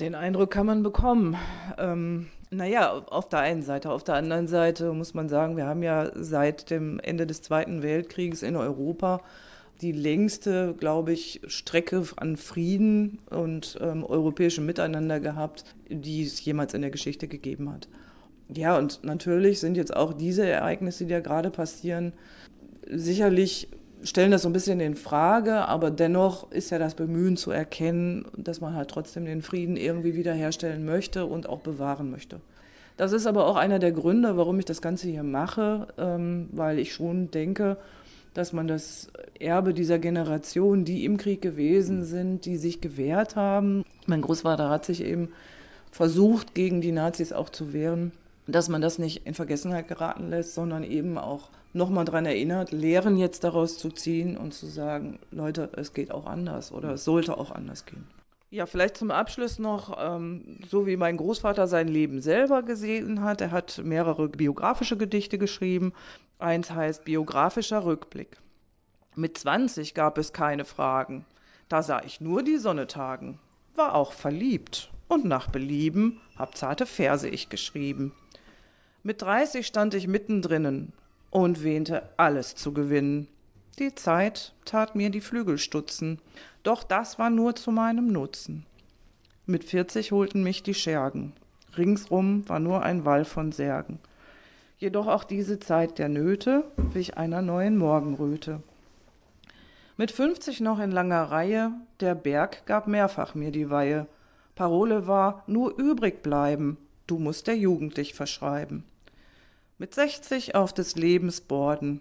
Den 0.00 0.14
Eindruck 0.14 0.50
kann 0.50 0.64
man 0.64 0.82
bekommen. 0.82 1.36
Ähm, 1.76 2.28
naja, 2.50 2.92
auf 2.92 3.28
der 3.28 3.40
einen 3.40 3.62
Seite. 3.62 3.90
Auf 3.90 4.04
der 4.04 4.14
anderen 4.14 4.48
Seite 4.48 4.94
muss 4.94 5.12
man 5.12 5.28
sagen, 5.28 5.58
wir 5.58 5.66
haben 5.66 5.82
ja 5.82 6.10
seit 6.14 6.70
dem 6.70 7.00
Ende 7.00 7.26
des 7.26 7.42
Zweiten 7.42 7.82
Weltkrieges 7.82 8.42
in 8.42 8.56
Europa 8.56 9.20
die 9.80 9.92
längste, 9.92 10.74
glaube 10.78 11.12
ich, 11.12 11.40
Strecke 11.46 12.02
an 12.16 12.36
Frieden 12.36 13.18
und 13.30 13.78
ähm, 13.80 14.04
europäischem 14.04 14.66
Miteinander 14.66 15.20
gehabt, 15.20 15.64
die 15.88 16.22
es 16.22 16.44
jemals 16.44 16.74
in 16.74 16.82
der 16.82 16.90
Geschichte 16.90 17.28
gegeben 17.28 17.70
hat. 17.70 17.88
Ja, 18.52 18.76
und 18.78 19.04
natürlich 19.04 19.60
sind 19.60 19.76
jetzt 19.76 19.94
auch 19.94 20.12
diese 20.12 20.46
Ereignisse, 20.46 21.04
die 21.04 21.10
da 21.10 21.20
gerade 21.20 21.50
passieren, 21.50 22.12
sicherlich 22.90 23.68
stellen 24.02 24.30
das 24.30 24.42
so 24.42 24.48
ein 24.48 24.52
bisschen 24.52 24.80
in 24.80 24.94
Frage, 24.94 25.66
aber 25.66 25.90
dennoch 25.90 26.50
ist 26.50 26.70
ja 26.70 26.78
das 26.78 26.94
Bemühen 26.94 27.36
zu 27.36 27.50
erkennen, 27.50 28.26
dass 28.36 28.60
man 28.60 28.74
halt 28.74 28.90
trotzdem 28.90 29.24
den 29.24 29.42
Frieden 29.42 29.76
irgendwie 29.76 30.14
wiederherstellen 30.14 30.84
möchte 30.84 31.26
und 31.26 31.48
auch 31.48 31.60
bewahren 31.60 32.10
möchte. 32.10 32.40
Das 32.96 33.12
ist 33.12 33.26
aber 33.26 33.46
auch 33.46 33.56
einer 33.56 33.78
der 33.78 33.92
Gründe, 33.92 34.36
warum 34.36 34.58
ich 34.58 34.64
das 34.64 34.82
Ganze 34.82 35.08
hier 35.08 35.22
mache, 35.22 35.88
ähm, 35.98 36.48
weil 36.52 36.78
ich 36.78 36.92
schon 36.92 37.30
denke, 37.30 37.76
dass 38.38 38.52
man 38.52 38.68
das 38.68 39.08
Erbe 39.40 39.74
dieser 39.74 39.98
Generation, 39.98 40.84
die 40.84 41.04
im 41.04 41.16
Krieg 41.16 41.42
gewesen 41.42 42.04
sind, 42.04 42.44
die 42.44 42.56
sich 42.56 42.80
gewehrt 42.80 43.34
haben, 43.34 43.84
mein 44.06 44.22
Großvater 44.22 44.70
hat 44.70 44.84
sich 44.84 45.02
eben 45.02 45.30
versucht, 45.90 46.54
gegen 46.54 46.80
die 46.80 46.92
Nazis 46.92 47.32
auch 47.32 47.50
zu 47.50 47.72
wehren, 47.72 48.12
dass 48.46 48.68
man 48.68 48.80
das 48.80 49.00
nicht 49.00 49.26
in 49.26 49.34
Vergessenheit 49.34 49.88
geraten 49.88 50.30
lässt, 50.30 50.54
sondern 50.54 50.84
eben 50.84 51.18
auch 51.18 51.48
nochmal 51.72 52.04
daran 52.04 52.26
erinnert, 52.26 52.70
Lehren 52.70 53.16
jetzt 53.16 53.42
daraus 53.42 53.76
zu 53.76 53.90
ziehen 53.90 54.36
und 54.36 54.54
zu 54.54 54.66
sagen, 54.66 55.18
Leute, 55.32 55.70
es 55.76 55.92
geht 55.92 56.12
auch 56.12 56.26
anders 56.26 56.70
oder 56.70 56.92
es 56.92 57.04
sollte 57.04 57.36
auch 57.36 57.50
anders 57.50 57.86
gehen. 57.86 58.06
Ja, 58.50 58.64
vielleicht 58.64 58.96
zum 58.96 59.10
Abschluss 59.10 59.58
noch, 59.58 59.96
ähm, 60.00 60.60
so 60.66 60.86
wie 60.86 60.96
mein 60.96 61.18
Großvater 61.18 61.66
sein 61.66 61.86
Leben 61.86 62.22
selber 62.22 62.62
gesehen 62.62 63.22
hat. 63.22 63.42
Er 63.42 63.50
hat 63.50 63.82
mehrere 63.84 64.28
biografische 64.28 64.96
Gedichte 64.96 65.36
geschrieben. 65.36 65.92
Eins 66.38 66.70
heißt 66.70 67.04
Biografischer 67.04 67.84
Rückblick. 67.84 68.38
Mit 69.14 69.36
20 69.36 69.92
gab 69.92 70.16
es 70.16 70.32
keine 70.32 70.64
Fragen. 70.64 71.26
Da 71.68 71.82
sah 71.82 72.02
ich 72.02 72.22
nur 72.22 72.42
die 72.42 72.56
Sonne 72.56 72.86
tagen. 72.86 73.38
War 73.74 73.94
auch 73.94 74.12
verliebt 74.12 74.90
und 75.08 75.26
nach 75.26 75.48
Belieben 75.50 76.20
hab 76.36 76.56
zarte 76.56 76.86
Verse 76.86 77.28
ich 77.28 77.50
geschrieben. 77.50 78.12
Mit 79.02 79.20
30 79.20 79.66
stand 79.66 79.92
ich 79.92 80.08
mittendrinnen 80.08 80.92
und 81.30 81.62
wähnte 81.62 82.08
alles 82.16 82.54
zu 82.54 82.72
gewinnen. 82.72 83.28
Die 83.78 83.94
Zeit 83.94 84.54
tat 84.64 84.94
mir 84.94 85.10
die 85.10 85.20
Flügel 85.20 85.58
stutzen, 85.58 86.20
doch 86.62 86.82
das 86.82 87.18
war 87.18 87.30
nur 87.30 87.54
zu 87.54 87.70
meinem 87.70 88.08
Nutzen. 88.08 88.66
Mit 89.46 89.64
40 89.64 90.12
holten 90.12 90.42
mich 90.42 90.62
die 90.62 90.74
Schergen, 90.74 91.32
ringsrum 91.76 92.48
war 92.48 92.60
nur 92.60 92.82
ein 92.82 93.04
Wall 93.04 93.24
von 93.24 93.52
Särgen. 93.52 93.98
Jedoch 94.78 95.06
auch 95.06 95.24
diese 95.24 95.58
Zeit 95.58 95.98
der 95.98 96.08
Nöte 96.08 96.64
wich 96.76 97.16
einer 97.16 97.42
neuen 97.42 97.78
Morgenröte. 97.78 98.62
Mit 99.96 100.12
50 100.12 100.60
noch 100.60 100.78
in 100.78 100.92
langer 100.92 101.24
Reihe, 101.24 101.72
der 101.98 102.14
Berg 102.14 102.66
gab 102.66 102.86
mehrfach 102.86 103.34
mir 103.34 103.50
die 103.50 103.70
Weihe. 103.70 104.06
Parole 104.54 105.08
war, 105.08 105.42
nur 105.48 105.76
übrig 105.76 106.22
bleiben, 106.22 106.76
du 107.08 107.18
musst 107.18 107.48
der 107.48 107.56
Jugend 107.56 107.96
dich 107.96 108.14
verschreiben. 108.14 108.84
Mit 109.78 109.94
60 109.94 110.54
auf 110.54 110.72
des 110.72 110.94
Lebens 110.94 111.40
Borden, 111.40 112.00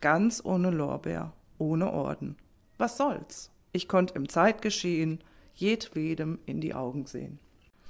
ganz 0.00 0.42
ohne 0.44 0.70
Lorbeer, 0.70 1.32
ohne 1.58 1.90
Orden. 1.90 2.36
Was 2.76 2.98
soll's? 2.98 3.50
Ich 3.78 3.86
konnt 3.86 4.10
im 4.16 4.28
Zeitgeschehen 4.28 5.20
jedwedem 5.54 6.40
in 6.46 6.60
die 6.60 6.74
Augen 6.74 7.06
sehen. 7.06 7.38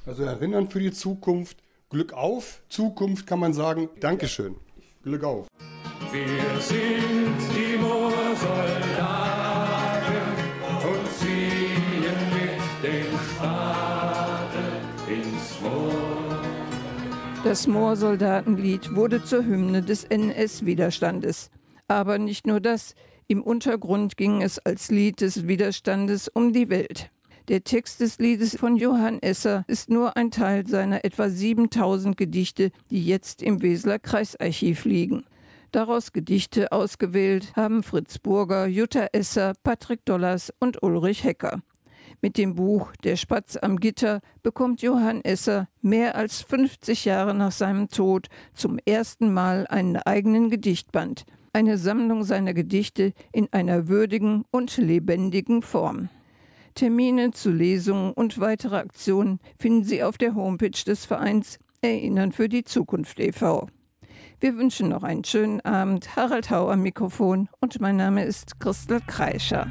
Also 0.05 0.23
erinnern 0.23 0.69
für 0.69 0.81
die 0.81 0.93
Zukunft. 0.93 1.63
Glück 1.89 2.13
auf. 2.13 2.61
Zukunft 2.69 3.27
kann 3.27 3.39
man 3.39 3.55
sagen. 3.55 3.89
Dankeschön. 3.99 4.57
Glück 5.03 5.25
auf. 5.25 5.47
Wir 6.13 6.61
sind 6.61 7.39
die 7.57 7.79
Moorsoldaten 7.79 8.19
und 10.91 11.11
ziehen 11.21 12.13
mit 12.37 12.61
dem 12.85 13.19
Spaten 13.31 14.69
ins 15.09 15.59
Moor. 15.63 16.43
Das 17.45 17.67
Moorsoldatenlied 17.67 18.95
wurde 18.95 19.25
zur 19.25 19.43
Hymne 19.43 19.81
des 19.81 20.05
NS-Widerstandes. 20.05 21.49
Aber 21.91 22.19
nicht 22.19 22.47
nur 22.47 22.61
das, 22.61 22.95
im 23.29 23.43
Untergrund 23.43 24.17
ging 24.17 24.41
es 24.43 24.59
als 24.59 24.91
Lied 24.91 25.21
des 25.21 25.47
Widerstandes 25.47 26.29
um 26.29 26.55
die 26.55 26.71
Welt. 26.71 27.11
Der 27.49 27.63
Text 27.63 28.01
des 28.01 28.19
Liedes 28.19 28.57
von 28.57 28.77
Johann 28.77 29.21
Esser 29.21 29.65
ist 29.69 29.91
nur 29.91 30.17
ein 30.17 30.31
Teil 30.31 30.67
seiner 30.67 31.05
etwa 31.05 31.29
7000 31.29 32.17
Gedichte, 32.17 32.71
die 32.91 33.05
jetzt 33.05 33.43
im 33.43 33.63
Weseler 33.63 33.99
Kreisarchiv 33.99 34.87
liegen. 34.87 35.25
Daraus 35.73 36.13
Gedichte 36.13 36.73
ausgewählt 36.73 37.53
haben 37.55 37.83
Fritz 37.83 38.19
Burger, 38.19 38.67
Jutta 38.67 39.09
Esser, 39.13 39.53
Patrick 39.63 40.07
Dollars 40.07 40.53
und 40.59 40.83
Ulrich 40.83 41.23
Hecker. 41.25 41.61
Mit 42.23 42.39
dem 42.39 42.55
Buch 42.55 42.93
Der 43.05 43.17
Spatz 43.17 43.59
am 43.61 43.79
Gitter 43.79 44.21
bekommt 44.43 44.81
Johann 44.81 45.23
Esser 45.23 45.69
mehr 45.83 46.17
als 46.17 46.41
50 46.41 47.05
Jahre 47.05 47.35
nach 47.35 47.53
seinem 47.53 47.89
Tod 47.89 48.29
zum 48.55 48.79
ersten 48.87 49.33
Mal 49.33 49.67
einen 49.69 49.97
eigenen 49.99 50.49
Gedichtband, 50.49 51.25
eine 51.59 51.77
Sammlung 51.77 52.23
seiner 52.23 52.55
Gedichte 52.55 53.13
in 53.33 53.49
einer 53.51 53.89
würdigen 53.89 54.45
und 54.53 54.77
lebendigen 54.77 55.61
Form. 55.61 56.09
Termine 56.77 57.33
zu 57.33 57.51
Lesungen 57.51 58.13
und 58.13 58.39
weitere 58.39 58.77
Aktionen 58.77 59.41
finden 59.59 59.83
Sie 59.83 60.05
auf 60.05 60.19
der 60.19 60.37
Homepage 60.37 60.71
des 60.71 61.05
Vereins 61.05 61.59
Erinnern 61.81 62.31
für 62.31 62.49
die 62.49 62.63
Zukunft 62.63 63.19
e.V. 63.19 63.67
Wir 64.39 64.57
wünschen 64.57 64.89
noch 64.89 65.03
einen 65.03 65.25
schönen 65.25 65.61
Abend. 65.63 66.15
Harald 66.15 66.49
Hau 66.49 66.71
am 66.71 66.83
Mikrofon 66.83 67.49
und 67.59 67.81
mein 67.81 67.97
Name 67.97 68.23
ist 68.23 68.61
Christel 68.61 69.01
Kreischer. 69.05 69.67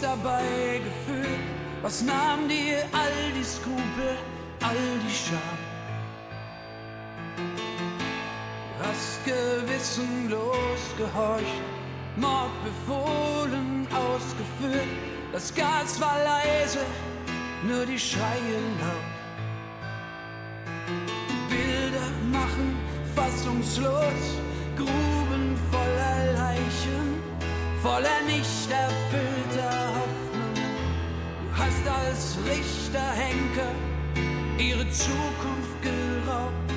Dabei 0.00 0.80
gefühlt? 0.84 1.40
Was 1.82 2.02
nahm 2.02 2.48
dir 2.48 2.78
all 2.92 3.32
die 3.36 3.44
Skrupel, 3.44 4.16
all 4.62 4.76
die 5.04 5.14
Scham? 5.14 5.58
Du 8.78 8.84
hast 8.86 9.24
gewissenlos 9.24 10.80
gehorcht, 10.96 11.62
Mord 12.16 12.50
befohlen, 12.64 13.86
ausgeführt. 13.92 14.88
Das 15.32 15.54
Gas 15.54 16.00
war 16.00 16.18
leise, 16.24 16.80
nur 17.62 17.84
die 17.86 17.98
Schreie 17.98 18.58
laut. 18.80 19.08
Bilder 21.48 22.10
machen 22.32 22.76
fassungslos, 23.14 24.38
Gruben 24.76 25.08
Leichen, 25.28 25.77
voller 27.82 28.22
nicht 28.26 28.70
erfüllter 28.70 29.72
Hoffnungen. 29.96 30.70
Du 31.42 31.56
hast 31.56 31.84
als 31.88 32.38
Richter 32.48 33.10
Henker 33.12 33.72
ihre 34.58 34.88
Zukunft 34.90 35.82
geraubt. 35.82 36.72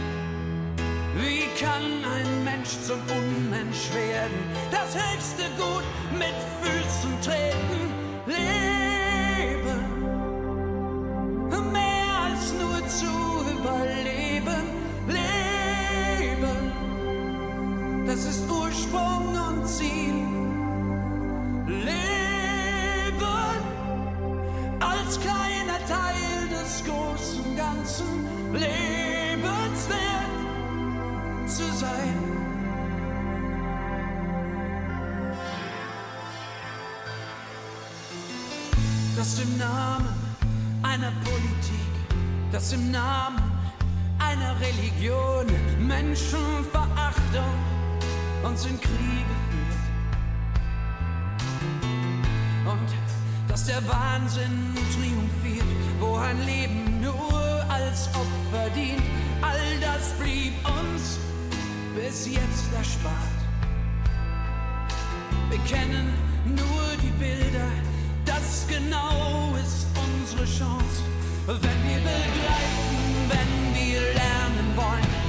Wie 1.16 1.47
kann 1.64 1.84
ein 2.16 2.43
Mensch 2.43 2.70
zum 2.86 2.99
Unmensch 3.18 3.93
werden? 3.93 4.39
Das 4.72 4.95
höchste 4.95 5.43
Gut 5.58 5.84
mit 6.18 6.36
Füßen 6.62 7.22
treten, 7.22 7.82
leben. 8.28 9.80
Mehr 11.72 12.12
als 12.26 12.54
nur 12.54 12.88
zu 12.88 13.14
überleben, 13.52 14.64
leben. 15.08 16.60
Das 18.06 18.26
ist 18.26 18.49
Ursprung 18.49 19.36
und 19.47 19.68
Ziel. 19.68 20.51
Leben 21.80 23.61
als 24.80 25.19
kleiner 25.19 25.80
Teil 25.88 26.49
des 26.49 26.84
großen 26.84 27.55
Ganzen, 27.55 28.26
lebenswert 28.53 29.89
zu 31.47 31.63
sein. 31.74 32.32
Das 39.15 39.39
im 39.39 39.57
Namen 39.57 40.07
einer 40.84 41.11
Politik, 41.24 41.93
das 42.51 42.74
im 42.74 42.91
Namen 42.91 43.41
einer 44.19 44.55
Religion 44.59 45.45
Menschenverachtung 45.80 47.53
uns 48.43 48.65
in 48.65 48.80
Kriege 48.80 49.51
dass 53.52 53.66
der 53.66 53.86
Wahnsinn 53.86 54.74
triumphiert, 54.95 55.68
wo 55.99 56.16
ein 56.16 56.39
Leben 56.45 57.02
nur 57.02 57.66
als 57.68 58.10
verdient. 58.49 59.04
All 59.41 59.60
das 59.82 60.14
blieb 60.14 60.54
uns 60.66 61.20
bis 61.93 62.28
jetzt 62.28 62.74
erspart. 62.74 63.14
Wir 65.49 65.60
kennen 65.68 66.14
nur 66.45 66.86
die 67.04 67.12
Bilder, 67.20 67.68
das 68.26 68.66
genau 68.70 69.54
ist 69.62 69.88
unsere 69.99 70.45
Chance. 70.45 71.04
Wenn 71.45 71.80
wir 71.89 71.97
begleiten, 71.97 73.02
wenn 73.28 73.76
wir 73.76 73.99
lernen 74.14 74.78
wollen, 74.78 75.20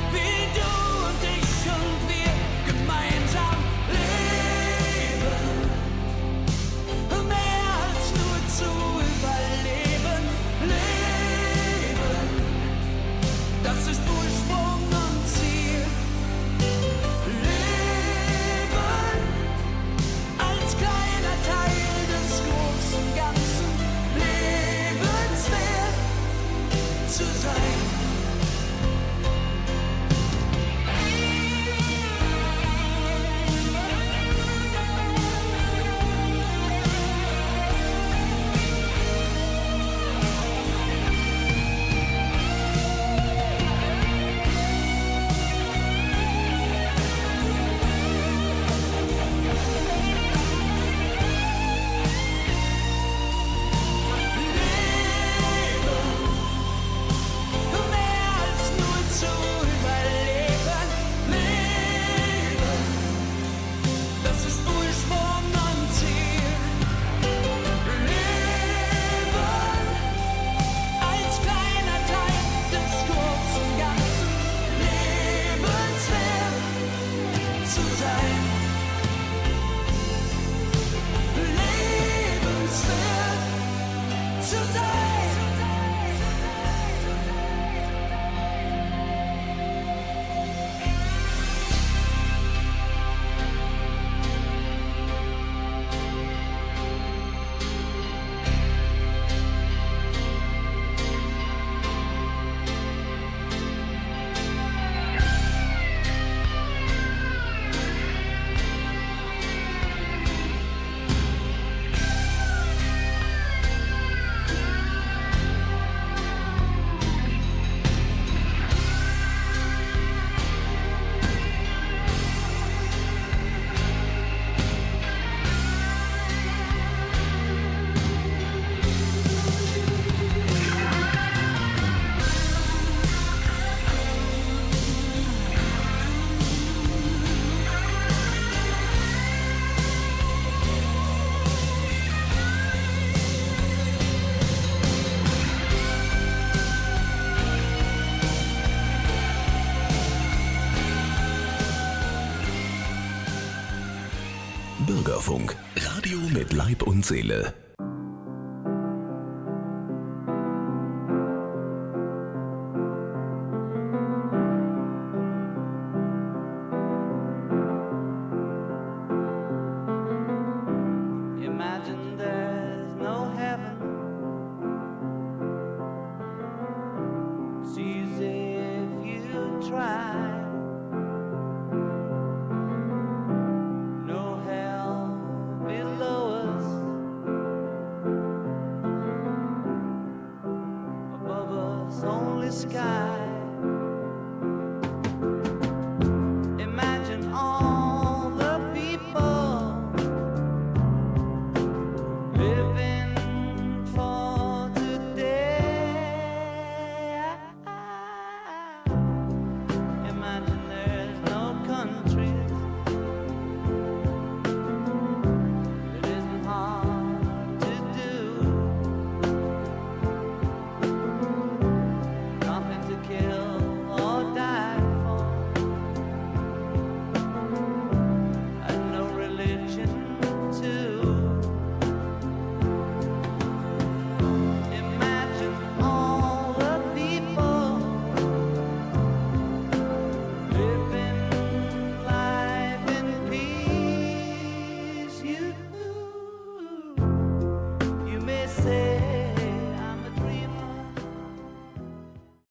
Bürgerfunk, 155.04 155.56
Radio 155.74 156.20
mit 156.32 156.52
Leib 156.52 156.84
und 156.84 157.04
Seele. 157.04 157.52